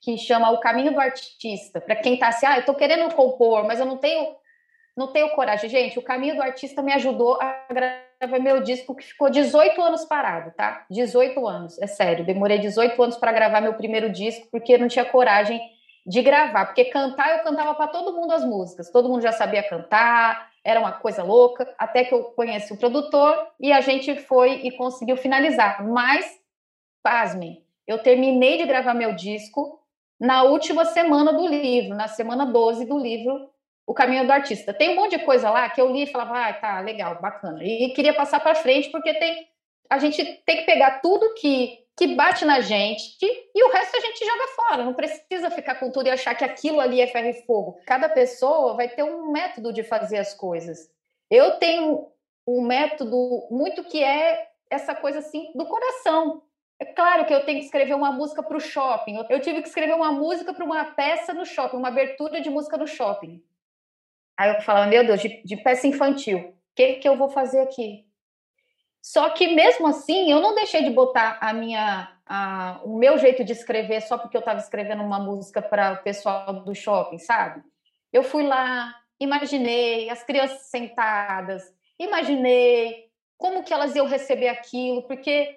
que 0.00 0.16
chama 0.16 0.50
O 0.50 0.58
Caminho 0.58 0.92
do 0.92 1.00
Artista. 1.00 1.80
Para 1.80 1.96
quem 1.96 2.14
está 2.14 2.28
assim, 2.28 2.46
ah, 2.46 2.56
eu 2.56 2.60
estou 2.60 2.74
querendo 2.74 3.14
compor, 3.14 3.64
mas 3.64 3.78
eu 3.78 3.86
não 3.86 3.98
tenho, 3.98 4.34
não 4.96 5.12
tenho 5.12 5.30
coragem. 5.30 5.68
Gente, 5.68 5.98
O 5.98 6.02
Caminho 6.02 6.36
do 6.36 6.42
Artista 6.42 6.82
me 6.82 6.92
ajudou 6.94 7.38
a 7.40 7.66
gravar 7.70 8.38
meu 8.38 8.62
disco 8.62 8.94
que 8.94 9.04
ficou 9.04 9.30
18 9.30 9.80
anos 9.80 10.04
parado, 10.04 10.52
tá? 10.56 10.86
18 10.90 11.46
anos, 11.46 11.78
é 11.80 11.86
sério. 11.86 12.24
Demorei 12.24 12.58
18 12.58 13.00
anos 13.02 13.16
para 13.16 13.32
gravar 13.32 13.60
meu 13.60 13.74
primeiro 13.74 14.10
disco 14.10 14.48
porque 14.50 14.78
não 14.78 14.88
tinha 14.88 15.04
coragem 15.04 15.60
de 16.06 16.22
gravar, 16.22 16.66
porque 16.66 16.86
cantar 16.86 17.36
eu 17.36 17.44
cantava 17.44 17.74
para 17.74 17.86
todo 17.86 18.16
mundo 18.16 18.32
as 18.32 18.44
músicas, 18.44 18.90
todo 18.90 19.08
mundo 19.08 19.20
já 19.20 19.32
sabia 19.32 19.62
cantar, 19.62 20.49
era 20.64 20.80
uma 20.80 20.92
coisa 20.92 21.22
louca, 21.22 21.72
até 21.78 22.04
que 22.04 22.14
eu 22.14 22.24
conheci 22.24 22.72
o 22.72 22.76
produtor 22.76 23.34
e 23.58 23.72
a 23.72 23.80
gente 23.80 24.14
foi 24.16 24.60
e 24.64 24.70
conseguiu 24.72 25.16
finalizar. 25.16 25.86
Mas, 25.86 26.38
pasmem, 27.02 27.64
eu 27.86 27.98
terminei 27.98 28.58
de 28.58 28.66
gravar 28.66 28.94
meu 28.94 29.14
disco 29.14 29.80
na 30.18 30.42
última 30.42 30.84
semana 30.84 31.32
do 31.32 31.46
livro, 31.46 31.96
na 31.96 32.06
semana 32.06 32.44
12 32.44 32.84
do 32.84 32.98
livro 32.98 33.50
O 33.86 33.94
Caminho 33.94 34.26
do 34.26 34.32
Artista. 34.32 34.74
Tem 34.74 34.90
um 34.90 34.96
monte 34.96 35.16
de 35.16 35.24
coisa 35.24 35.50
lá 35.50 35.68
que 35.70 35.80
eu 35.80 35.90
li 35.90 36.02
e 36.02 36.06
falava, 36.06 36.46
ah, 36.46 36.52
tá, 36.52 36.80
legal, 36.80 37.20
bacana. 37.20 37.64
E 37.64 37.92
queria 37.94 38.12
passar 38.12 38.38
para 38.38 38.54
frente, 38.54 38.90
porque 38.90 39.14
tem, 39.14 39.48
a 39.88 39.98
gente 39.98 40.22
tem 40.44 40.58
que 40.58 40.66
pegar 40.66 41.00
tudo 41.00 41.34
que, 41.34 41.78
que 42.00 42.14
bate 42.14 42.46
na 42.46 42.62
gente 42.62 43.26
e 43.54 43.62
o 43.62 43.70
resto 43.70 43.94
a 43.94 44.00
gente 44.00 44.24
joga 44.24 44.46
fora. 44.56 44.84
Não 44.84 44.94
precisa 44.94 45.50
ficar 45.50 45.74
com 45.74 45.90
tudo 45.90 46.06
e 46.06 46.10
achar 46.10 46.34
que 46.34 46.42
aquilo 46.42 46.80
ali 46.80 46.98
é 46.98 47.06
ferro 47.06 47.28
e 47.28 47.42
fogo. 47.42 47.78
Cada 47.84 48.08
pessoa 48.08 48.72
vai 48.72 48.88
ter 48.88 49.02
um 49.02 49.30
método 49.30 49.70
de 49.70 49.82
fazer 49.82 50.16
as 50.16 50.32
coisas. 50.32 50.90
Eu 51.30 51.58
tenho 51.58 52.08
um 52.46 52.62
método 52.62 53.46
muito 53.50 53.84
que 53.84 54.02
é 54.02 54.48
essa 54.70 54.94
coisa 54.94 55.18
assim 55.18 55.52
do 55.54 55.66
coração. 55.66 56.42
É 56.78 56.86
claro 56.86 57.26
que 57.26 57.34
eu 57.34 57.44
tenho 57.44 57.58
que 57.58 57.66
escrever 57.66 57.92
uma 57.92 58.10
música 58.10 58.42
para 58.42 58.56
o 58.56 58.60
shopping. 58.60 59.22
Eu 59.28 59.40
tive 59.42 59.60
que 59.60 59.68
escrever 59.68 59.92
uma 59.92 60.10
música 60.10 60.54
para 60.54 60.64
uma 60.64 60.82
peça 60.86 61.34
no 61.34 61.44
shopping, 61.44 61.76
uma 61.76 61.88
abertura 61.88 62.40
de 62.40 62.48
música 62.48 62.78
no 62.78 62.86
shopping. 62.86 63.44
Aí 64.38 64.54
eu 64.54 64.62
falava, 64.62 64.86
meu 64.86 65.04
Deus, 65.06 65.20
de, 65.20 65.42
de 65.42 65.56
peça 65.58 65.86
infantil, 65.86 66.38
o 66.38 66.54
que, 66.74 66.94
que 66.94 67.06
eu 67.06 67.18
vou 67.18 67.28
fazer 67.28 67.60
aqui? 67.60 68.06
Só 69.02 69.30
que 69.30 69.48
mesmo 69.48 69.86
assim, 69.86 70.30
eu 70.30 70.40
não 70.40 70.54
deixei 70.54 70.84
de 70.84 70.90
botar 70.90 71.38
a 71.40 71.52
minha, 71.52 72.12
a, 72.26 72.80
o 72.84 72.98
meu 72.98 73.16
jeito 73.18 73.42
de 73.42 73.52
escrever 73.52 74.02
só 74.02 74.18
porque 74.18 74.36
eu 74.36 74.40
estava 74.40 74.60
escrevendo 74.60 75.02
uma 75.02 75.18
música 75.18 75.62
para 75.62 75.92
o 75.94 76.02
pessoal 76.02 76.52
do 76.64 76.74
shopping, 76.74 77.18
sabe? 77.18 77.62
Eu 78.12 78.22
fui 78.22 78.42
lá, 78.42 78.94
imaginei 79.18 80.10
as 80.10 80.22
crianças 80.22 80.62
sentadas, 80.62 81.62
imaginei 81.98 83.10
como 83.38 83.62
que 83.62 83.72
elas 83.72 83.96
iam 83.96 84.06
receber 84.06 84.48
aquilo, 84.48 85.02
porque 85.04 85.56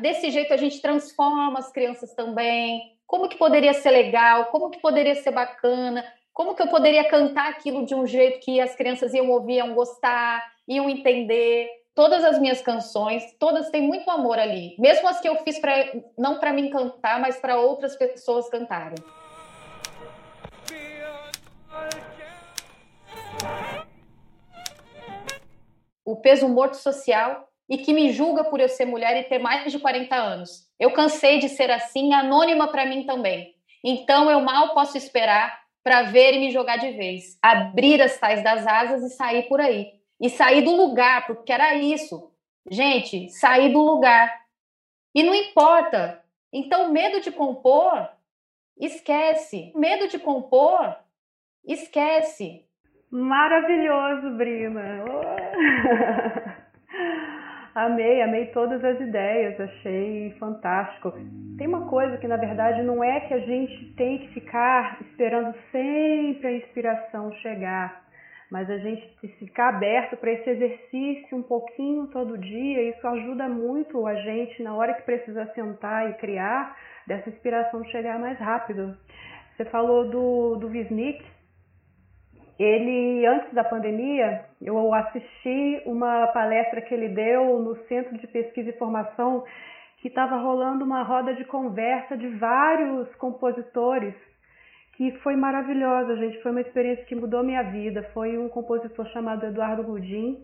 desse 0.00 0.30
jeito 0.30 0.54
a 0.54 0.56
gente 0.56 0.80
transforma 0.80 1.58
as 1.58 1.70
crianças 1.70 2.14
também. 2.14 2.96
Como 3.06 3.28
que 3.28 3.36
poderia 3.36 3.74
ser 3.74 3.90
legal? 3.90 4.46
Como 4.46 4.70
que 4.70 4.80
poderia 4.80 5.14
ser 5.14 5.30
bacana? 5.30 6.04
Como 6.32 6.54
que 6.54 6.62
eu 6.62 6.68
poderia 6.68 7.04
cantar 7.04 7.50
aquilo 7.50 7.84
de 7.84 7.94
um 7.94 8.06
jeito 8.06 8.40
que 8.40 8.58
as 8.58 8.74
crianças 8.74 9.12
iam 9.12 9.30
ouvir, 9.30 9.56
iam 9.56 9.74
gostar, 9.74 10.42
iam 10.66 10.88
entender? 10.88 11.68
Todas 11.94 12.24
as 12.24 12.40
minhas 12.40 12.60
canções, 12.60 13.22
todas 13.38 13.70
têm 13.70 13.82
muito 13.82 14.10
amor 14.10 14.36
ali. 14.36 14.74
Mesmo 14.80 15.06
as 15.06 15.20
que 15.20 15.28
eu 15.28 15.36
fiz 15.44 15.60
para 15.60 15.92
não 16.18 16.40
para 16.40 16.52
mim 16.52 16.68
cantar, 16.68 17.20
mas 17.20 17.36
para 17.36 17.56
outras 17.56 17.94
pessoas 17.94 18.48
cantarem. 18.48 18.98
O 26.04 26.16
peso 26.16 26.48
morto 26.48 26.76
social 26.76 27.48
e 27.68 27.78
que 27.78 27.92
me 27.92 28.12
julga 28.12 28.42
por 28.42 28.58
eu 28.58 28.68
ser 28.68 28.86
mulher 28.86 29.16
e 29.16 29.28
ter 29.28 29.38
mais 29.38 29.70
de 29.70 29.78
40 29.78 30.16
anos. 30.16 30.68
Eu 30.80 30.92
cansei 30.92 31.38
de 31.38 31.48
ser 31.48 31.70
assim, 31.70 32.12
anônima 32.12 32.66
para 32.66 32.84
mim 32.84 33.06
também. 33.06 33.54
Então 33.84 34.28
eu 34.28 34.40
mal 34.40 34.74
posso 34.74 34.98
esperar 34.98 35.60
para 35.84 36.02
ver 36.02 36.34
e 36.34 36.40
me 36.40 36.50
jogar 36.50 36.76
de 36.76 36.90
vez, 36.90 37.38
abrir 37.40 38.02
as 38.02 38.18
tais 38.18 38.42
das 38.42 38.66
asas 38.66 39.02
e 39.02 39.14
sair 39.14 39.44
por 39.44 39.60
aí. 39.60 39.93
E 40.20 40.30
sair 40.30 40.62
do 40.62 40.74
lugar, 40.74 41.26
porque 41.26 41.52
era 41.52 41.74
isso. 41.74 42.32
Gente, 42.70 43.28
sair 43.30 43.72
do 43.72 43.80
lugar. 43.80 44.42
E 45.14 45.22
não 45.22 45.34
importa. 45.34 46.22
Então, 46.52 46.92
medo 46.92 47.20
de 47.20 47.30
compor, 47.32 48.08
esquece. 48.78 49.72
Medo 49.74 50.08
de 50.08 50.18
compor, 50.18 50.96
esquece. 51.66 52.64
Maravilhoso, 53.10 54.36
Brina. 54.36 55.04
Oh. 55.08 56.64
Amei, 57.74 58.22
amei 58.22 58.46
todas 58.46 58.84
as 58.84 59.00
ideias, 59.00 59.60
achei 59.60 60.30
fantástico. 60.38 61.12
Tem 61.58 61.66
uma 61.66 61.88
coisa 61.88 62.16
que, 62.18 62.28
na 62.28 62.36
verdade, 62.36 62.82
não 62.82 63.02
é 63.02 63.18
que 63.22 63.34
a 63.34 63.40
gente 63.40 63.92
tem 63.96 64.18
que 64.18 64.28
ficar 64.28 65.00
esperando 65.00 65.52
sempre 65.72 66.46
a 66.46 66.52
inspiração 66.52 67.32
chegar, 67.38 68.03
mas 68.54 68.70
a 68.70 68.78
gente 68.78 69.04
ficar 69.40 69.70
aberto 69.70 70.16
para 70.16 70.30
esse 70.30 70.48
exercício 70.48 71.36
um 71.36 71.42
pouquinho 71.42 72.06
todo 72.06 72.38
dia. 72.38 72.88
Isso 72.88 73.04
ajuda 73.04 73.48
muito 73.48 74.06
a 74.06 74.14
gente, 74.14 74.62
na 74.62 74.76
hora 74.76 74.94
que 74.94 75.02
precisa 75.02 75.44
sentar 75.56 76.08
e 76.08 76.14
criar, 76.18 76.76
dessa 77.04 77.28
inspiração 77.30 77.84
chegar 77.86 78.16
mais 78.16 78.38
rápido. 78.38 78.96
Você 79.56 79.64
falou 79.64 80.08
do, 80.08 80.54
do 80.54 80.68
Visnik, 80.68 81.20
ele, 82.56 83.26
antes 83.26 83.52
da 83.52 83.64
pandemia, 83.64 84.44
eu 84.62 84.94
assisti 84.94 85.82
uma 85.84 86.28
palestra 86.28 86.80
que 86.80 86.94
ele 86.94 87.08
deu 87.08 87.58
no 87.58 87.74
Centro 87.88 88.16
de 88.18 88.26
Pesquisa 88.28 88.70
e 88.70 88.78
Formação, 88.78 89.42
que 89.98 90.06
estava 90.06 90.36
rolando 90.36 90.84
uma 90.84 91.02
roda 91.02 91.34
de 91.34 91.44
conversa 91.44 92.16
de 92.16 92.28
vários 92.28 93.12
compositores, 93.16 94.14
que 94.96 95.12
foi 95.18 95.36
maravilhosa, 95.36 96.16
gente. 96.16 96.40
Foi 96.42 96.50
uma 96.50 96.60
experiência 96.60 97.04
que 97.04 97.14
mudou 97.14 97.42
minha 97.42 97.62
vida. 97.62 98.02
Foi 98.14 98.38
um 98.38 98.48
compositor 98.48 99.06
chamado 99.08 99.46
Eduardo 99.46 99.82
Gudim, 99.82 100.42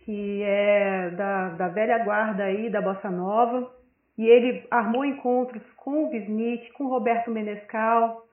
que 0.00 0.42
é 0.42 1.10
da, 1.10 1.50
da 1.50 1.68
velha 1.68 1.98
guarda 1.98 2.44
aí, 2.44 2.68
da 2.70 2.80
Bossa 2.80 3.10
Nova. 3.10 3.70
E 4.18 4.26
ele 4.26 4.66
armou 4.70 5.04
encontros 5.04 5.62
com 5.76 6.04
o 6.04 6.10
Wisnik, 6.10 6.72
com 6.72 6.88
Roberto 6.88 7.30
Menescal, 7.30 8.26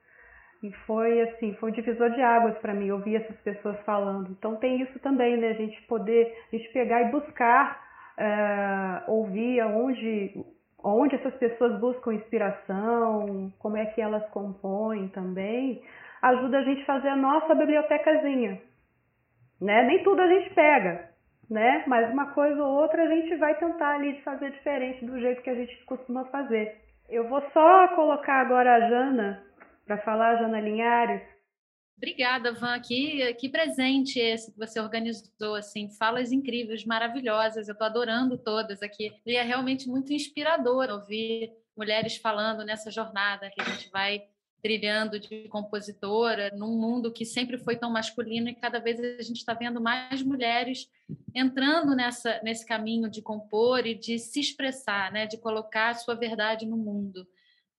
e 0.62 0.72
foi 0.86 1.20
assim, 1.22 1.54
foi 1.54 1.70
um 1.70 1.72
divisor 1.72 2.10
de 2.10 2.20
águas 2.20 2.58
para 2.58 2.74
mim 2.74 2.90
ouvir 2.90 3.16
essas 3.16 3.36
pessoas 3.38 3.78
falando. 3.84 4.30
Então 4.32 4.56
tem 4.56 4.82
isso 4.82 4.98
também, 4.98 5.36
né? 5.36 5.50
A 5.50 5.54
gente 5.54 5.80
poder, 5.82 6.36
a 6.52 6.56
gente 6.56 6.68
pegar 6.72 7.02
e 7.02 7.10
buscar 7.10 7.80
é, 8.16 9.02
ouvir 9.06 9.60
aonde, 9.60 10.34
onde 10.82 11.16
essas 11.16 11.34
pessoas 11.34 11.78
buscam 11.80 12.14
inspiração, 12.14 13.52
como 13.58 13.76
é 13.76 13.86
que 13.86 14.00
elas 14.00 14.26
compõem 14.30 15.08
também, 15.08 15.82
ajuda 16.22 16.58
a 16.58 16.62
gente 16.62 16.82
a 16.82 16.86
fazer 16.86 17.08
a 17.08 17.16
nossa 17.16 17.54
bibliotecazinha. 17.54 18.60
Né? 19.60 19.82
Nem 19.84 20.02
tudo 20.04 20.22
a 20.22 20.28
gente 20.28 20.54
pega, 20.54 21.10
né? 21.50 21.82
Mas 21.86 22.10
uma 22.12 22.26
coisa 22.32 22.62
ou 22.62 22.80
outra 22.80 23.02
a 23.02 23.08
gente 23.08 23.34
vai 23.36 23.54
tentar 23.56 23.94
ali 23.94 24.20
fazer 24.22 24.50
diferente 24.52 25.04
do 25.04 25.18
jeito 25.18 25.42
que 25.42 25.50
a 25.50 25.54
gente 25.54 25.84
costuma 25.84 26.24
fazer. 26.26 26.76
Eu 27.08 27.28
vou 27.28 27.42
só 27.52 27.88
colocar 27.88 28.40
agora 28.40 28.74
a 28.74 28.88
Jana 28.88 29.42
para 29.86 29.98
falar, 29.98 30.36
Jana 30.36 30.60
Linhares. 30.60 31.22
Obrigada, 31.98 32.52
Van. 32.52 32.80
Que, 32.80 33.34
que 33.34 33.48
presente 33.48 34.20
esse 34.20 34.52
que 34.52 34.58
você 34.58 34.80
organizou, 34.80 35.56
assim, 35.56 35.90
falas 35.90 36.30
incríveis, 36.30 36.84
maravilhosas. 36.84 37.68
Eu 37.68 37.72
estou 37.72 37.86
adorando 37.86 38.38
todas 38.38 38.82
aqui. 38.82 39.12
E 39.26 39.36
é 39.36 39.42
realmente 39.42 39.88
muito 39.88 40.12
inspirador 40.12 40.90
ouvir 40.90 41.52
mulheres 41.76 42.16
falando 42.16 42.64
nessa 42.64 42.90
jornada 42.90 43.50
que 43.50 43.60
a 43.60 43.64
gente 43.64 43.90
vai 43.90 44.24
trilhando 44.62 45.20
de 45.20 45.48
compositora 45.48 46.50
num 46.56 46.76
mundo 46.76 47.12
que 47.12 47.24
sempre 47.24 47.58
foi 47.58 47.76
tão 47.76 47.90
masculino 47.90 48.48
e 48.48 48.54
cada 48.54 48.80
vez 48.80 48.98
a 49.00 49.22
gente 49.22 49.36
está 49.36 49.54
vendo 49.54 49.80
mais 49.80 50.20
mulheres 50.20 50.90
entrando 51.32 51.94
nessa 51.94 52.40
nesse 52.42 52.66
caminho 52.66 53.08
de 53.08 53.22
compor 53.22 53.86
e 53.86 53.94
de 53.94 54.18
se 54.18 54.40
expressar, 54.40 55.12
né, 55.12 55.26
de 55.26 55.38
colocar 55.38 55.90
a 55.90 55.94
sua 55.94 56.16
verdade 56.16 56.66
no 56.66 56.76
mundo 56.76 57.24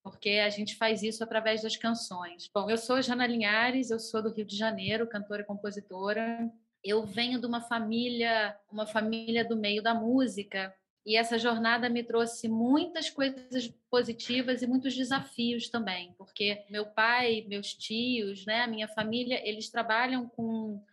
porque 0.10 0.32
a 0.32 0.50
gente 0.50 0.76
faz 0.76 1.04
isso 1.04 1.24
através 1.24 1.62
das 1.62 1.78
canções. 1.78 2.50
Bom, 2.54 2.68
eu 2.70 2.78
sou 2.78 3.02
Jana 3.02 3.28
Linhares, 3.28 3.92
eu 3.92 4.00
sou 4.00 4.24
do 4.24 4.34
Rio 4.34 4.46
de 4.46 4.58
Janeiro, 4.58 5.08
cantora 5.08 5.44
e 5.44 5.46
compositora. 5.46 6.52
Eu 6.84 7.06
venho 7.06 7.40
de 7.40 7.46
uma 7.46 7.62
família, 7.62 8.58
uma 8.72 8.88
família 8.88 9.46
do 9.46 9.56
meio 9.56 9.84
da 9.84 9.94
música, 9.94 10.74
e 11.06 11.16
essa 11.16 11.38
jornada 11.38 11.90
me 11.90 12.04
trouxe 12.04 12.48
muitas 12.48 13.10
coisas 13.10 13.72
positivas 13.90 14.62
e 14.62 14.68
muitos 14.68 14.96
desafios 14.96 15.70
também, 15.70 16.14
porque 16.18 16.66
meu 16.70 16.88
pai, 16.88 17.46
meus 17.48 17.74
tios, 17.74 18.46
né, 18.46 18.62
a 18.62 18.68
minha 18.68 18.88
família, 18.88 19.42
eles 19.48 19.70
trabalham 19.70 20.28
com 20.28 20.84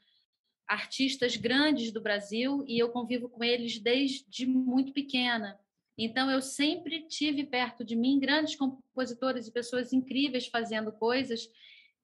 artistas 0.69 1.37
grandes 1.37 1.93
do 1.93 2.01
Brasil 2.01 2.65
e 2.67 2.79
eu 2.79 2.91
convivo 2.91 3.29
com 3.29 3.43
eles 3.43 3.79
desde 3.79 4.47
muito 4.47 4.93
pequena. 4.93 5.59
Então, 5.99 6.31
eu 6.31 6.43
sempre 6.43 7.07
tive 7.09 7.45
perto 7.45 7.85
de 7.85 7.97
mim 7.97 8.21
grandes 8.21 8.57
compositores 8.57 9.47
e 9.47 9.53
pessoas 9.53 9.93
incríveis 9.93 10.47
fazendo 10.47 10.93
coisas 10.93 11.49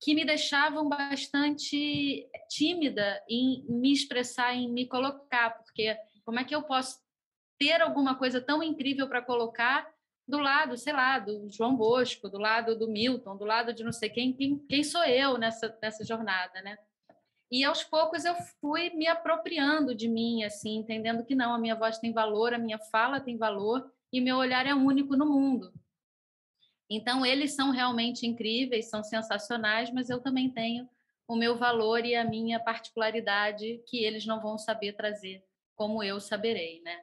que 0.01 0.15
me 0.15 0.25
deixavam 0.25 0.89
bastante 0.89 2.29
tímida 2.49 3.23
em 3.29 3.65
me 3.69 3.93
expressar, 3.93 4.55
em 4.55 4.69
me 4.69 4.87
colocar, 4.87 5.51
porque 5.51 5.97
como 6.25 6.41
é 6.41 6.45
que 6.45 6.55
eu 6.55 6.63
posso 6.63 6.99
ter 7.59 7.81
alguma 7.81 8.17
coisa 8.17 8.41
tão 8.41 8.63
incrível 8.63 9.09
para 9.09 9.23
colocar 9.23 9.89
do 10.27 10.39
lado, 10.39 10.77
sei 10.77 10.93
lá, 10.93 11.19
do 11.19 11.49
João 11.51 11.77
Bosco, 11.77 12.29
do 12.29 12.39
lado 12.39 12.77
do 12.77 12.89
Milton, 12.89 13.37
do 13.37 13.45
lado 13.45 13.73
de 13.73 13.85
não 13.85 13.93
sei 13.93 14.09
quem, 14.09 14.33
quem, 14.33 14.59
quem 14.67 14.83
sou 14.83 15.05
eu 15.05 15.39
nessa, 15.39 15.77
nessa 15.81 16.05
jornada, 16.05 16.61
né? 16.63 16.79
E 17.53 17.65
aos 17.65 17.85
poucos 17.85 18.25
eu 18.25 18.35
fui 18.63 18.89
me 18.95 19.07
apropriando 19.07 19.95
de 19.95 20.09
mim, 20.09 20.43
assim, 20.43 20.77
entendendo 20.77 21.23
que 21.23 21.35
não, 21.35 21.53
a 21.53 21.59
minha 21.59 21.75
voz 21.75 21.99
tem 21.99 22.11
valor, 22.11 22.55
a 22.55 22.59
minha 22.59 22.79
fala 22.79 23.21
tem 23.21 23.37
valor 23.37 23.93
e 24.11 24.23
meu 24.23 24.39
olhar 24.39 24.67
é 24.67 24.75
único 24.75 25.15
no 25.19 25.27
mundo. 25.27 25.71
Então, 26.89 27.27
eles 27.27 27.55
são 27.55 27.71
realmente 27.71 28.27
incríveis, 28.27 28.89
são 28.89 29.05
sensacionais, 29.05 29.93
mas 29.93 30.09
eu 30.09 30.19
também 30.19 30.49
tenho 30.49 30.89
o 31.29 31.37
meu 31.37 31.59
valor 31.59 32.07
e 32.07 32.15
a 32.15 32.25
minha 32.25 32.59
particularidade 32.59 33.83
que 33.87 34.03
eles 34.03 34.25
não 34.25 34.41
vão 34.41 34.57
saber 34.57 34.95
trazer 34.95 35.45
como 35.77 36.03
eu 36.03 36.19
saberei, 36.21 36.81
né? 36.81 37.03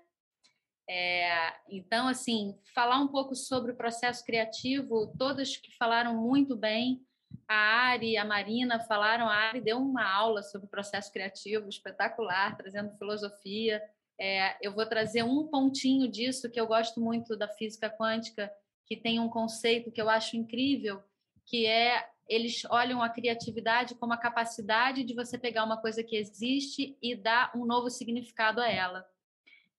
É, 0.90 1.54
então, 1.70 2.08
assim, 2.08 2.58
falar 2.74 2.98
um 2.98 3.08
pouco 3.08 3.36
sobre 3.36 3.72
o 3.72 3.78
processo 3.78 4.26
criativo, 4.26 5.14
todas 5.16 5.56
que 5.56 5.72
falaram 5.78 6.20
muito 6.20 6.56
bem, 6.56 7.06
a 7.48 7.56
Ari, 7.56 8.16
a 8.18 8.24
Marina 8.24 8.80
falaram, 8.80 9.28
a 9.28 9.34
Ari 9.34 9.62
deu 9.62 9.78
uma 9.78 10.08
aula 10.08 10.44
sobre 10.44 10.68
o 10.68 10.70
processo 10.70 11.12
criativo 11.12 11.68
espetacular, 11.68 12.56
trazendo 12.56 12.96
filosofia. 12.98 13.82
É, 14.20 14.56
eu 14.62 14.74
vou 14.74 14.86
trazer 14.86 15.24
um 15.24 15.48
pontinho 15.48 16.08
disso 16.08 16.50
que 16.50 16.60
eu 16.60 16.68
gosto 16.68 17.02
muito 17.02 17.36
da 17.36 17.48
física 17.48 17.90
quântica, 17.90 18.52
que 18.86 18.96
tem 18.96 19.20
um 19.20 19.30
conceito 19.30 19.92
que 19.92 20.02
eu 20.02 20.10
acho 20.10 20.38
incrível, 20.38 21.02
que 21.46 21.66
é 21.66 22.08
eles 22.28 22.64
olham 22.70 23.02
a 23.02 23.10
criatividade 23.10 23.96
como 23.96 24.14
a 24.14 24.18
capacidade 24.18 25.04
de 25.04 25.16
você 25.16 25.36
pegar 25.36 25.64
uma 25.64 25.78
coisa 25.78 26.04
que 26.04 26.16
existe 26.16 26.96
e 27.02 27.16
dar 27.16 27.52
um 27.56 27.66
novo 27.66 27.90
significado 27.90 28.62
a 28.62 28.70
ela. 28.70 29.04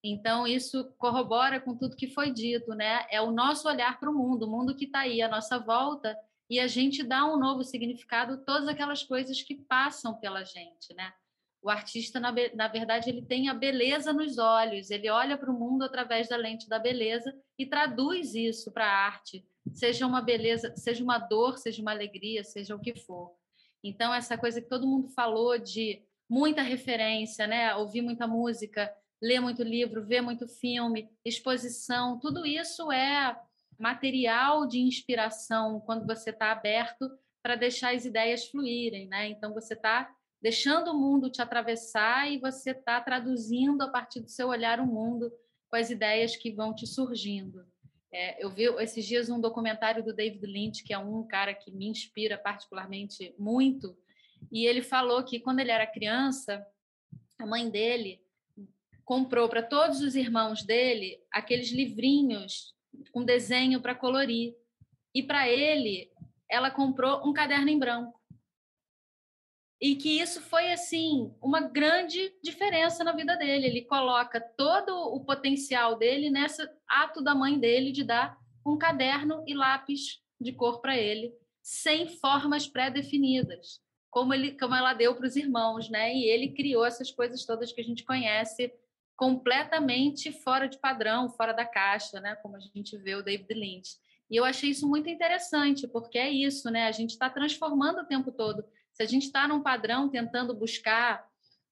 Então, 0.03 0.47
isso 0.47 0.93
corrobora 0.99 1.61
com 1.61 1.77
tudo 1.77 1.95
que 1.95 2.09
foi 2.09 2.33
dito, 2.33 2.75
né? 2.75 3.07
É 3.09 3.21
o 3.21 3.31
nosso 3.31 3.69
olhar 3.69 4.01
para 4.01 4.11
o 4.11 4.15
mundo, 4.15 4.47
o 4.47 4.51
mundo 4.51 4.75
que 4.75 4.87
está 4.87 5.01
aí 5.01 5.23
à 5.23 5.29
nossa 5.29 5.59
volta, 5.59 6.19
e 6.51 6.59
a 6.59 6.67
gente 6.67 7.05
dá 7.05 7.25
um 7.25 7.39
novo 7.39 7.63
significado 7.63 8.35
a 8.35 8.37
todas 8.37 8.67
aquelas 8.67 9.05
coisas 9.05 9.41
que 9.41 9.55
passam 9.55 10.19
pela 10.19 10.43
gente, 10.43 10.93
né? 10.97 11.13
O 11.63 11.71
artista, 11.71 12.19
na, 12.19 12.35
na 12.55 12.67
verdade, 12.67 13.09
ele 13.09 13.23
tem 13.23 13.49
a 13.49 13.55
beleza 13.55 14.13
nos 14.13 14.37
olhos, 14.37 14.91
ele 14.91 15.09
olha 15.09 15.39
para 15.39 15.51
o 15.51 15.59
mundo 15.59 15.85
através 15.85 16.29
da 16.29 16.37
lente 16.37 16.69
da 16.69 16.79
beleza 16.79 17.33
e 17.57 17.67
traduz 17.67 18.35
isso 18.35 18.73
para 18.73 18.85
a 18.85 19.07
arte, 19.07 19.47
seja 19.73 20.07
uma 20.07 20.21
beleza, 20.21 20.75
seja 20.75 21.05
uma 21.05 21.19
dor, 21.19 21.57
seja 21.57 21.81
uma 21.81 21.93
alegria, 21.93 22.43
seja 22.43 22.75
o 22.75 22.81
que 22.81 22.97
for. 22.97 23.33
Então, 23.85 24.13
essa 24.13 24.37
coisa 24.37 24.61
que 24.61 24.69
todo 24.69 24.87
mundo 24.87 25.09
falou 25.11 25.57
de 25.57 26.03
muita 26.29 26.63
referência, 26.63 27.47
né? 27.47 27.77
Ouvir 27.77 28.03
muita 28.03 28.27
música, 28.27 28.93
ler 29.23 29.39
muito 29.39 29.63
livro, 29.63 30.05
ver 30.05 30.21
muito 30.21 30.49
filme, 30.49 31.09
exposição, 31.25 32.19
tudo 32.19 32.45
isso 32.45 32.91
é 32.91 33.39
material 33.81 34.67
de 34.67 34.79
inspiração 34.79 35.81
quando 35.81 36.07
você 36.07 36.31
está 36.31 36.53
aberto 36.53 37.11
para 37.43 37.57
deixar 37.57 37.95
as 37.95 38.05
ideias 38.05 38.47
fluírem, 38.47 39.09
né? 39.09 39.29
Então, 39.29 39.55
você 39.55 39.73
está 39.73 40.15
deixando 40.41 40.91
o 40.91 40.99
mundo 40.99 41.31
te 41.31 41.41
atravessar 41.41 42.31
e 42.31 42.39
você 42.39 42.73
está 42.73 43.01
traduzindo 43.01 43.81
a 43.83 43.89
partir 43.89 44.21
do 44.21 44.31
seu 44.31 44.49
olhar 44.49 44.81
o 44.81 44.87
mundo 44.87 45.33
com 45.69 45.77
as 45.77 45.91
ideias 45.91 46.37
que 46.37 46.53
vão 46.53 46.75
te 46.75 46.87
surgindo. 46.87 47.67
É, 48.13 48.45
eu 48.45 48.51
vi 48.51 48.65
esses 48.83 49.07
dias 49.07 49.31
um 49.31 49.41
documentário 49.41 50.05
do 50.05 50.13
David 50.13 50.45
Lynch, 50.45 50.85
que 50.85 50.93
é 50.93 50.99
um 50.99 51.27
cara 51.27 51.55
que 51.55 51.71
me 51.71 51.87
inspira 51.87 52.37
particularmente 52.37 53.35
muito, 53.39 53.97
e 54.53 54.67
ele 54.67 54.83
falou 54.83 55.23
que 55.23 55.41
quando 55.41 55.61
ele 55.61 55.71
era 55.71 55.87
criança, 55.87 56.67
a 57.39 57.47
mãe 57.47 57.71
dele 57.71 58.21
comprou 59.05 59.49
para 59.49 59.63
todos 59.63 60.01
os 60.01 60.15
irmãos 60.17 60.63
dele 60.63 61.19
aqueles 61.31 61.71
livrinhos 61.71 62.75
com 63.13 63.25
desenho 63.25 63.81
para 63.81 63.95
colorir. 63.95 64.55
E 65.15 65.23
para 65.23 65.49
ele, 65.49 66.11
ela 66.49 66.71
comprou 66.71 67.27
um 67.29 67.33
caderno 67.33 67.69
em 67.69 67.79
branco 67.79 68.21
e 69.81 69.97
que 69.97 70.21
isso 70.21 70.43
foi 70.43 70.71
assim 70.73 71.35
uma 71.41 71.61
grande 71.61 72.35
diferença 72.45 73.03
na 73.03 73.13
vida 73.13 73.35
dele. 73.37 73.67
Ele 73.67 73.83
coloca 73.83 74.39
todo 74.41 74.91
o 74.91 75.25
potencial 75.25 75.97
dele 75.97 76.29
nesse 76.29 76.69
ato 76.87 77.23
da 77.23 77.35
mãe 77.35 77.59
dele 77.59 77.91
de 77.91 78.05
dar 78.05 78.37
um 78.67 78.77
caderno 78.77 79.43
e 79.47 79.55
lápis 79.55 80.21
de 80.39 80.53
cor 80.53 80.81
para 80.81 80.97
ele, 80.97 81.33
sem 81.63 82.09
formas 82.19 82.67
pré-definidas, 82.67 83.81
como 84.11 84.35
ele, 84.35 84.53
como 84.59 84.75
ela 84.75 84.93
deu 84.93 85.15
para 85.15 85.27
os 85.27 85.37
irmãos, 85.37 85.89
né? 85.89 86.15
E 86.15 86.25
ele 86.25 86.53
criou 86.53 86.85
essas 86.85 87.11
coisas 87.11 87.47
todas 87.47 87.73
que 87.73 87.81
a 87.81 87.85
gente 87.85 88.05
conhece 88.05 88.71
completamente 89.21 90.33
fora 90.33 90.67
de 90.67 90.79
padrão, 90.79 91.29
fora 91.29 91.53
da 91.53 91.67
caixa, 91.67 92.19
né? 92.23 92.37
Como 92.37 92.57
a 92.57 92.61
gente 92.61 92.97
vê 92.97 93.15
o 93.15 93.23
David 93.23 93.53
Lynch. 93.53 93.99
E 94.31 94.37
eu 94.37 94.47
achei 94.47 94.71
isso 94.71 94.89
muito 94.89 95.11
interessante, 95.11 95.87
porque 95.87 96.17
é 96.17 96.31
isso, 96.31 96.71
né? 96.71 96.87
A 96.87 96.91
gente 96.91 97.11
está 97.11 97.29
transformando 97.29 98.01
o 98.01 98.07
tempo 98.07 98.33
todo 98.33 98.65
se 98.95 99.03
a 99.03 99.07
gente 99.07 99.27
está 99.27 99.47
num 99.47 99.63
padrão 99.63 100.09
tentando 100.09 100.55
buscar 100.55 101.27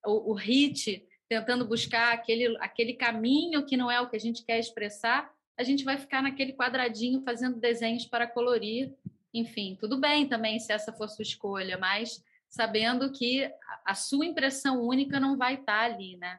o, 0.05 0.33
o 0.33 0.35
hit, 0.35 1.07
tentando 1.27 1.67
buscar 1.67 2.13
aquele, 2.13 2.55
aquele 2.59 2.93
caminho 2.93 3.65
que 3.65 3.79
não 3.79 3.91
é 3.91 3.99
o 3.99 4.11
que 4.11 4.17
a 4.17 4.21
gente 4.21 4.45
quer 4.45 4.59
expressar, 4.59 5.33
a 5.57 5.63
gente 5.63 5.85
vai 5.85 5.97
ficar 5.97 6.23
naquele 6.23 6.53
quadradinho 6.53 7.23
fazendo 7.23 7.59
desenhos 7.59 8.05
para 8.05 8.27
colorir. 8.27 8.95
Enfim, 9.33 9.77
tudo 9.81 9.99
bem 9.99 10.29
também 10.29 10.59
se 10.61 10.71
essa 10.71 10.93
for 10.93 11.09
sua 11.09 11.23
escolha, 11.23 11.79
mas 11.79 12.23
sabendo 12.49 13.11
que 13.11 13.51
a 13.87 13.95
sua 13.95 14.27
impressão 14.27 14.83
única 14.83 15.19
não 15.19 15.37
vai 15.37 15.55
estar 15.55 15.81
tá 15.81 15.85
ali, 15.85 16.17
né? 16.19 16.39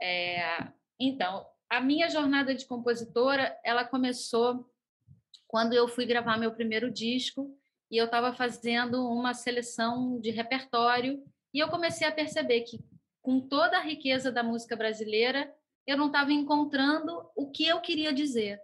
É, 0.00 0.68
então, 0.98 1.46
a 1.68 1.80
minha 1.80 2.08
jornada 2.08 2.54
de 2.54 2.66
compositora, 2.66 3.58
ela 3.64 3.84
começou 3.84 4.68
quando 5.46 5.72
eu 5.72 5.88
fui 5.88 6.06
gravar 6.06 6.36
meu 6.36 6.52
primeiro 6.52 6.90
disco 6.90 7.56
e 7.90 7.96
eu 7.96 8.06
estava 8.06 8.32
fazendo 8.34 9.06
uma 9.08 9.34
seleção 9.34 10.20
de 10.20 10.30
repertório 10.30 11.22
e 11.52 11.58
eu 11.58 11.68
comecei 11.68 12.06
a 12.06 12.12
perceber 12.12 12.62
que 12.62 12.80
com 13.22 13.40
toda 13.40 13.78
a 13.78 13.82
riqueza 13.82 14.30
da 14.30 14.42
música 14.42 14.76
brasileira 14.76 15.52
eu 15.86 15.96
não 15.96 16.06
estava 16.08 16.32
encontrando 16.32 17.28
o 17.34 17.50
que 17.50 17.66
eu 17.66 17.80
queria 17.80 18.12
dizer. 18.12 18.60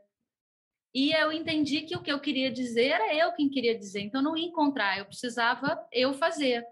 E 0.94 1.12
eu 1.12 1.32
entendi 1.32 1.82
que 1.82 1.96
o 1.96 2.02
que 2.02 2.12
eu 2.12 2.20
queria 2.20 2.52
dizer 2.52 2.88
era 2.88 3.14
eu 3.14 3.32
quem 3.32 3.48
queria 3.48 3.76
dizer 3.76 4.00
então 4.02 4.22
não 4.22 4.36
ia 4.36 4.46
encontrar 4.46 4.98
eu 4.98 5.06
precisava 5.06 5.84
eu 5.90 6.14
fazer 6.14 6.64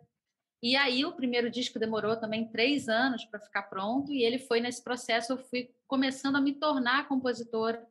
e 0.63 0.77
aí 0.77 1.05
o 1.05 1.13
primeiro 1.13 1.51
disco 1.51 1.79
demorou 1.79 2.17
também 2.17 2.49
três 2.49 2.89
anos 2.89 3.25
para 3.25 3.41
ficar 3.41 3.65
pronto 3.65 4.13
e 4.13 4.23
ele 4.23 4.39
foi 4.39 4.61
nesse 4.61 4.83
processo 4.83 5.33
eu 5.33 5.39
fui 5.39 5.71
começando 5.87 6.37
a 6.37 6.41
me 6.41 6.53
tornar 6.53 7.09
compositora 7.09 7.87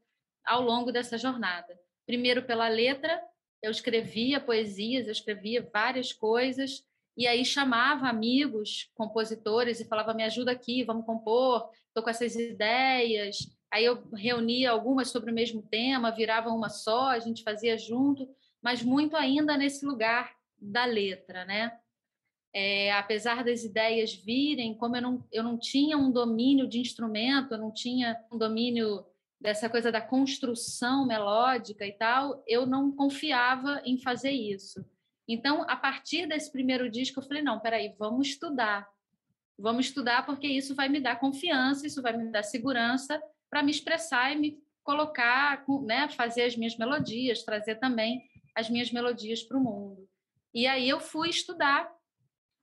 ao 0.46 0.62
longo 0.62 0.92
dessa 0.92 1.18
jornada 1.18 1.78
primeiro 2.06 2.44
pela 2.44 2.68
letra 2.68 3.22
eu 3.62 3.70
escrevia 3.70 4.40
poesias, 4.40 5.06
eu 5.06 5.12
escrevia 5.12 5.70
várias 5.72 6.12
coisas, 6.12 6.84
e 7.16 7.28
aí 7.28 7.46
chamava 7.46 8.08
amigos, 8.08 8.90
compositores, 8.96 9.80
e 9.80 9.86
falava: 9.86 10.14
me 10.14 10.24
ajuda 10.24 10.52
aqui, 10.52 10.84
vamos 10.84 11.06
compor, 11.06 11.70
estou 11.88 12.04
com 12.04 12.10
essas 12.10 12.36
ideias. 12.36 13.38
Aí 13.72 13.86
eu 13.86 14.04
reunia 14.14 14.72
algumas 14.72 15.10
sobre 15.10 15.32
o 15.32 15.34
mesmo 15.34 15.62
tema, 15.62 16.12
virava 16.12 16.50
uma 16.50 16.70
só, 16.70 17.10
a 17.10 17.20
gente 17.20 17.44
fazia 17.44 17.78
junto, 17.78 18.28
mas 18.62 18.82
muito 18.84 19.16
ainda 19.16 19.56
nesse 19.56 19.86
lugar 19.86 20.36
da 20.58 20.86
letra, 20.86 21.46
né? 21.46 21.78
É, 22.54 22.92
apesar 22.92 23.44
das 23.44 23.64
ideias 23.64 24.14
virem, 24.14 24.76
como 24.76 24.96
eu 24.98 25.02
não, 25.02 25.28
eu 25.32 25.44
não 25.44 25.58
tinha 25.58 25.98
um 25.98 26.12
domínio 26.12 26.68
de 26.68 26.80
instrumento, 26.80 27.54
eu 27.54 27.58
não 27.58 27.74
tinha 27.74 28.18
um 28.32 28.38
domínio 28.38 29.06
dessa 29.40 29.70
coisa 29.70 29.92
da 29.92 30.02
construção 30.02 31.08
melódica 31.08 31.86
e 31.86 31.94
tal, 31.94 32.44
eu 32.46 32.66
não 32.66 32.92
confiava 32.92 33.82
em 33.86 33.98
fazer 33.98 34.32
isso. 34.32 34.86
Então, 35.28 35.64
a 35.70 35.76
partir 35.76 36.28
desse 36.28 36.52
primeiro 36.52 36.90
disco, 36.90 37.20
eu 37.20 37.24
falei: 37.24 37.42
não, 37.42 37.60
peraí, 37.60 37.96
vamos 37.98 38.28
estudar. 38.28 38.88
Vamos 39.58 39.88
estudar 39.88 40.26
porque 40.26 40.48
isso 40.48 40.76
vai 40.76 40.90
me 40.90 41.00
dar 41.00 41.20
confiança, 41.20 41.88
isso 41.88 42.02
vai 42.02 42.16
me 42.18 42.32
dar 42.32 42.44
segurança 42.44 43.22
para 43.50 43.64
me 43.64 43.72
expressar 43.72 44.32
e 44.34 44.36
me 44.36 44.64
colocar, 44.84 45.64
né, 45.86 46.10
fazer 46.10 46.44
as 46.44 46.56
minhas 46.56 46.76
melodias, 46.78 47.44
trazer 47.44 47.76
também 47.76 48.22
as 48.56 48.70
minhas 48.70 48.92
melodias 48.92 49.44
para 49.44 49.58
o 49.58 49.62
mundo. 49.62 50.08
E 50.54 50.68
aí 50.68 50.90
eu 50.90 51.00
fui 51.00 51.30
estudar, 51.30 51.90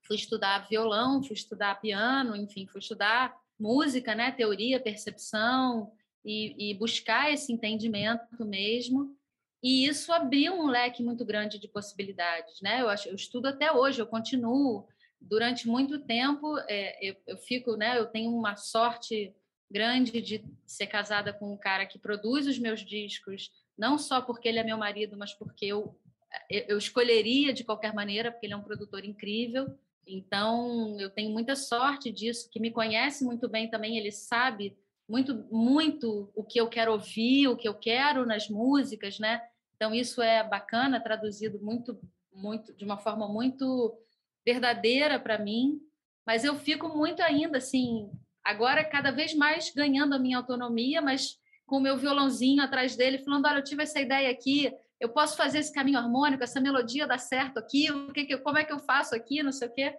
fui 0.09 0.17
estudar 0.17 0.67
violão, 0.69 1.23
fui 1.23 1.35
estudar 1.35 1.81
piano, 1.81 2.35
enfim, 2.35 2.67
fui 2.67 2.81
estudar 2.81 3.37
música, 3.61 4.15
né, 4.15 4.33
teoria, 4.33 4.81
percepção, 4.81 5.93
e, 6.25 6.71
e 6.71 6.75
buscar 6.75 7.33
esse 7.33 7.53
entendimento 7.53 8.45
mesmo. 8.45 9.17
E 9.63 9.87
isso 9.87 10.13
abriu 10.13 10.55
um 10.55 10.67
leque 10.67 11.03
muito 11.03 11.25
grande 11.25 11.59
de 11.59 11.67
possibilidades, 11.67 12.61
né? 12.61 12.83
Eu, 12.83 12.89
acho, 12.89 13.09
eu 13.09 13.15
estudo 13.15 13.47
até 13.47 13.73
hoje, 13.73 14.01
eu 14.01 14.07
continuo 14.07 14.87
durante 15.21 15.67
muito 15.67 15.99
tempo. 16.01 16.59
É, 16.69 17.11
eu, 17.11 17.17
eu, 17.27 17.39
fico, 17.39 17.77
né? 17.77 17.99
Eu 17.99 18.07
tenho 18.07 18.31
uma 18.31 18.57
sorte 18.57 19.35
grande 19.71 20.21
de 20.21 20.45
ser 20.67 20.87
casada 20.87 21.33
com 21.33 21.53
um 21.53 21.57
cara 21.57 21.87
que 21.87 21.99
produz 21.99 22.47
os 22.47 22.59
meus 22.59 22.85
discos, 22.85 23.51
não 23.77 23.99
só 23.99 24.21
porque 24.21 24.49
ele 24.49 24.59
é 24.59 24.65
meu 24.65 24.79
marido, 24.79 25.17
mas 25.17 25.35
porque 25.35 25.67
eu, 25.67 25.99
eu 26.49 26.79
escolheria 26.79 27.53
de 27.53 27.65
qualquer 27.65 27.93
maneira, 27.93 28.31
porque 28.31 28.47
ele 28.47 28.55
é 28.55 28.57
um 28.57 28.63
produtor 28.63 29.05
incrível. 29.05 29.77
Então, 30.09 30.99
eu 30.99 31.11
tenho 31.11 31.31
muita 31.31 31.55
sorte 31.55 32.11
disso, 32.11 32.49
que 32.51 32.59
me 32.59 32.71
conhece 32.71 33.25
muito 33.25 33.49
bem 33.49 33.69
também, 33.69 33.99
ele 33.99 34.11
sabe 34.11 34.77
muito 35.09 35.47
muito 35.51 36.31
o 36.35 36.45
que 36.45 36.61
eu 36.61 36.69
quero 36.69 36.93
ouvir, 36.93 37.49
o 37.49 37.57
que 37.57 37.67
eu 37.67 37.75
quero 37.75 38.27
nas 38.27 38.49
músicas, 38.49 39.19
né? 39.19 39.41
Então 39.75 39.95
isso 39.95 40.21
é 40.21 40.43
bacana, 40.43 41.01
traduzido 41.01 41.59
muito 41.61 41.99
muito 42.33 42.73
de 42.75 42.85
uma 42.85 42.99
forma 42.99 43.27
muito 43.27 43.99
verdadeira 44.45 45.19
para 45.19 45.39
mim, 45.39 45.81
mas 46.27 46.45
eu 46.45 46.55
fico 46.57 46.89
muito 46.89 47.21
ainda 47.23 47.59
assim, 47.59 48.11
agora 48.45 48.85
cada 48.85 49.11
vez 49.11 49.35
mais 49.35 49.73
ganhando 49.75 50.15
a 50.15 50.19
minha 50.19 50.37
autonomia, 50.37 51.01
mas 51.01 51.39
com 51.67 51.77
o 51.77 51.81
meu 51.81 51.97
violãozinho 51.97 52.63
atrás 52.63 52.97
dele, 52.97 53.19
falando: 53.19 53.47
olha, 53.47 53.59
eu 53.59 53.65
tive 53.65 53.83
essa 53.83 54.01
ideia 54.01 54.31
aqui, 54.31 54.73
eu 55.01 55.09
posso 55.09 55.37
fazer 55.37 55.59
esse 55.59 55.73
caminho 55.73 55.99
harmônico, 55.99 56.43
essa 56.43 56.61
melodia 56.61 57.07
dá 57.07 57.19
certo 57.19 57.59
aqui, 57.59 57.91
o 57.91 58.13
que, 58.13 58.37
como 58.39 58.59
é 58.59 58.65
que 58.65 58.73
eu 58.73 58.79
faço 58.79 59.15
aqui, 59.15 59.43
não 59.43 59.53
sei 59.53 59.69
o 59.69 59.73
quê. 59.73 59.97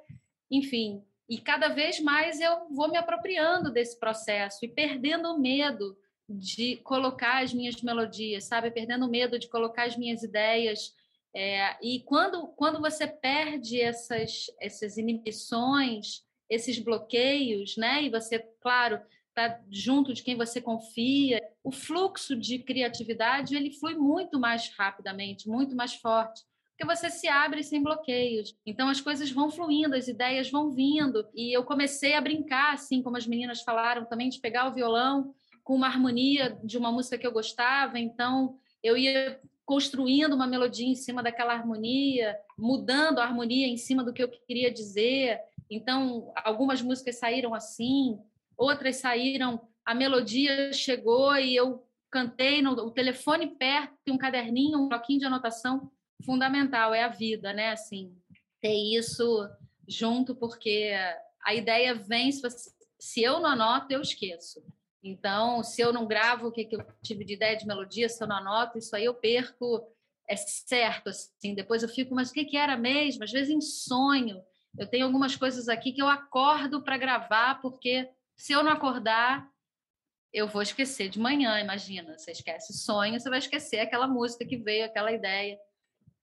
Enfim, 0.51 1.03
e 1.29 1.37
cada 1.37 1.69
vez 1.69 1.99
mais 1.99 2.41
eu 2.41 2.67
vou 2.71 2.89
me 2.89 2.97
apropriando 2.97 3.71
desse 3.71 3.99
processo 3.99 4.65
e 4.65 4.67
perdendo 4.67 5.29
o 5.33 5.39
medo 5.39 5.95
de 6.27 6.77
colocar 6.77 7.43
as 7.43 7.53
minhas 7.53 7.81
melodias, 7.81 8.45
sabe? 8.45 8.71
Perdendo 8.71 9.05
o 9.05 9.09
medo 9.09 9.39
de 9.39 9.47
colocar 9.47 9.85
as 9.85 9.95
minhas 9.95 10.21
ideias. 10.21 10.93
É, 11.33 11.77
e 11.81 12.01
quando, 12.01 12.47
quando 12.49 12.81
você 12.81 13.07
perde 13.07 13.79
essas, 13.79 14.45
essas 14.59 14.97
inibições, 14.97 16.23
esses 16.49 16.79
bloqueios, 16.79 17.77
né? 17.77 18.03
E 18.03 18.09
você, 18.09 18.39
claro, 18.59 18.99
está 19.39 19.59
junto 19.69 20.13
de 20.13 20.23
quem 20.23 20.35
você 20.35 20.61
confia, 20.61 21.41
o 21.63 21.71
fluxo 21.71 22.35
de 22.35 22.59
criatividade 22.59 23.55
ele 23.55 23.71
flui 23.71 23.95
muito 23.95 24.39
mais 24.39 24.69
rapidamente, 24.77 25.49
muito 25.49 25.75
mais 25.75 25.95
forte 25.95 26.43
porque 26.79 26.95
você 26.95 27.09
se 27.09 27.27
abre 27.27 27.61
sem 27.61 27.83
bloqueios. 27.83 28.55
Então 28.65 28.87
as 28.87 29.01
coisas 29.01 29.29
vão 29.29 29.51
fluindo, 29.51 29.95
as 29.95 30.07
ideias 30.07 30.49
vão 30.49 30.71
vindo. 30.71 31.27
E 31.35 31.51
eu 31.51 31.65
comecei 31.65 32.13
a 32.13 32.21
brincar, 32.21 32.73
assim, 32.73 33.03
como 33.03 33.17
as 33.17 33.27
meninas 33.27 33.61
falaram 33.63 34.05
também, 34.05 34.29
de 34.29 34.39
pegar 34.39 34.65
o 34.65 34.73
violão 34.73 35.35
com 35.61 35.75
uma 35.75 35.87
harmonia 35.87 36.57
de 36.63 36.77
uma 36.77 36.89
música 36.89 37.17
que 37.17 37.27
eu 37.27 37.33
gostava. 37.33 37.99
Então 37.99 38.55
eu 38.81 38.95
ia 38.95 39.41
construindo 39.65 40.33
uma 40.33 40.47
melodia 40.47 40.87
em 40.87 40.95
cima 40.95 41.21
daquela 41.21 41.53
harmonia, 41.53 42.35
mudando 42.57 43.19
a 43.19 43.25
harmonia 43.25 43.67
em 43.67 43.75
cima 43.75 44.01
do 44.01 44.13
que 44.13 44.23
eu 44.23 44.29
queria 44.29 44.71
dizer. 44.71 45.41
Então, 45.69 46.31
algumas 46.33 46.81
músicas 46.81 47.17
saíram 47.17 47.53
assim, 47.53 48.17
outras 48.59 48.97
saíram, 48.97 49.61
a 49.85 49.95
melodia 49.95 50.71
chegou 50.73 51.35
e 51.37 51.55
eu 51.55 51.87
cantei 52.11 52.61
no 52.61 52.73
o 52.73 52.91
telefone 52.91 53.47
perto, 53.55 53.93
um 54.09 54.17
caderninho, 54.17 54.79
um 54.79 54.89
bloquinho 54.89 55.19
de 55.19 55.25
anotação 55.25 55.91
fundamental, 56.25 56.93
é 56.93 57.03
a 57.03 57.07
vida, 57.07 57.53
né? 57.53 57.71
Assim, 57.71 58.15
ter 58.59 58.73
isso 58.73 59.47
junto, 59.87 60.35
porque 60.35 60.91
a 61.43 61.55
ideia 61.55 61.95
vem, 61.95 62.31
se, 62.31 62.41
se 62.99 63.23
eu 63.23 63.39
não 63.39 63.51
anoto, 63.51 63.91
eu 63.91 64.01
esqueço. 64.01 64.61
Então, 65.01 65.63
se 65.63 65.81
eu 65.81 65.93
não 65.93 66.05
gravo 66.05 66.47
o 66.47 66.51
que, 66.51 66.65
que 66.65 66.75
eu 66.75 66.85
tive 67.01 67.23
de 67.23 67.33
ideia 67.33 67.55
de 67.55 67.65
melodia, 67.65 68.09
se 68.09 68.21
eu 68.21 68.27
não 68.27 68.35
anoto, 68.35 68.77
isso 68.77 68.95
aí 68.95 69.05
eu 69.05 69.13
perco, 69.13 69.81
é 70.27 70.35
certo, 70.35 71.09
assim. 71.09 71.55
Depois 71.55 71.81
eu 71.81 71.89
fico, 71.89 72.13
mas 72.13 72.29
o 72.29 72.33
que, 72.33 72.43
que 72.45 72.57
era 72.57 72.75
mesmo? 72.75 73.23
Às 73.23 73.31
vezes 73.31 73.49
em 73.49 73.61
sonho. 73.61 74.43
Eu 74.77 74.85
tenho 74.85 75.05
algumas 75.05 75.35
coisas 75.35 75.67
aqui 75.67 75.91
que 75.91 76.01
eu 76.01 76.07
acordo 76.07 76.83
para 76.83 76.97
gravar, 76.97 77.61
porque 77.61 78.09
se 78.39 78.53
eu 78.53 78.63
não 78.63 78.71
acordar, 78.71 79.45
eu 80.31 80.47
vou 80.47 80.61
esquecer 80.61 81.09
de 81.09 81.19
manhã, 81.19 81.59
imagina. 81.59 82.17
Você 82.17 82.31
esquece 82.31 82.71
sonho, 82.71 83.19
você 83.19 83.29
vai 83.29 83.39
esquecer 83.39 83.79
aquela 83.79 84.07
música 84.07 84.45
que 84.45 84.55
veio, 84.55 84.85
aquela 84.85 85.11
ideia. 85.11 85.59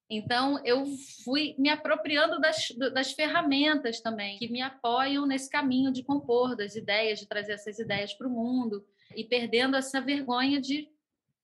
Então, 0.09 0.64
eu 0.64 0.87
fui 1.23 1.55
me 1.59 1.69
apropriando 1.69 2.41
das, 2.41 2.69
das 2.95 3.12
ferramentas 3.12 4.01
também, 4.01 4.39
que 4.39 4.49
me 4.49 4.62
apoiam 4.62 5.27
nesse 5.27 5.51
caminho 5.51 5.93
de 5.93 6.03
compor, 6.03 6.57
das 6.57 6.75
ideias, 6.75 7.19
de 7.19 7.27
trazer 7.27 7.53
essas 7.53 7.79
ideias 7.79 8.14
para 8.14 8.27
o 8.27 8.31
mundo, 8.31 8.83
e 9.14 9.23
perdendo 9.23 9.77
essa 9.77 10.01
vergonha 10.01 10.59
de 10.59 10.89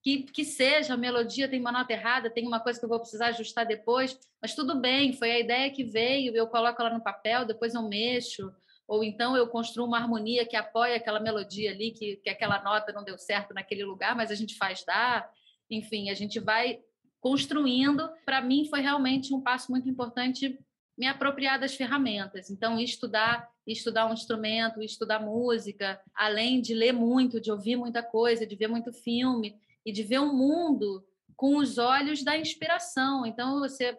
que, 0.01 0.23
que 0.23 0.43
seja 0.43 0.95
a 0.95 0.97
melodia 0.97 1.47
tem 1.47 1.59
uma 1.59 1.71
nota 1.71 1.93
errada, 1.93 2.31
tem 2.31 2.47
uma 2.47 2.59
coisa 2.59 2.79
que 2.79 2.85
eu 2.85 2.89
vou 2.89 2.99
precisar 2.99 3.27
ajustar 3.27 3.65
depois, 3.65 4.19
mas 4.41 4.55
tudo 4.55 4.79
bem, 4.79 5.13
foi 5.13 5.31
a 5.31 5.39
ideia 5.39 5.69
que 5.69 5.83
veio, 5.83 6.35
eu 6.35 6.47
coloco 6.47 6.81
ela 6.81 6.93
no 6.93 7.03
papel, 7.03 7.45
depois 7.45 7.75
eu 7.75 7.83
mexo, 7.83 8.51
ou 8.93 9.03
então 9.03 9.35
eu 9.35 9.47
construo 9.47 9.87
uma 9.87 9.97
harmonia 9.97 10.45
que 10.45 10.55
apoia 10.55 10.97
aquela 10.97 11.19
melodia 11.19 11.71
ali, 11.71 11.89
que, 11.89 12.17
que 12.17 12.29
aquela 12.29 12.61
nota 12.63 12.93
não 12.93 13.03
deu 13.03 13.17
certo 13.17 13.51
naquele 13.51 13.83
lugar, 13.83 14.15
mas 14.15 14.29
a 14.29 14.35
gente 14.35 14.55
faz 14.55 14.85
dar. 14.85 15.27
Enfim, 15.67 16.11
a 16.11 16.13
gente 16.13 16.39
vai 16.39 16.79
construindo. 17.19 18.07
Para 18.23 18.39
mim, 18.39 18.67
foi 18.69 18.81
realmente 18.81 19.33
um 19.33 19.41
passo 19.41 19.71
muito 19.71 19.89
importante 19.89 20.59
me 20.95 21.07
apropriar 21.07 21.59
das 21.59 21.73
ferramentas. 21.73 22.51
Então, 22.51 22.79
estudar, 22.79 23.49
estudar 23.65 24.05
um 24.05 24.13
instrumento, 24.13 24.79
estudar 24.79 25.19
música, 25.19 25.99
além 26.13 26.61
de 26.61 26.75
ler 26.75 26.93
muito, 26.93 27.41
de 27.41 27.51
ouvir 27.51 27.75
muita 27.75 28.03
coisa, 28.03 28.45
de 28.45 28.55
ver 28.55 28.67
muito 28.67 28.93
filme 28.93 29.57
e 29.83 29.91
de 29.91 30.03
ver 30.03 30.19
o 30.19 30.31
mundo 30.31 31.03
com 31.35 31.57
os 31.57 31.79
olhos 31.79 32.23
da 32.23 32.37
inspiração. 32.37 33.25
Então, 33.25 33.59
você 33.59 33.97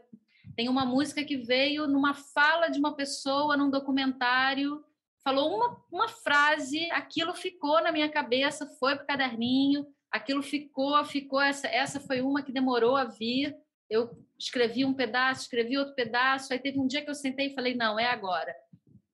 tem 0.56 0.68
uma 0.68 0.84
música 0.84 1.24
que 1.24 1.36
veio 1.36 1.86
numa 1.86 2.14
fala 2.14 2.68
de 2.68 2.78
uma 2.78 2.94
pessoa 2.94 3.56
num 3.56 3.70
documentário, 3.70 4.84
falou 5.22 5.56
uma, 5.56 5.82
uma 5.90 6.08
frase, 6.08 6.90
aquilo 6.90 7.34
ficou 7.34 7.82
na 7.82 7.90
minha 7.90 8.08
cabeça, 8.08 8.66
foi 8.78 8.94
para 8.94 9.04
o 9.04 9.06
caderninho, 9.06 9.86
aquilo 10.10 10.42
ficou, 10.42 11.02
ficou. 11.04 11.40
Essa, 11.40 11.66
essa 11.66 11.98
foi 11.98 12.20
uma 12.20 12.42
que 12.42 12.52
demorou 12.52 12.96
a 12.96 13.04
vir. 13.04 13.56
Eu 13.90 14.10
escrevi 14.38 14.84
um 14.84 14.94
pedaço, 14.94 15.42
escrevi 15.42 15.76
outro 15.76 15.94
pedaço. 15.94 16.52
Aí 16.52 16.58
teve 16.58 16.78
um 16.78 16.86
dia 16.86 17.02
que 17.02 17.10
eu 17.10 17.14
sentei 17.14 17.48
e 17.48 17.54
falei: 17.54 17.74
não, 17.74 17.98
é 17.98 18.06
agora. 18.06 18.54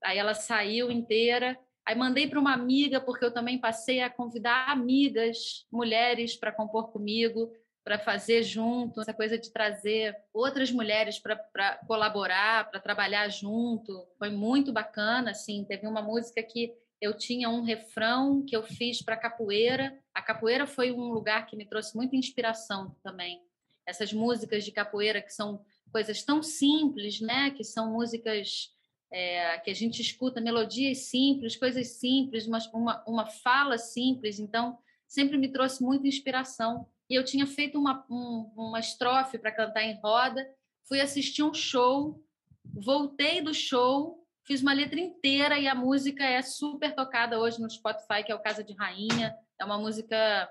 Aí 0.03 0.19
ela 0.19 0.35
saiu 0.35 0.91
inteira. 0.91 1.59
Aí 1.87 1.95
mandei 1.95 2.29
para 2.29 2.39
uma 2.39 2.53
amiga, 2.53 3.01
porque 3.01 3.25
eu 3.25 3.33
também 3.33 3.59
passei 3.59 4.01
a 4.01 4.11
convidar 4.11 4.69
amigas, 4.69 5.67
mulheres, 5.73 6.37
para 6.37 6.53
compor 6.53 6.93
comigo, 6.93 7.51
para 7.85 7.99
fazer 7.99 8.43
junto, 8.43 9.01
essa 9.01 9.15
coisa 9.15 9.39
de 9.39 9.51
trazer 9.51 10.17
outras 10.33 10.71
mulheres 10.71 11.19
para 11.19 11.79
colaborar, 11.87 12.71
para 12.71 12.81
trabalhar 12.81 13.29
junto. 13.29 14.07
Foi 14.19 14.31
muito 14.31 14.73
bacana, 14.73 15.31
assim. 15.31 15.65
Teve 15.65 15.87
uma 15.87 16.03
música 16.03 16.43
que 16.43 16.75
eu 17.01 17.17
tinha 17.17 17.49
um 17.49 17.63
refrão 17.63 18.45
que 18.45 18.55
eu 18.55 18.63
fiz 18.63 19.03
para 19.03 19.17
capoeira. 19.17 19.99
A 20.15 20.21
capoeira 20.21 20.67
foi 20.67 20.93
um 20.93 21.11
lugar 21.13 21.47
que 21.47 21.57
me 21.57 21.65
trouxe 21.65 21.97
muita 21.97 22.15
inspiração 22.15 22.95
também. 23.03 23.43
Essas 23.87 24.13
músicas 24.13 24.65
de 24.65 24.71
capoeira 24.71 25.23
que 25.23 25.33
são 25.33 25.65
coisas 25.91 26.23
tão 26.23 26.43
simples, 26.43 27.21
né? 27.21 27.51
Que 27.51 27.65
são 27.65 27.93
músicas 27.93 28.71
é, 29.11 29.59
que 29.59 29.71
a 29.71 29.75
gente 29.75 30.03
escuta 30.03 30.41
melodias 30.41 30.99
simples, 30.99 31.57
coisas 31.57 31.89
simples, 31.89 32.47
uma, 32.47 32.59
uma, 32.75 33.05
uma 33.07 33.27
fala 33.27 33.79
simples. 33.79 34.39
Então, 34.39 34.79
sempre 35.09 35.39
me 35.39 35.49
trouxe 35.49 35.83
muita 35.83 36.07
inspiração. 36.07 36.87
E 37.11 37.15
eu 37.15 37.25
tinha 37.25 37.47
feito 37.47 37.79
uma, 37.79 38.07
um, 38.09 38.53
uma 38.57 38.79
estrofe 38.79 39.37
para 39.39 39.53
cantar 39.53 39.83
em 39.83 40.01
roda. 40.01 40.49
Fui 40.89 41.01
assistir 41.01 41.43
um 41.43 41.53
show, 41.53 42.25
voltei 42.65 43.43
do 43.43 43.53
show 43.53 44.21
Fiz 44.51 44.63
uma 44.63 44.73
letra 44.73 44.99
inteira 44.99 45.61
e 45.61 45.69
a 45.69 45.77
música 45.77 46.25
é 46.25 46.43
super 46.43 46.93
tocada 46.93 47.39
hoje 47.39 47.61
no 47.61 47.71
Spotify, 47.71 48.25
que 48.25 48.33
é 48.33 48.35
o 48.35 48.43
Casa 48.43 48.65
de 48.65 48.73
Rainha. 48.75 49.33
É 49.57 49.65
uma 49.65 49.79
música 49.79 50.49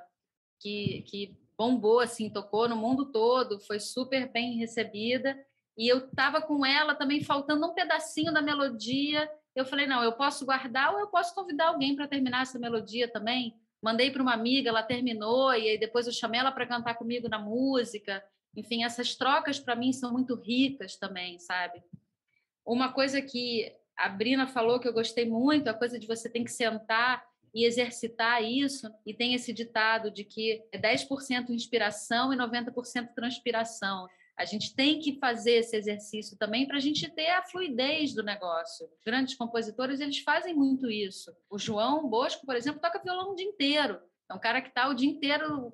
que, 0.57 1.03
que 1.05 1.38
bombou, 1.57 1.99
assim, 1.99 2.30
tocou 2.30 2.70
no 2.70 2.78
mundo 2.78 3.12
todo, 3.12 3.60
foi 3.60 3.78
super 3.78 4.32
bem 4.32 4.57
recebida. 4.57 5.38
E 5.78 5.86
eu 5.86 5.97
estava 5.97 6.41
com 6.41 6.66
ela 6.66 6.95
também 6.95 7.22
faltando 7.22 7.66
um 7.66 7.74
pedacinho 7.74 8.32
da 8.32 8.41
melodia. 8.41 9.30
Eu 9.53 9.66
falei, 9.66 9.86
não, 9.86 10.01
eu 10.01 10.14
posso 10.14 10.45
guardar 10.45 10.93
ou 10.93 10.99
eu 11.01 11.07
posso 11.07 11.36
convidar 11.36 11.68
alguém 11.68 11.93
para 11.93 12.07
terminar 12.07 12.43
essa 12.43 12.57
melodia 12.57 13.12
também. 13.12 13.60
Mandei 13.82 14.11
para 14.11 14.21
uma 14.21 14.34
amiga, 14.34 14.69
ela 14.69 14.84
terminou, 14.84 15.53
e 15.53 15.69
aí 15.69 15.77
depois 15.77 16.05
eu 16.05 16.13
chamei 16.13 16.39
ela 16.39 16.51
para 16.51 16.67
cantar 16.67 16.95
comigo 16.95 17.30
na 17.30 17.39
música. 17.39 18.23
Enfim, 18.55 18.84
essas 18.84 19.15
trocas 19.15 19.59
para 19.59 19.75
mim 19.75 19.93
são 19.93 20.11
muito 20.11 20.36
ricas 20.36 20.97
também, 20.97 21.39
sabe? 21.39 21.82
Uma 22.65 22.91
coisa 22.91 23.21
que 23.21 23.73
a 23.97 24.09
Brina 24.09 24.47
falou 24.47 24.80
que 24.80 24.88
eu 24.88 24.93
gostei 24.93 25.25
muito, 25.25 25.67
a 25.67 25.73
coisa 25.73 25.99
de 25.99 26.07
você 26.07 26.30
tem 26.30 26.43
que 26.43 26.51
sentar 26.51 27.23
e 27.53 27.65
exercitar 27.65 28.43
isso, 28.43 28.89
e 29.05 29.13
tem 29.13 29.34
esse 29.34 29.51
ditado 29.51 30.11
de 30.11 30.23
que 30.23 30.63
é 30.71 30.77
10% 30.77 31.49
inspiração 31.49 32.34
e 32.34 32.38
90% 32.38 33.13
transpiração. 33.15 34.07
A 34.40 34.46
gente 34.46 34.74
tem 34.74 35.00
que 35.00 35.20
fazer 35.20 35.56
esse 35.56 35.76
exercício 35.76 36.38
também 36.38 36.66
para 36.66 36.78
a 36.78 36.80
gente 36.80 37.10
ter 37.10 37.30
a 37.32 37.44
fluidez 37.44 38.14
do 38.14 38.24
negócio. 38.24 38.90
Grandes 39.06 39.36
compositores, 39.36 40.00
eles 40.00 40.20
fazem 40.20 40.56
muito 40.56 40.90
isso. 40.90 41.36
O 41.50 41.60
João 41.60 42.10
Bosco, 42.10 42.46
por 42.46 42.56
exemplo, 42.56 42.80
toca 42.80 43.04
violão 43.04 43.34
o 43.34 43.36
dia 43.36 43.46
inteiro. 43.46 44.00
É 44.30 44.34
um 44.34 44.40
cara 44.40 44.62
que 44.62 44.70
está 44.70 44.88
o 44.88 44.94
dia 44.94 45.10
inteiro 45.10 45.74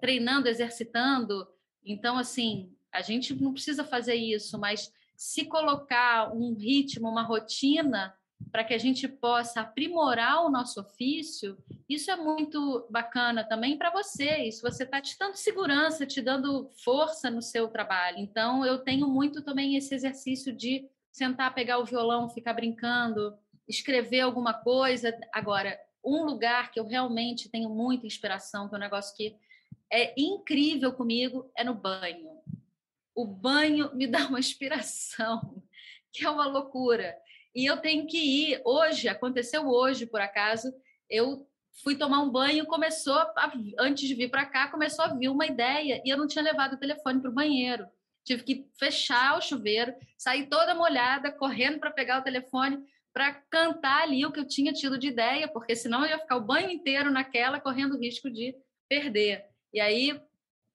treinando, 0.00 0.48
exercitando. 0.48 1.46
Então, 1.84 2.18
assim, 2.18 2.74
a 2.90 3.00
gente 3.00 3.32
não 3.40 3.52
precisa 3.52 3.84
fazer 3.84 4.16
isso, 4.16 4.58
mas 4.58 4.92
se 5.16 5.44
colocar 5.44 6.34
um 6.34 6.52
ritmo, 6.52 7.08
uma 7.08 7.22
rotina, 7.22 8.12
para 8.50 8.64
que 8.64 8.74
a 8.74 8.78
gente 8.78 9.06
possa 9.06 9.60
aprimorar 9.60 10.44
o 10.44 10.50
nosso 10.50 10.80
ofício, 10.80 11.56
isso 11.88 12.10
é 12.10 12.16
muito 12.16 12.86
bacana 12.90 13.44
também 13.44 13.76
para 13.76 13.90
você. 13.90 14.38
Isso 14.38 14.62
você 14.62 14.84
está 14.84 15.00
te 15.00 15.16
dando 15.18 15.36
segurança, 15.36 16.06
te 16.06 16.20
dando 16.20 16.68
força 16.84 17.30
no 17.30 17.42
seu 17.42 17.68
trabalho. 17.68 18.18
Então, 18.18 18.64
eu 18.64 18.78
tenho 18.78 19.06
muito 19.08 19.42
também 19.42 19.76
esse 19.76 19.94
exercício 19.94 20.52
de 20.52 20.88
sentar, 21.12 21.54
pegar 21.54 21.78
o 21.78 21.84
violão, 21.84 22.28
ficar 22.28 22.54
brincando, 22.54 23.36
escrever 23.68 24.20
alguma 24.20 24.54
coisa. 24.54 25.16
Agora, 25.32 25.78
um 26.04 26.24
lugar 26.24 26.70
que 26.70 26.80
eu 26.80 26.86
realmente 26.86 27.48
tenho 27.48 27.68
muita 27.68 28.06
inspiração, 28.06 28.68
que 28.68 28.74
é 28.74 28.78
um 28.78 28.80
negócio 28.80 29.16
que 29.16 29.36
é 29.92 30.14
incrível 30.20 30.92
comigo, 30.92 31.50
é 31.56 31.64
no 31.64 31.74
banho. 31.74 32.30
O 33.14 33.26
banho 33.26 33.94
me 33.94 34.06
dá 34.06 34.26
uma 34.26 34.38
inspiração, 34.38 35.62
que 36.12 36.24
é 36.24 36.30
uma 36.30 36.46
loucura. 36.46 37.16
E 37.54 37.66
eu 37.66 37.76
tenho 37.78 38.06
que 38.06 38.18
ir. 38.18 38.60
Hoje, 38.64 39.08
aconteceu 39.08 39.66
hoje, 39.68 40.06
por 40.06 40.20
acaso, 40.20 40.72
eu 41.08 41.46
fui 41.82 41.96
tomar 41.96 42.20
um 42.22 42.30
banho, 42.30 42.66
começou, 42.66 43.14
a, 43.14 43.52
antes 43.78 44.06
de 44.06 44.14
vir 44.14 44.30
para 44.30 44.46
cá, 44.46 44.68
começou 44.68 45.04
a 45.04 45.14
vir 45.14 45.28
uma 45.28 45.46
ideia, 45.46 46.00
e 46.04 46.10
eu 46.10 46.16
não 46.16 46.26
tinha 46.26 46.44
levado 46.44 46.74
o 46.74 46.78
telefone 46.78 47.20
para 47.20 47.30
o 47.30 47.34
banheiro. 47.34 47.86
Tive 48.24 48.42
que 48.42 48.68
fechar 48.78 49.38
o 49.38 49.40
chuveiro, 49.40 49.94
sair 50.18 50.46
toda 50.46 50.74
molhada, 50.74 51.32
correndo 51.32 51.78
para 51.78 51.90
pegar 51.90 52.20
o 52.20 52.24
telefone, 52.24 52.78
para 53.12 53.32
cantar 53.32 54.02
ali 54.02 54.24
o 54.24 54.30
que 54.30 54.40
eu 54.40 54.46
tinha 54.46 54.72
tido 54.72 54.98
de 54.98 55.08
ideia, 55.08 55.48
porque 55.48 55.74
senão 55.74 56.04
eu 56.04 56.10
ia 56.10 56.18
ficar 56.18 56.36
o 56.36 56.44
banho 56.44 56.70
inteiro 56.70 57.10
naquela, 57.10 57.60
correndo 57.60 57.96
o 57.96 57.98
risco 57.98 58.30
de 58.30 58.54
perder. 58.88 59.44
E 59.72 59.80
aí 59.80 60.20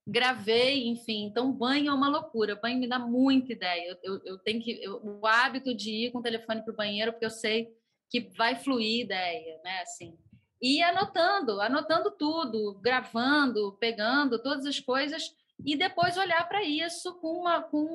gravei, 0.06 0.88
enfim. 0.88 1.26
Então, 1.26 1.52
banho 1.52 1.90
é 1.90 1.94
uma 1.94 2.10
loucura. 2.10 2.56
Banho 2.56 2.80
me 2.80 2.88
dá 2.88 3.00
muita 3.00 3.54
ideia. 3.54 3.98
Eu, 4.04 4.22
eu, 4.24 4.38
tenho 4.40 4.62
que 4.62 4.84
eu, 4.84 5.02
o 5.04 5.26
hábito 5.26 5.74
de 5.74 5.92
ir 5.92 6.12
com 6.12 6.20
o 6.20 6.24
telefone 6.24 6.64
para 6.64 6.74
o 6.74 6.78
banheiro, 6.78 7.12
porque 7.12 7.26
eu 7.26 7.32
sei 7.32 7.70
que 8.10 8.30
vai 8.38 8.56
fluir 8.56 9.06
ideia, 9.06 9.60
né? 9.64 9.82
Assim. 9.82 10.18
E 10.62 10.82
anotando, 10.82 11.60
anotando 11.60 12.12
tudo, 12.12 12.80
gravando, 12.82 13.78
pegando 13.80 14.42
todas 14.42 14.66
as 14.66 14.80
coisas 14.80 15.34
e 15.64 15.76
depois 15.76 16.18
olhar 16.18 16.48
para 16.48 16.64
isso 16.64 17.14
com, 17.20 17.42
uma, 17.42 17.62
com 17.62 17.86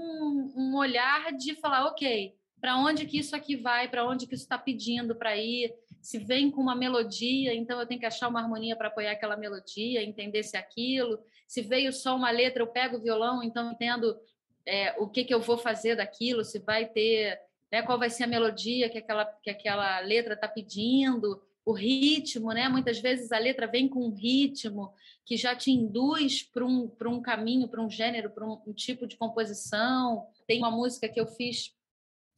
um 0.56 0.76
olhar 0.76 1.32
de 1.32 1.54
falar, 1.56 1.86
ok, 1.86 2.34
para 2.61 2.76
onde 2.76 3.06
que 3.06 3.18
isso 3.18 3.34
aqui 3.34 3.56
vai, 3.56 3.88
para 3.88 4.06
onde 4.06 4.26
que 4.26 4.34
isso 4.34 4.44
está 4.44 4.58
pedindo 4.58 5.14
para 5.14 5.36
ir, 5.36 5.74
se 6.00 6.18
vem 6.18 6.50
com 6.50 6.61
uma 6.61 6.74
melodia, 6.74 7.54
então 7.54 7.78
eu 7.80 7.86
tenho 7.86 8.00
que 8.00 8.06
achar 8.06 8.28
uma 8.28 8.40
harmonia 8.40 8.76
para 8.76 8.88
apoiar 8.88 9.12
aquela 9.12 9.36
melodia, 9.36 10.02
entender 10.02 10.42
se 10.42 10.56
é 10.56 10.61
aquilo. 10.61 11.18
Se 11.51 11.62
veio 11.62 11.92
só 11.92 12.14
uma 12.14 12.30
letra, 12.30 12.62
eu 12.62 12.66
pego 12.68 12.96
o 12.96 13.01
violão, 13.01 13.42
então 13.42 13.72
entendo 13.72 14.16
é, 14.64 14.94
o 15.01 15.09
que, 15.09 15.24
que 15.24 15.34
eu 15.34 15.40
vou 15.40 15.59
fazer 15.59 15.96
daquilo, 15.96 16.44
se 16.44 16.61
vai 16.61 16.86
ter, 16.86 17.40
né, 17.72 17.82
qual 17.82 17.98
vai 17.98 18.09
ser 18.09 18.22
a 18.22 18.28
melodia 18.28 18.88
que 18.88 18.98
aquela, 18.98 19.24
que 19.24 19.51
aquela 19.51 19.98
letra 19.98 20.34
está 20.34 20.46
pedindo, 20.46 21.42
o 21.64 21.72
ritmo, 21.72 22.53
né? 22.53 22.68
Muitas 22.68 23.01
vezes 23.01 23.32
a 23.32 23.38
letra 23.38 23.66
vem 23.66 23.88
com 23.88 24.07
um 24.07 24.14
ritmo 24.14 24.94
que 25.26 25.36
já 25.36 25.57
te 25.57 25.72
induz 25.72 26.40
para 26.40 26.64
um, 26.64 26.88
um 27.07 27.20
caminho, 27.20 27.66
para 27.66 27.82
um 27.82 27.90
gênero, 27.90 28.30
para 28.30 28.46
um, 28.46 28.57
um 28.64 28.72
tipo 28.72 29.05
de 29.05 29.16
composição. 29.16 30.28
Tem 30.46 30.61
uma 30.61 30.70
música 30.70 31.09
que 31.09 31.20
eu 31.20 31.26
fiz 31.26 31.74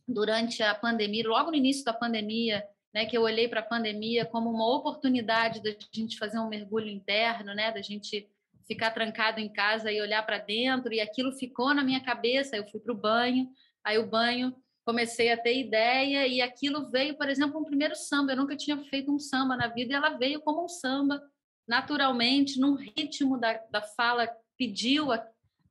durante 0.08 0.62
a 0.62 0.74
pandemia, 0.74 1.28
logo 1.28 1.50
no 1.50 1.56
início 1.58 1.84
da 1.84 1.92
pandemia, 1.92 2.66
né, 2.94 3.04
que 3.04 3.16
eu 3.16 3.22
olhei 3.22 3.46
para 3.46 3.60
a 3.60 3.62
pandemia 3.62 4.24
como 4.24 4.48
uma 4.48 4.74
oportunidade 4.74 5.62
da 5.62 5.70
gente 5.92 6.16
fazer 6.16 6.38
um 6.38 6.48
mergulho 6.48 6.88
interno, 6.88 7.54
né, 7.54 7.70
da 7.70 7.82
gente 7.82 8.26
ficar 8.72 8.90
trancado 8.90 9.38
em 9.38 9.52
casa 9.52 9.92
e 9.92 10.00
olhar 10.00 10.24
para 10.24 10.38
dentro, 10.38 10.92
e 10.92 11.00
aquilo 11.00 11.32
ficou 11.32 11.74
na 11.74 11.84
minha 11.84 12.00
cabeça. 12.00 12.56
Eu 12.56 12.66
fui 12.66 12.80
para 12.80 12.92
o 12.92 12.96
banho, 12.96 13.50
aí 13.84 13.98
o 13.98 14.08
banho 14.08 14.54
comecei 14.84 15.30
a 15.30 15.36
ter 15.36 15.58
ideia, 15.58 16.26
e 16.26 16.40
aquilo 16.40 16.90
veio, 16.90 17.16
por 17.16 17.28
exemplo, 17.28 17.60
um 17.60 17.64
primeiro 17.64 17.94
samba. 17.94 18.32
Eu 18.32 18.36
nunca 18.36 18.56
tinha 18.56 18.78
feito 18.84 19.12
um 19.12 19.18
samba 19.18 19.56
na 19.56 19.68
vida, 19.68 19.92
e 19.92 19.96
ela 19.96 20.16
veio 20.16 20.40
como 20.40 20.64
um 20.64 20.68
samba, 20.68 21.22
naturalmente, 21.68 22.58
num 22.58 22.74
ritmo 22.74 23.38
da, 23.38 23.52
da 23.70 23.82
fala, 23.82 24.28
pediu 24.56 25.12
a, 25.12 25.24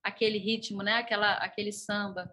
aquele 0.03 0.37
ritmo, 0.37 0.83
né, 0.83 0.93
aquela, 0.93 1.33
aquele 1.33 1.71
samba. 1.71 2.31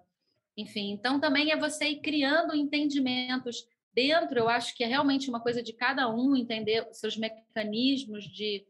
Enfim, 0.56 0.90
então 0.90 1.18
também 1.18 1.50
é 1.50 1.56
você 1.56 1.88
ir 1.88 2.00
criando 2.00 2.54
entendimentos 2.54 3.66
dentro, 3.94 4.38
eu 4.38 4.48
acho 4.48 4.76
que 4.76 4.84
é 4.84 4.86
realmente 4.86 5.28
uma 5.28 5.40
coisa 5.40 5.62
de 5.62 5.72
cada 5.72 6.08
um 6.08 6.36
entender 6.36 6.86
seus 6.92 7.16
mecanismos 7.16 8.24
de, 8.24 8.64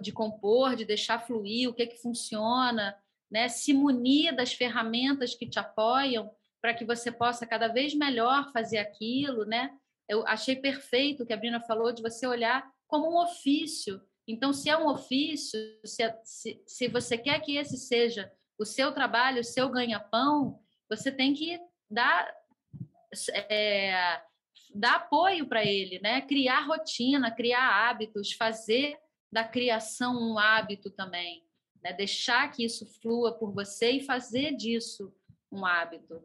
de 0.00 0.12
compor, 0.12 0.76
de 0.76 0.84
deixar 0.84 1.20
fluir, 1.20 1.68
o 1.68 1.74
que 1.74 1.86
que 1.86 2.00
funciona, 2.00 2.96
né? 3.30 3.48
Se 3.48 3.72
munir 3.72 4.34
das 4.34 4.52
ferramentas 4.52 5.34
que 5.34 5.48
te 5.48 5.58
apoiam 5.58 6.30
para 6.60 6.74
que 6.74 6.84
você 6.84 7.10
possa 7.10 7.46
cada 7.46 7.68
vez 7.68 7.94
melhor 7.94 8.52
fazer 8.52 8.78
aquilo, 8.78 9.44
né? 9.44 9.70
Eu 10.08 10.26
achei 10.26 10.56
perfeito 10.56 11.22
o 11.22 11.26
que 11.26 11.32
a 11.32 11.36
Brina 11.36 11.60
falou 11.60 11.92
de 11.92 12.02
você 12.02 12.26
olhar 12.26 12.70
como 12.86 13.10
um 13.10 13.22
ofício. 13.22 14.00
Então, 14.28 14.52
se 14.52 14.68
é 14.68 14.76
um 14.76 14.86
ofício, 14.86 15.58
se, 15.84 16.02
é, 16.02 16.20
se, 16.24 16.62
se 16.66 16.88
você 16.88 17.16
quer 17.16 17.40
que 17.40 17.56
esse 17.56 17.76
seja 17.76 18.30
o 18.58 18.64
seu 18.64 18.92
trabalho, 18.92 19.40
o 19.40 19.44
seu 19.44 19.68
ganha-pão, 19.68 20.60
você 20.88 21.10
tem 21.10 21.34
que 21.34 21.58
dar 21.90 22.32
é, 23.48 24.20
dar 24.74 24.96
apoio 24.96 25.46
para 25.46 25.64
ele, 25.64 25.98
né? 26.00 26.20
Criar 26.22 26.66
rotina, 26.66 27.30
criar 27.30 27.88
hábitos, 27.88 28.32
fazer 28.32 28.96
da 29.32 29.42
criação 29.42 30.14
um 30.14 30.38
hábito 30.38 30.90
também, 30.90 31.42
né? 31.82 31.92
Deixar 31.92 32.50
que 32.52 32.64
isso 32.64 32.86
flua 33.00 33.32
por 33.32 33.52
você 33.52 33.92
e 33.92 34.04
fazer 34.04 34.54
disso 34.54 35.12
um 35.50 35.64
hábito. 35.64 36.22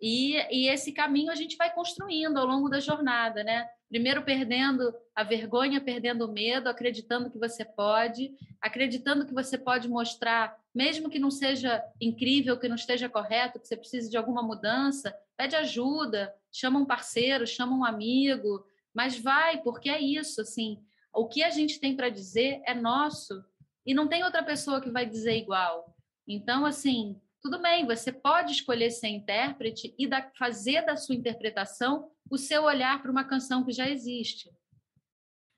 E, 0.00 0.34
e 0.50 0.68
esse 0.68 0.92
caminho 0.92 1.30
a 1.30 1.34
gente 1.34 1.56
vai 1.56 1.72
construindo 1.72 2.38
ao 2.38 2.46
longo 2.46 2.68
da 2.68 2.80
jornada, 2.80 3.42
né? 3.42 3.68
Primeiro 3.88 4.22
perdendo 4.22 4.94
a 5.14 5.22
vergonha, 5.22 5.80
perdendo 5.80 6.24
o 6.24 6.32
medo, 6.32 6.68
acreditando 6.68 7.30
que 7.30 7.38
você 7.38 7.64
pode, 7.64 8.32
acreditando 8.60 9.26
que 9.26 9.34
você 9.34 9.58
pode 9.58 9.88
mostrar, 9.88 10.56
mesmo 10.74 11.10
que 11.10 11.18
não 11.18 11.30
seja 11.30 11.82
incrível, 12.00 12.58
que 12.58 12.68
não 12.68 12.76
esteja 12.76 13.08
correto, 13.08 13.58
que 13.58 13.66
você 13.66 13.76
precise 13.76 14.08
de 14.08 14.16
alguma 14.16 14.42
mudança, 14.42 15.14
pede 15.36 15.56
ajuda, 15.56 16.34
chama 16.52 16.78
um 16.78 16.86
parceiro, 16.86 17.46
chama 17.46 17.76
um 17.76 17.84
amigo, 17.84 18.64
mas 18.94 19.18
vai, 19.18 19.60
porque 19.62 19.90
é 19.90 20.00
isso, 20.00 20.40
assim, 20.40 20.78
o 21.12 21.26
que 21.28 21.42
a 21.42 21.50
gente 21.50 21.80
tem 21.80 21.96
para 21.96 22.08
dizer 22.08 22.62
é 22.66 22.74
nosso 22.74 23.44
e 23.84 23.94
não 23.94 24.08
tem 24.08 24.24
outra 24.24 24.42
pessoa 24.42 24.80
que 24.80 24.90
vai 24.90 25.06
dizer 25.06 25.36
igual. 25.36 25.96
Então, 26.26 26.64
assim, 26.64 27.20
tudo 27.42 27.60
bem, 27.60 27.86
você 27.86 28.12
pode 28.12 28.52
escolher 28.52 28.90
ser 28.90 29.08
intérprete 29.08 29.94
e 29.98 30.06
da, 30.06 30.30
fazer 30.38 30.84
da 30.84 30.96
sua 30.96 31.14
interpretação 31.14 32.10
o 32.30 32.36
seu 32.36 32.64
olhar 32.64 33.00
para 33.00 33.10
uma 33.10 33.24
canção 33.24 33.64
que 33.64 33.72
já 33.72 33.88
existe. 33.88 34.50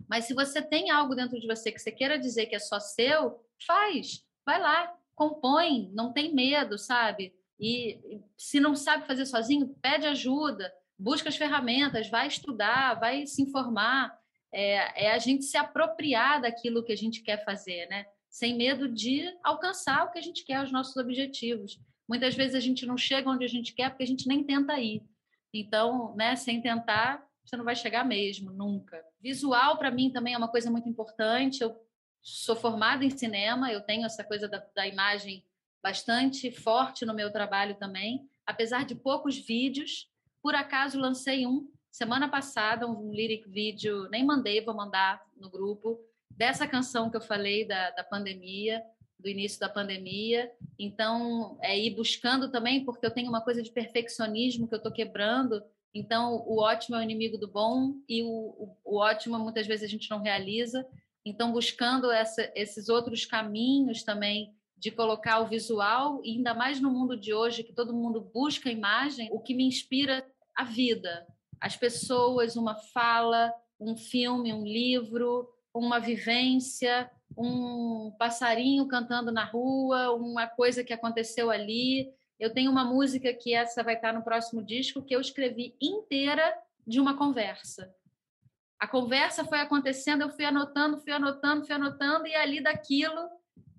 Mas 0.08 0.24
se 0.24 0.34
você 0.34 0.62
tem 0.62 0.90
algo 0.90 1.14
dentro 1.14 1.40
de 1.40 1.46
você 1.46 1.72
que 1.72 1.78
você 1.78 1.90
queira 1.90 2.18
dizer 2.18 2.46
que 2.46 2.54
é 2.54 2.58
só 2.58 2.78
seu, 2.78 3.44
faz, 3.66 4.24
vai 4.44 4.60
lá, 4.60 4.94
compõe, 5.14 5.90
não 5.92 6.12
tem 6.12 6.34
medo, 6.34 6.78
sabe? 6.78 7.34
E 7.58 8.20
se 8.36 8.58
não 8.58 8.74
sabe 8.74 9.06
fazer 9.06 9.26
sozinho, 9.26 9.74
pede 9.80 10.06
ajuda, 10.06 10.72
busca 10.98 11.28
as 11.28 11.36
ferramentas, 11.36 12.08
vai 12.08 12.26
estudar, 12.26 12.98
vai 12.98 13.26
se 13.26 13.42
informar. 13.42 14.16
É, 14.52 15.06
é 15.06 15.12
a 15.12 15.18
gente 15.18 15.44
se 15.44 15.56
apropriar 15.56 16.42
daquilo 16.42 16.82
que 16.82 16.92
a 16.92 16.96
gente 16.96 17.22
quer 17.22 17.44
fazer, 17.44 17.86
né? 17.86 18.06
sem 18.32 18.56
medo 18.56 18.88
de 18.88 19.28
alcançar 19.44 20.06
o 20.06 20.10
que 20.10 20.18
a 20.18 20.22
gente 20.22 20.42
quer, 20.42 20.64
os 20.64 20.72
nossos 20.72 20.96
objetivos. 20.96 21.78
Muitas 22.08 22.34
vezes 22.34 22.54
a 22.54 22.60
gente 22.60 22.86
não 22.86 22.96
chega 22.96 23.28
onde 23.28 23.44
a 23.44 23.48
gente 23.48 23.74
quer 23.74 23.90
porque 23.90 24.04
a 24.04 24.06
gente 24.06 24.26
nem 24.26 24.42
tenta 24.42 24.80
ir. 24.80 25.02
Então, 25.52 26.16
né, 26.16 26.34
sem 26.34 26.62
tentar, 26.62 27.22
você 27.44 27.58
não 27.58 27.64
vai 27.64 27.76
chegar 27.76 28.06
mesmo, 28.06 28.50
nunca. 28.50 29.04
Visual, 29.20 29.76
para 29.76 29.90
mim, 29.90 30.10
também 30.10 30.32
é 30.32 30.38
uma 30.38 30.48
coisa 30.48 30.70
muito 30.70 30.88
importante. 30.88 31.60
Eu 31.60 31.78
sou 32.22 32.56
formada 32.56 33.04
em 33.04 33.10
cinema, 33.10 33.70
eu 33.70 33.82
tenho 33.82 34.06
essa 34.06 34.24
coisa 34.24 34.48
da, 34.48 34.66
da 34.74 34.86
imagem 34.86 35.44
bastante 35.82 36.50
forte 36.50 37.04
no 37.04 37.12
meu 37.12 37.30
trabalho 37.30 37.74
também. 37.74 38.26
Apesar 38.46 38.86
de 38.86 38.94
poucos 38.94 39.36
vídeos, 39.36 40.10
por 40.42 40.54
acaso 40.54 40.98
lancei 40.98 41.46
um 41.46 41.70
semana 41.92 42.26
passada, 42.28 42.88
um 42.88 43.12
lyric 43.12 43.48
vídeo, 43.48 44.08
nem 44.10 44.24
mandei, 44.24 44.64
vou 44.64 44.74
mandar 44.74 45.22
no 45.36 45.50
grupo, 45.50 46.00
dessa 46.30 46.66
canção 46.66 47.10
que 47.10 47.16
eu 47.16 47.20
falei 47.20 47.66
da, 47.66 47.90
da 47.90 48.02
pandemia, 48.02 48.82
do 49.20 49.28
início 49.28 49.60
da 49.60 49.68
pandemia. 49.68 50.50
Então, 50.78 51.58
é 51.60 51.78
ir 51.78 51.94
buscando 51.94 52.50
também, 52.50 52.84
porque 52.84 53.04
eu 53.04 53.10
tenho 53.10 53.28
uma 53.28 53.42
coisa 53.42 53.62
de 53.62 53.70
perfeccionismo 53.70 54.66
que 54.66 54.74
eu 54.74 54.78
estou 54.78 54.90
quebrando. 54.90 55.62
Então, 55.94 56.42
o 56.46 56.58
ótimo 56.60 56.96
é 56.96 57.00
o 57.00 57.02
inimigo 57.02 57.36
do 57.36 57.46
bom 57.46 57.94
e 58.08 58.22
o, 58.22 58.26
o, 58.26 58.76
o 58.84 58.98
ótimo 58.98 59.38
muitas 59.38 59.66
vezes 59.66 59.84
a 59.84 59.88
gente 59.88 60.10
não 60.10 60.22
realiza. 60.22 60.86
Então, 61.24 61.52
buscando 61.52 62.10
essa, 62.10 62.50
esses 62.54 62.88
outros 62.88 63.26
caminhos 63.26 64.02
também 64.02 64.54
de 64.76 64.90
colocar 64.90 65.38
o 65.38 65.46
visual, 65.46 66.20
e 66.24 66.32
ainda 66.32 66.54
mais 66.54 66.80
no 66.80 66.90
mundo 66.90 67.16
de 67.16 67.32
hoje, 67.32 67.62
que 67.62 67.72
todo 67.72 67.94
mundo 67.94 68.20
busca 68.20 68.68
imagem, 68.68 69.28
o 69.30 69.38
que 69.38 69.54
me 69.54 69.62
inspira 69.62 70.26
a 70.56 70.64
vida, 70.64 71.24
as 71.62 71.76
pessoas, 71.76 72.56
uma 72.56 72.74
fala, 72.74 73.54
um 73.78 73.96
filme, 73.96 74.52
um 74.52 74.64
livro, 74.64 75.48
uma 75.72 76.00
vivência, 76.00 77.08
um 77.38 78.12
passarinho 78.18 78.88
cantando 78.88 79.30
na 79.30 79.44
rua, 79.44 80.12
uma 80.12 80.48
coisa 80.48 80.82
que 80.82 80.92
aconteceu 80.92 81.52
ali. 81.52 82.12
Eu 82.38 82.52
tenho 82.52 82.68
uma 82.68 82.84
música 82.84 83.32
que 83.32 83.54
essa 83.54 83.84
vai 83.84 83.94
estar 83.94 84.12
no 84.12 84.24
próximo 84.24 84.60
disco 84.60 85.04
que 85.04 85.14
eu 85.14 85.20
escrevi 85.20 85.76
inteira 85.80 86.52
de 86.84 86.98
uma 86.98 87.16
conversa. 87.16 87.94
A 88.76 88.88
conversa 88.88 89.44
foi 89.44 89.60
acontecendo, 89.60 90.22
eu 90.22 90.30
fui 90.30 90.44
anotando, 90.44 90.98
fui 90.98 91.12
anotando, 91.12 91.64
fui 91.64 91.76
anotando, 91.76 92.26
e 92.26 92.34
ali 92.34 92.60
daquilo 92.60 93.30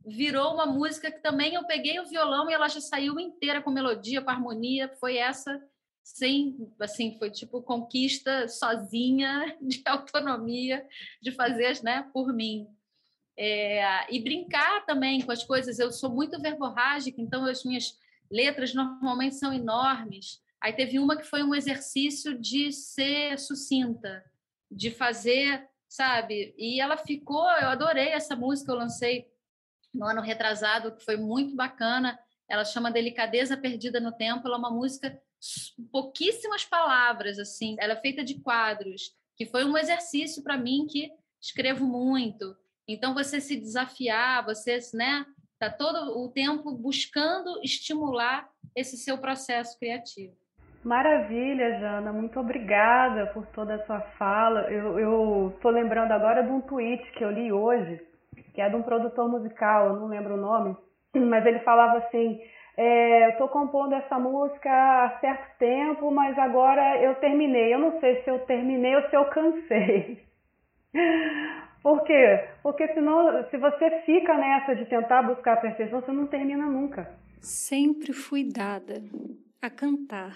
virou 0.06 0.54
uma 0.54 0.66
música 0.66 1.12
que 1.12 1.22
também 1.22 1.56
eu 1.56 1.66
peguei 1.66 2.00
o 2.00 2.08
violão 2.08 2.50
e 2.50 2.54
ela 2.54 2.70
já 2.70 2.80
saiu 2.80 3.20
inteira 3.20 3.62
com 3.62 3.72
melodia, 3.72 4.22
com 4.22 4.30
harmonia. 4.30 4.88
Foi 5.02 5.18
essa, 5.18 5.62
sem, 6.04 6.70
assim, 6.80 7.18
foi 7.18 7.32
tipo 7.32 7.62
conquista 7.62 8.48
sozinha, 8.48 9.58
de 9.62 9.82
autonomia, 9.88 10.86
de 11.22 11.32
fazer, 11.32 11.82
né, 11.82 12.08
por 12.14 12.34
mim. 12.34 12.68
É, 13.36 14.14
e 14.14 14.20
brincar 14.22 14.86
também 14.86 15.22
com 15.22 15.32
as 15.32 15.44
coisas. 15.44 15.80
Eu 15.80 15.92
sou 15.92 16.10
muito 16.10 16.40
verborrágica, 16.40 17.20
então 17.22 17.46
as 17.46 17.64
minhas 17.64 17.98
letras 18.30 18.74
normalmente 18.74 19.36
são 19.36 19.54
enormes. 19.54 20.42
Aí 20.62 20.74
teve 20.74 21.00
uma 21.00 21.18
que 21.18 21.24
foi 21.24 21.42
um 21.42 21.56
exercício 21.56 22.38
de 22.40 22.72
ser 22.72 23.40
sucinta, 23.40 24.24
de 24.70 24.92
fazer, 24.92 25.68
sabe? 25.88 26.54
E 26.58 26.80
ela 26.80 26.98
ficou, 26.98 27.50
eu 27.52 27.70
adorei 27.70 28.10
essa 28.10 28.36
música, 28.36 28.72
eu 28.72 28.78
lancei 28.78 29.32
no 29.94 30.06
ano 30.06 30.22
retrasado, 30.22 30.96
que 30.96 31.04
foi 31.04 31.18
muito 31.18 31.56
bacana. 31.56 32.20
Ela 32.48 32.66
chama 32.66 32.92
Delicadeza 32.92 33.58
Perdida 33.58 34.00
no 34.00 34.12
Tempo. 34.12 34.48
Ela 34.48 34.56
é 34.56 34.60
uma 34.60 34.72
música 34.72 35.22
pouquíssimas 35.92 36.66
palavras, 36.66 37.40
assim. 37.40 37.76
Ela 37.80 37.94
é 37.94 38.02
feita 38.02 38.24
de 38.24 38.42
quadros, 38.42 39.12
que 39.36 39.46
foi 39.46 39.66
um 39.66 39.78
exercício 39.78 40.44
para 40.44 40.58
mim 40.58 40.86
que 40.90 41.10
escrevo 41.42 41.86
muito. 41.86 42.56
Então 42.88 43.14
você 43.14 43.40
se 43.40 43.56
desafiar, 43.56 44.46
você, 44.46 44.78
né, 44.94 45.26
tá 45.60 45.70
todo 45.70 46.18
o 46.20 46.30
tempo 46.30 46.72
buscando 46.78 47.60
estimular 47.64 48.50
esse 48.76 48.98
seu 48.98 49.18
processo 49.18 49.78
criativo. 49.80 50.34
Maravilha, 50.84 51.80
Jana. 51.80 52.12
Muito 52.12 52.38
obrigada 52.40 53.28
por 53.28 53.46
toda 53.48 53.76
a 53.76 53.86
sua 53.86 54.02
fala. 54.18 54.70
Eu 54.70 55.54
estou 55.56 55.72
lembrando 55.72 56.12
agora 56.12 56.44
de 56.44 56.52
um 56.52 56.60
tweet 56.60 57.10
que 57.14 57.24
eu 57.24 57.32
li 57.32 57.52
hoje 57.52 58.02
que 58.54 58.62
é 58.62 58.70
de 58.70 58.76
um 58.76 58.84
produtor 58.84 59.28
musical, 59.30 59.88
eu 59.88 60.00
não 60.00 60.08
lembro 60.08 60.36
o 60.36 60.38
nome, 60.38 60.78
mas 61.16 61.46
ele 61.46 61.60
falava 61.60 61.98
assim: 61.98 62.40
é, 62.76 63.26
eu 63.28 63.30
estou 63.32 63.48
compondo 63.48 63.94
essa 63.94 64.18
música 64.18 64.70
há 64.70 65.20
certo 65.20 65.58
tempo, 65.60 66.10
mas 66.12 66.38
agora 66.38 67.02
eu 67.04 67.16
terminei. 67.16 67.74
Eu 67.74 67.80
não 67.80 68.00
sei 68.00 68.24
se 68.24 68.30
eu 68.30 68.40
terminei 68.40 68.96
ou 68.96 69.10
se 69.10 69.16
eu 69.16 69.26
cansei. 69.26 70.24
Por 71.84 72.04
quê? 72.04 72.48
Porque 72.64 72.88
senão, 72.94 73.46
se 73.50 73.58
você 73.58 74.02
fica 74.06 74.38
nessa 74.38 74.76
de 74.76 74.86
tentar 74.86 75.22
buscar 75.24 75.54
a 75.54 75.58
perfeição, 75.58 76.02
você 76.02 76.12
não 76.12 76.28
termina 76.28 76.66
nunca. 76.66 77.12
Sempre 77.42 78.14
fui 78.14 78.44
dada 78.44 79.04
a 79.62 79.70
cantar. 79.70 80.36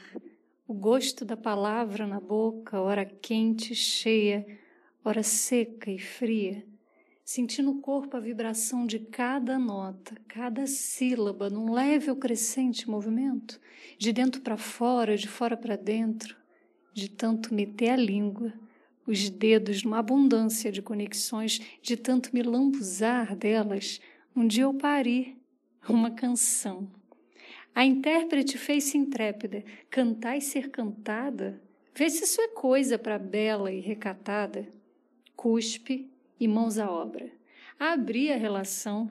O 0.67 0.73
gosto 0.73 1.23
da 1.23 1.37
palavra 1.37 2.05
na 2.05 2.19
boca, 2.19 2.81
ora 2.81 3.05
quente, 3.05 3.73
cheia, 3.73 4.45
ora 5.05 5.23
seca 5.23 5.89
e 5.89 5.97
fria 5.97 6.63
Senti 7.29 7.61
no 7.61 7.81
corpo 7.81 8.15
a 8.15 8.21
vibração 8.21 8.87
de 8.87 8.99
cada 8.99 9.59
nota, 9.59 10.15
cada 10.29 10.65
sílaba, 10.65 11.49
num 11.49 11.73
leve 11.73 12.09
ou 12.09 12.15
crescente 12.15 12.89
movimento, 12.89 13.59
de 13.97 14.13
dentro 14.13 14.39
para 14.39 14.55
fora, 14.55 15.17
de 15.17 15.27
fora 15.27 15.57
para 15.57 15.75
dentro, 15.75 16.37
de 16.93 17.09
tanto 17.09 17.53
meter 17.53 17.89
a 17.89 17.97
língua, 17.97 18.53
os 19.05 19.29
dedos 19.29 19.83
numa 19.83 19.99
abundância 19.99 20.71
de 20.71 20.81
conexões, 20.81 21.59
de 21.81 21.97
tanto 21.97 22.33
me 22.33 22.41
lambuzar 22.41 23.35
delas, 23.35 23.99
um 24.33 24.47
dia 24.47 24.63
eu 24.63 24.73
pari 24.73 25.37
uma 25.89 26.11
canção. 26.11 26.89
A 27.75 27.83
intérprete 27.83 28.57
fez-se 28.57 28.97
intrépida, 28.97 29.65
cantar 29.89 30.37
e 30.37 30.41
ser 30.41 30.69
cantada, 30.69 31.61
vê 31.93 32.09
se 32.09 32.23
isso 32.23 32.39
é 32.39 32.47
coisa 32.47 32.97
para 32.97 33.19
bela 33.19 33.69
e 33.69 33.81
recatada. 33.81 34.65
Cuspe 35.35 36.09
e 36.39 36.47
mãos 36.47 36.77
à 36.77 36.89
obra. 36.89 37.29
Abri 37.79 38.31
a 38.31 38.37
relação, 38.37 39.09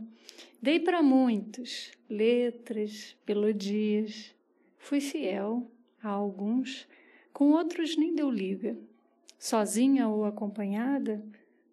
dei 0.60 0.80
para 0.80 1.02
muitos 1.02 1.92
letras, 2.08 3.16
melodias. 3.26 4.34
Fui 4.78 5.00
fiel 5.00 5.70
a 6.02 6.08
alguns, 6.08 6.86
com 7.32 7.52
outros 7.52 7.96
nem 7.96 8.14
deu 8.14 8.30
liga. 8.30 8.76
Sozinha 9.38 10.08
ou 10.08 10.24
acompanhada, 10.24 11.24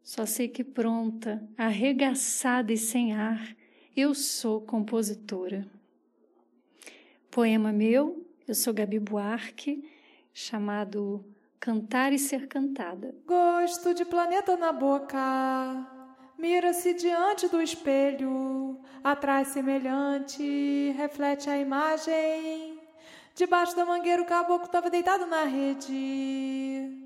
só 0.04 0.26
sei 0.26 0.48
que 0.48 0.64
pronta, 0.64 1.42
arregaçada 1.58 2.74
e 2.74 2.78
sem 2.78 3.14
ar, 3.14 3.56
eu 3.96 4.14
sou 4.14 4.60
compositora. 4.60 5.66
Poema 7.32 7.72
meu, 7.72 8.28
eu 8.48 8.54
sou 8.54 8.74
Gabi 8.74 9.00
Buarque, 9.00 9.90
chamado 10.34 11.24
cantar 11.64 12.12
e 12.12 12.20
ser 12.20 12.50
cantada. 12.50 13.16
Gosto 13.26 13.94
de 13.94 14.04
planeta 14.04 14.58
na 14.58 14.74
boca, 14.74 15.18
mira-se 16.38 16.94
diante 16.94 17.48
do 17.48 17.62
espelho, 17.62 18.82
atrás 19.02 19.48
semelhante, 19.48 20.94
reflete 20.98 21.50
a 21.50 21.58
imagem. 21.58 22.78
Debaixo 23.34 23.78
da 23.78 23.86
mangueira 23.86 24.22
o 24.22 24.26
caboclo 24.26 24.66
estava 24.66 24.90
deitado 24.90 25.26
na 25.26 25.46
rede. 25.46 27.02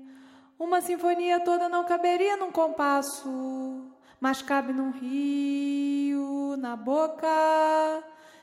Uma 0.58 0.80
sinfonia 0.80 1.38
toda 1.38 1.68
não 1.68 1.84
caberia 1.84 2.36
num 2.36 2.50
compasso, 2.50 3.86
mas 4.20 4.42
cabe 4.42 4.72
num 4.72 4.90
rio, 4.90 6.56
na 6.56 6.74
boca 6.74 7.28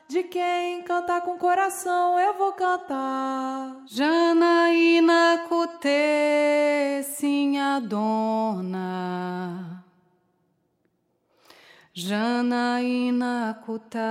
de 0.08 0.22
quem 0.22 0.82
cantar 0.82 1.22
com 1.22 1.36
coração 1.36 2.18
eu 2.18 2.34
vou 2.34 2.52
cantar. 2.52 3.82
Janaína 3.86 5.44
Cutê, 5.48 7.02
sinha 7.02 7.80
dona. 7.80 9.84
Janaína 11.92 13.60
Cutá. 13.64 14.02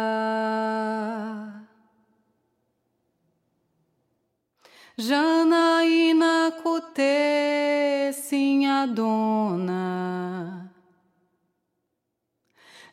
Janaína 4.98 6.54
Cutê, 6.64 8.12
sinha 8.14 8.86
dona. 8.86 10.65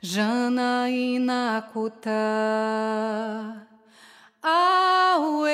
Janaína 0.05 1.63
Kutá. 1.73 2.11
Aue, 4.43 5.53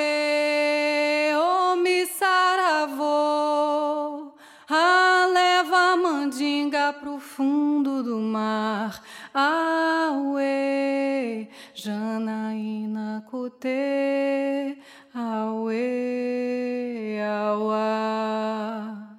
omi 1.36 2.06
saravô, 2.06 3.04
a 4.66 5.26
leva 5.34 5.92
a 5.92 5.96
mandinga 5.98 6.94
pro 6.94 7.20
fundo 7.20 8.02
do 8.02 8.18
mar. 8.18 9.04
Aue, 9.34 10.40
Janaína 11.74 13.26
Kutê, 13.30 14.78
Aue, 15.14 15.76
Auá. 17.52 19.14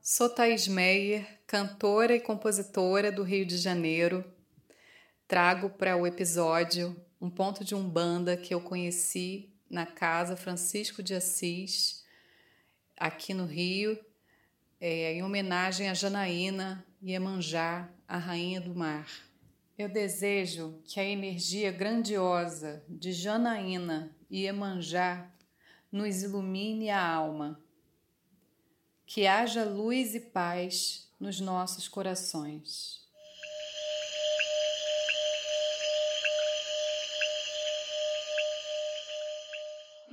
Sou 0.00 0.28
Thais 0.28 0.66
Meyer, 0.66 1.24
cantora 1.46 2.16
e 2.16 2.20
compositora 2.20 3.12
do 3.12 3.22
Rio 3.22 3.46
de 3.46 3.56
Janeiro 3.58 4.24
trago 5.32 5.70
para 5.70 5.96
o 5.96 6.06
episódio 6.06 6.94
um 7.18 7.30
ponto 7.30 7.64
de 7.64 7.74
umbanda 7.74 8.36
que 8.36 8.52
eu 8.52 8.60
conheci 8.60 9.50
na 9.70 9.86
casa 9.86 10.36
Francisco 10.36 11.02
de 11.02 11.14
Assis, 11.14 12.04
aqui 12.98 13.32
no 13.32 13.46
Rio, 13.46 13.98
é, 14.78 15.14
em 15.14 15.22
homenagem 15.22 15.88
a 15.88 15.94
Janaína 15.94 16.86
Iemanjá, 17.02 17.88
a 18.06 18.18
rainha 18.18 18.60
do 18.60 18.74
mar. 18.74 19.08
Eu 19.78 19.88
desejo 19.88 20.78
que 20.84 21.00
a 21.00 21.04
energia 21.04 21.72
grandiosa 21.72 22.84
de 22.86 23.10
Janaína 23.10 24.14
e 24.28 24.42
Iemanjá 24.42 25.32
nos 25.90 26.22
ilumine 26.22 26.90
a 26.90 27.02
alma, 27.02 27.58
que 29.06 29.26
haja 29.26 29.64
luz 29.64 30.14
e 30.14 30.20
paz 30.20 31.10
nos 31.18 31.40
nossos 31.40 31.88
corações. 31.88 33.01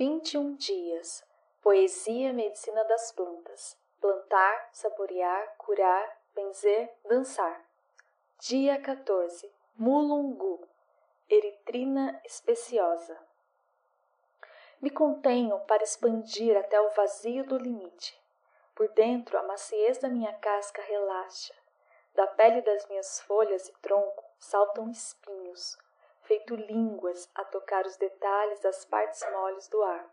21 0.00 0.54
dias. 0.54 1.22
Poesia 1.60 2.32
Medicina 2.32 2.82
das 2.84 3.12
Plantas. 3.12 3.76
Plantar, 4.00 4.70
saborear, 4.72 5.54
curar, 5.58 6.22
benzer, 6.34 6.90
dançar. 7.04 7.62
Dia 8.38 8.80
14. 8.80 9.52
Mulungu. 9.76 10.66
Eritrina 11.28 12.18
especiosa. 12.24 13.14
Me 14.80 14.88
contenho 14.88 15.60
para 15.66 15.84
expandir 15.84 16.56
até 16.56 16.80
o 16.80 16.88
vazio 16.92 17.44
do 17.44 17.58
limite. 17.58 18.18
Por 18.74 18.88
dentro, 18.92 19.36
a 19.36 19.42
maciez 19.42 19.98
da 19.98 20.08
minha 20.08 20.32
casca 20.32 20.80
relaxa. 20.80 21.52
Da 22.14 22.26
pele 22.26 22.62
das 22.62 22.88
minhas 22.88 23.20
folhas 23.20 23.68
e 23.68 23.72
tronco 23.82 24.24
saltam 24.38 24.90
espinhos 24.90 25.76
feito 26.30 26.54
línguas 26.54 27.28
a 27.34 27.44
tocar 27.44 27.84
os 27.84 27.96
detalhes 27.96 28.60
das 28.60 28.84
partes 28.84 29.20
moles 29.32 29.66
do 29.66 29.82
ar. 29.82 30.08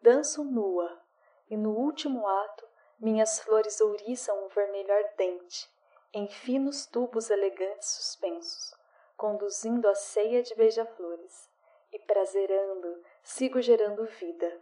Danço 0.00 0.44
nua, 0.44 1.02
e 1.50 1.56
no 1.56 1.70
último 1.70 2.24
ato 2.28 2.64
Minhas 2.98 3.40
flores 3.40 3.78
ouriçam 3.82 4.46
um 4.46 4.48
vermelho 4.48 4.90
ardente, 4.90 5.70
em 6.14 6.26
finos 6.28 6.86
tubos 6.86 7.28
elegantes 7.28 7.90
suspensos, 7.90 8.74
conduzindo 9.18 9.86
a 9.86 9.94
ceia 9.94 10.42
de 10.42 10.54
beija-flores. 10.54 11.50
E 11.92 11.98
prazerando, 11.98 13.04
sigo 13.22 13.60
gerando 13.60 14.06
vida. 14.06 14.60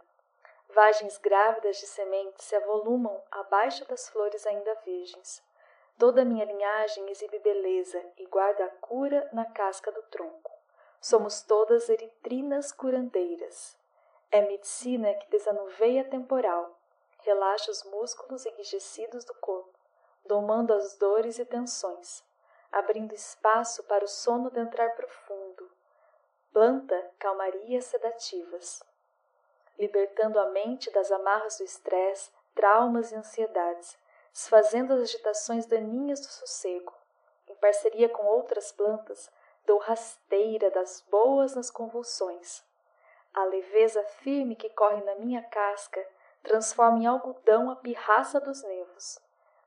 Vagens 0.67 1.17
grávidas 1.17 1.77
de 1.77 1.87
sementes 1.87 2.43
se 2.43 2.57
avolumam 2.57 3.23
abaixo 3.31 3.87
das 3.87 4.09
flores 4.09 4.45
ainda 4.45 4.75
virgens. 4.85 5.41
Toda 5.97 6.25
minha 6.25 6.43
linhagem 6.43 7.09
exibe 7.09 7.39
beleza 7.39 8.03
e 8.17 8.25
guarda 8.25 8.65
a 8.65 8.69
cura 8.69 9.29
na 9.31 9.45
casca 9.45 9.93
do 9.93 10.03
tronco. 10.03 10.54
Somos 11.01 11.41
todas 11.41 11.89
eritrinas 11.89 12.71
curandeiras. 12.71 13.77
É 14.31 14.41
medicina 14.41 15.13
que 15.13 15.29
desanuveia 15.29 16.03
temporal, 16.03 16.77
relaxa 17.19 17.71
os 17.71 17.83
músculos 17.83 18.45
enrijecidos 18.45 19.23
do 19.25 19.33
corpo, 19.35 19.77
domando 20.25 20.73
as 20.73 20.97
dores 20.97 21.39
e 21.39 21.45
tensões, 21.45 22.23
abrindo 22.71 23.13
espaço 23.13 23.83
para 23.83 24.05
o 24.05 24.07
sono 24.07 24.49
de 24.51 24.59
entrar 24.59 24.89
profundo. 24.95 25.69
Planta 26.51 27.11
calmarias 27.17 27.85
sedativas, 27.85 28.83
libertando 29.77 30.39
a 30.39 30.47
mente 30.47 30.89
das 30.91 31.11
amarras 31.11 31.57
do 31.57 31.63
estresse, 31.63 32.31
traumas 32.53 33.11
e 33.11 33.15
ansiedades, 33.15 33.97
desfazendo 34.31 34.93
as 34.93 35.01
agitações 35.01 35.65
daninhas 35.65 36.19
do 36.19 36.27
sossego. 36.27 36.93
Em 37.47 37.55
parceria 37.55 38.09
com 38.09 38.25
outras 38.25 38.71
plantas, 38.71 39.29
dou 39.65 39.79
rasteira 39.79 40.69
das 40.71 41.01
boas 41.09 41.55
nas 41.55 41.69
convulsões. 41.69 42.63
A 43.33 43.43
leveza 43.45 44.03
firme 44.03 44.55
que 44.55 44.69
corre 44.69 45.03
na 45.03 45.15
minha 45.15 45.43
casca 45.43 46.05
transforma 46.43 46.99
em 46.99 47.05
algodão 47.05 47.69
a 47.69 47.75
pirraça 47.75 48.39
dos 48.39 48.63
nervos. 48.63 49.19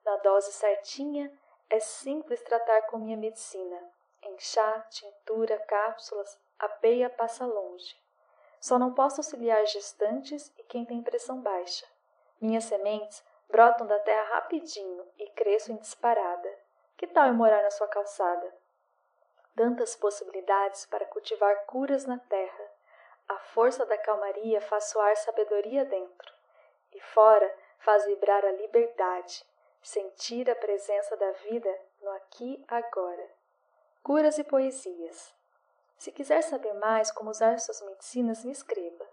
Na 0.04 0.16
dose 0.16 0.52
certinha, 0.52 1.30
é 1.68 1.78
simples 1.78 2.40
tratar 2.42 2.82
com 2.82 2.98
minha 2.98 3.16
medicina. 3.16 3.78
Em 4.22 4.38
chá, 4.38 4.80
tintura, 4.88 5.58
cápsulas, 5.58 6.38
a 6.58 6.68
peia 6.68 7.10
passa 7.10 7.44
longe. 7.44 7.96
Só 8.60 8.78
não 8.78 8.94
posso 8.94 9.20
auxiliar 9.20 9.64
gestantes 9.66 10.52
e 10.58 10.62
quem 10.62 10.84
tem 10.84 11.02
pressão 11.02 11.40
baixa. 11.40 11.86
Minhas 12.40 12.64
sementes 12.64 13.22
brotam 13.48 13.86
da 13.86 13.98
terra 14.00 14.34
rapidinho 14.34 15.06
e 15.18 15.28
cresço 15.30 15.72
em 15.72 15.76
disparada. 15.76 16.48
Que 16.96 17.06
tal 17.06 17.28
eu 17.28 17.34
morar 17.34 17.62
na 17.62 17.70
sua 17.70 17.86
calçada? 17.86 18.52
Tantas 19.58 19.96
possibilidades 19.96 20.86
para 20.86 21.04
cultivar 21.06 21.66
curas 21.66 22.06
na 22.06 22.16
terra. 22.16 22.64
A 23.28 23.38
força 23.40 23.84
da 23.84 23.98
calmaria 23.98 24.60
faz 24.60 24.84
soar 24.84 25.16
sabedoria 25.16 25.84
dentro, 25.84 26.32
e 26.92 27.00
fora 27.00 27.52
faz 27.80 28.06
vibrar 28.06 28.44
a 28.44 28.52
liberdade, 28.52 29.44
sentir 29.82 30.48
a 30.48 30.54
presença 30.54 31.16
da 31.16 31.32
vida 31.32 31.76
no 32.00 32.08
aqui 32.12 32.64
agora. 32.68 33.28
Curas 34.00 34.38
e 34.38 34.44
poesias. 34.44 35.34
Se 35.96 36.12
quiser 36.12 36.42
saber 36.42 36.74
mais 36.74 37.10
como 37.10 37.30
usar 37.30 37.58
suas 37.58 37.82
medicinas, 37.82 38.44
me 38.44 38.52
escreva. 38.52 39.04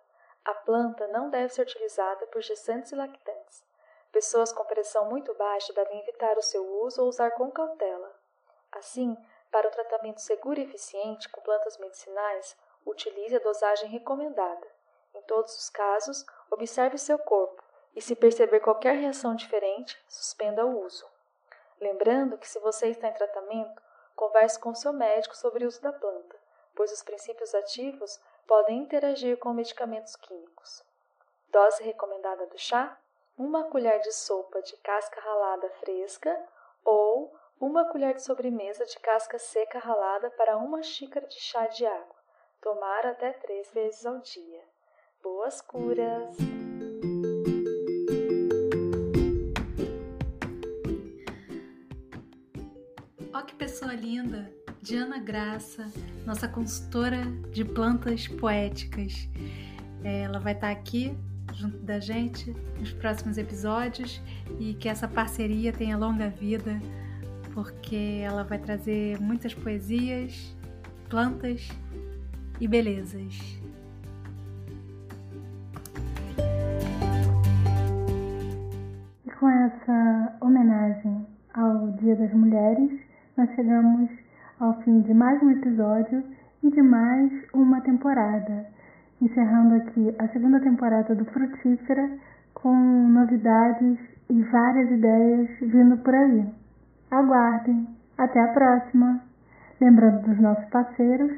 A 0.45 0.53
planta 0.53 1.07
não 1.07 1.31
deve 1.31 1.51
ser 1.51 1.63
utilizada 1.63 2.27
por 2.27 2.43
gestantes 2.43 2.91
e 2.91 2.95
lactantes. 2.95 3.65
Pessoas 4.11 4.53
com 4.53 4.63
pressão 4.65 5.09
muito 5.09 5.33
baixa 5.33 5.73
devem 5.73 6.01
evitar 6.01 6.37
o 6.37 6.43
seu 6.43 6.63
uso 6.83 7.01
ou 7.01 7.09
usar 7.09 7.31
com 7.31 7.49
cautela. 7.49 8.13
Assim, 8.71 9.17
para 9.51 9.67
o 9.67 9.71
tratamento 9.71 10.21
seguro 10.21 10.59
e 10.59 10.63
eficiente 10.63 11.29
com 11.29 11.41
plantas 11.41 11.77
medicinais, 11.77 12.55
utilize 12.85 13.35
a 13.35 13.39
dosagem 13.39 13.89
recomendada. 13.89 14.67
Em 15.13 15.21
todos 15.21 15.57
os 15.57 15.69
casos, 15.69 16.25
observe 16.51 16.97
seu 16.97 17.17
corpo 17.17 17.63
e, 17.95 18.01
se 18.01 18.15
perceber 18.15 18.59
qualquer 18.59 18.95
reação 18.95 19.35
diferente, 19.35 20.03
suspenda 20.07 20.65
o 20.65 20.83
uso. 20.85 21.05
Lembrando 21.79 22.37
que, 22.37 22.47
se 22.47 22.59
você 22.59 22.89
está 22.89 23.07
em 23.07 23.13
tratamento, 23.13 23.81
converse 24.15 24.59
com 24.59 24.75
seu 24.75 24.93
médico 24.93 25.35
sobre 25.35 25.63
o 25.63 25.67
uso 25.67 25.81
da 25.81 25.93
planta 25.93 26.35
pois 26.75 26.91
os 26.91 27.01
princípios 27.01 27.55
ativos 27.55 28.19
podem 28.45 28.79
interagir 28.79 29.37
com 29.37 29.53
medicamentos 29.53 30.15
químicos. 30.17 30.83
Dose 31.49 31.81
recomendada 31.83 32.45
do 32.47 32.57
chá: 32.57 32.99
uma 33.37 33.63
colher 33.69 33.99
de 34.01 34.11
sopa 34.11 34.61
de 34.61 34.75
casca 34.77 35.19
ralada 35.21 35.69
fresca 35.79 36.37
ou 36.83 37.33
uma 37.59 37.85
colher 37.85 38.13
de 38.13 38.23
sobremesa 38.23 38.85
de 38.85 38.99
casca 38.99 39.39
seca 39.39 39.79
ralada 39.79 40.29
para 40.31 40.57
uma 40.57 40.83
xícara 40.83 41.25
de 41.27 41.39
chá 41.39 41.67
de 41.67 41.85
água. 41.85 42.15
Tomar 42.61 43.05
até 43.05 43.31
três 43.31 43.71
vezes 43.73 44.05
ao 44.05 44.19
dia. 44.19 44.61
Boas 45.23 45.61
curas! 45.61 46.35
Ó, 53.33 53.39
oh, 53.39 53.43
que 53.43 53.55
pessoa 53.55 53.93
linda! 53.93 54.53
Diana 54.81 55.17
Graça, 55.17 55.91
nossa 56.25 56.47
consultora 56.47 57.23
de 57.51 57.65
plantas 57.65 58.27
poéticas. 58.27 59.27
É, 60.03 60.21
ela 60.21 60.39
vai 60.39 60.53
estar 60.53 60.69
aqui 60.69 61.17
junto 61.53 61.77
da 61.79 61.99
gente 61.99 62.51
nos 62.77 62.91
próximos 62.93 63.37
episódios 63.37 64.21
e 64.59 64.75
que 64.75 64.87
essa 64.87 65.07
parceria 65.07 65.73
tenha 65.73 65.97
longa 65.97 66.29
vida, 66.29 66.79
porque 67.55 68.21
ela 68.21 68.43
vai 68.43 68.59
trazer 68.59 69.19
muitas 69.21 69.53
poesias, 69.53 70.55
plantas 71.09 71.69
e 72.59 72.67
belezas. 72.67 73.57
E 79.25 79.31
com 79.39 79.49
essa 79.49 80.37
homenagem 80.41 81.25
ao 81.53 81.91
Dia 81.93 82.17
das 82.17 82.33
Mulheres, 82.33 82.91
nós 83.37 83.49
chegamos 83.55 84.09
ao 84.59 84.81
fim 84.81 85.01
de 85.01 85.13
mais 85.13 85.41
um 85.41 85.51
episódio 85.51 86.23
e 86.61 86.69
de 86.69 86.81
mais 86.81 87.31
uma 87.53 87.79
temporada, 87.81 88.67
encerrando 89.21 89.75
aqui 89.75 90.13
a 90.19 90.27
segunda 90.27 90.59
temporada 90.59 91.15
do 91.15 91.23
Frutífera 91.25 92.17
com 92.53 92.75
novidades 92.75 93.97
e 94.29 94.41
várias 94.43 94.91
ideias 94.91 95.49
vindo 95.61 95.97
por 95.97 96.13
aí. 96.13 96.64
Aguardem! 97.15 97.87
Até 98.17 98.41
a 98.41 98.49
próxima! 98.49 99.21
Lembrando 99.79 100.27
dos 100.27 100.37
nossos 100.37 100.65
parceiros, 100.65 101.31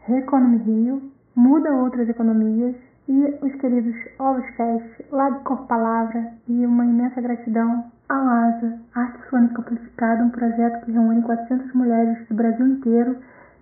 Reconomy 0.00 0.58
Rio, 0.58 1.02
Muda 1.34 1.72
Outras 1.72 2.10
Economias 2.10 2.76
e 3.08 3.38
os 3.40 3.54
queridos 3.54 3.96
Ovoscast, 4.18 5.02
de 5.02 5.44
Cor 5.44 5.66
Palavra 5.66 6.34
e 6.46 6.66
uma 6.66 6.84
imensa 6.84 7.22
gratidão 7.22 7.90
ao 8.06 8.28
ASA, 8.28 8.78
Arte 8.94 9.18
Sônica 9.30 9.62
Amplificada, 9.62 10.24
um 10.24 10.30
projeto 10.30 10.84
que 10.84 10.92
reúne 10.92 11.22
400 11.22 11.72
mulheres 11.72 12.28
do 12.28 12.34
Brasil 12.34 12.66
inteiro 12.66 13.16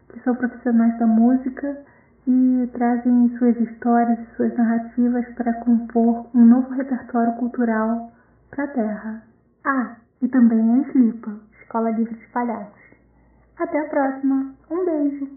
que 0.09 0.19
são 0.25 0.35
profissionais 0.35 0.99
da 0.99 1.07
música 1.07 1.79
e 2.27 2.69
trazem 2.73 3.29
suas 3.39 3.57
histórias 3.61 4.19
e 4.19 4.37
suas 4.37 4.57
narrativas 4.57 5.25
para 5.37 5.53
compor 5.61 6.27
um 6.35 6.45
novo 6.45 6.71
repertório 6.71 7.35
cultural 7.35 8.11
para 8.51 8.65
a 8.65 8.69
Terra. 8.69 9.23
Ah, 9.65 9.97
e 10.23 10.29
também 10.29 10.59
a 10.61 10.89
Slipa, 10.89 11.46
Escola 11.67 11.91
Livre 11.91 12.15
de 12.15 12.27
Palhaços. 12.29 12.81
Até 13.59 13.81
a 13.81 13.89
próxima. 13.89 14.55
Um 14.71 14.85
beijo! 14.85 15.29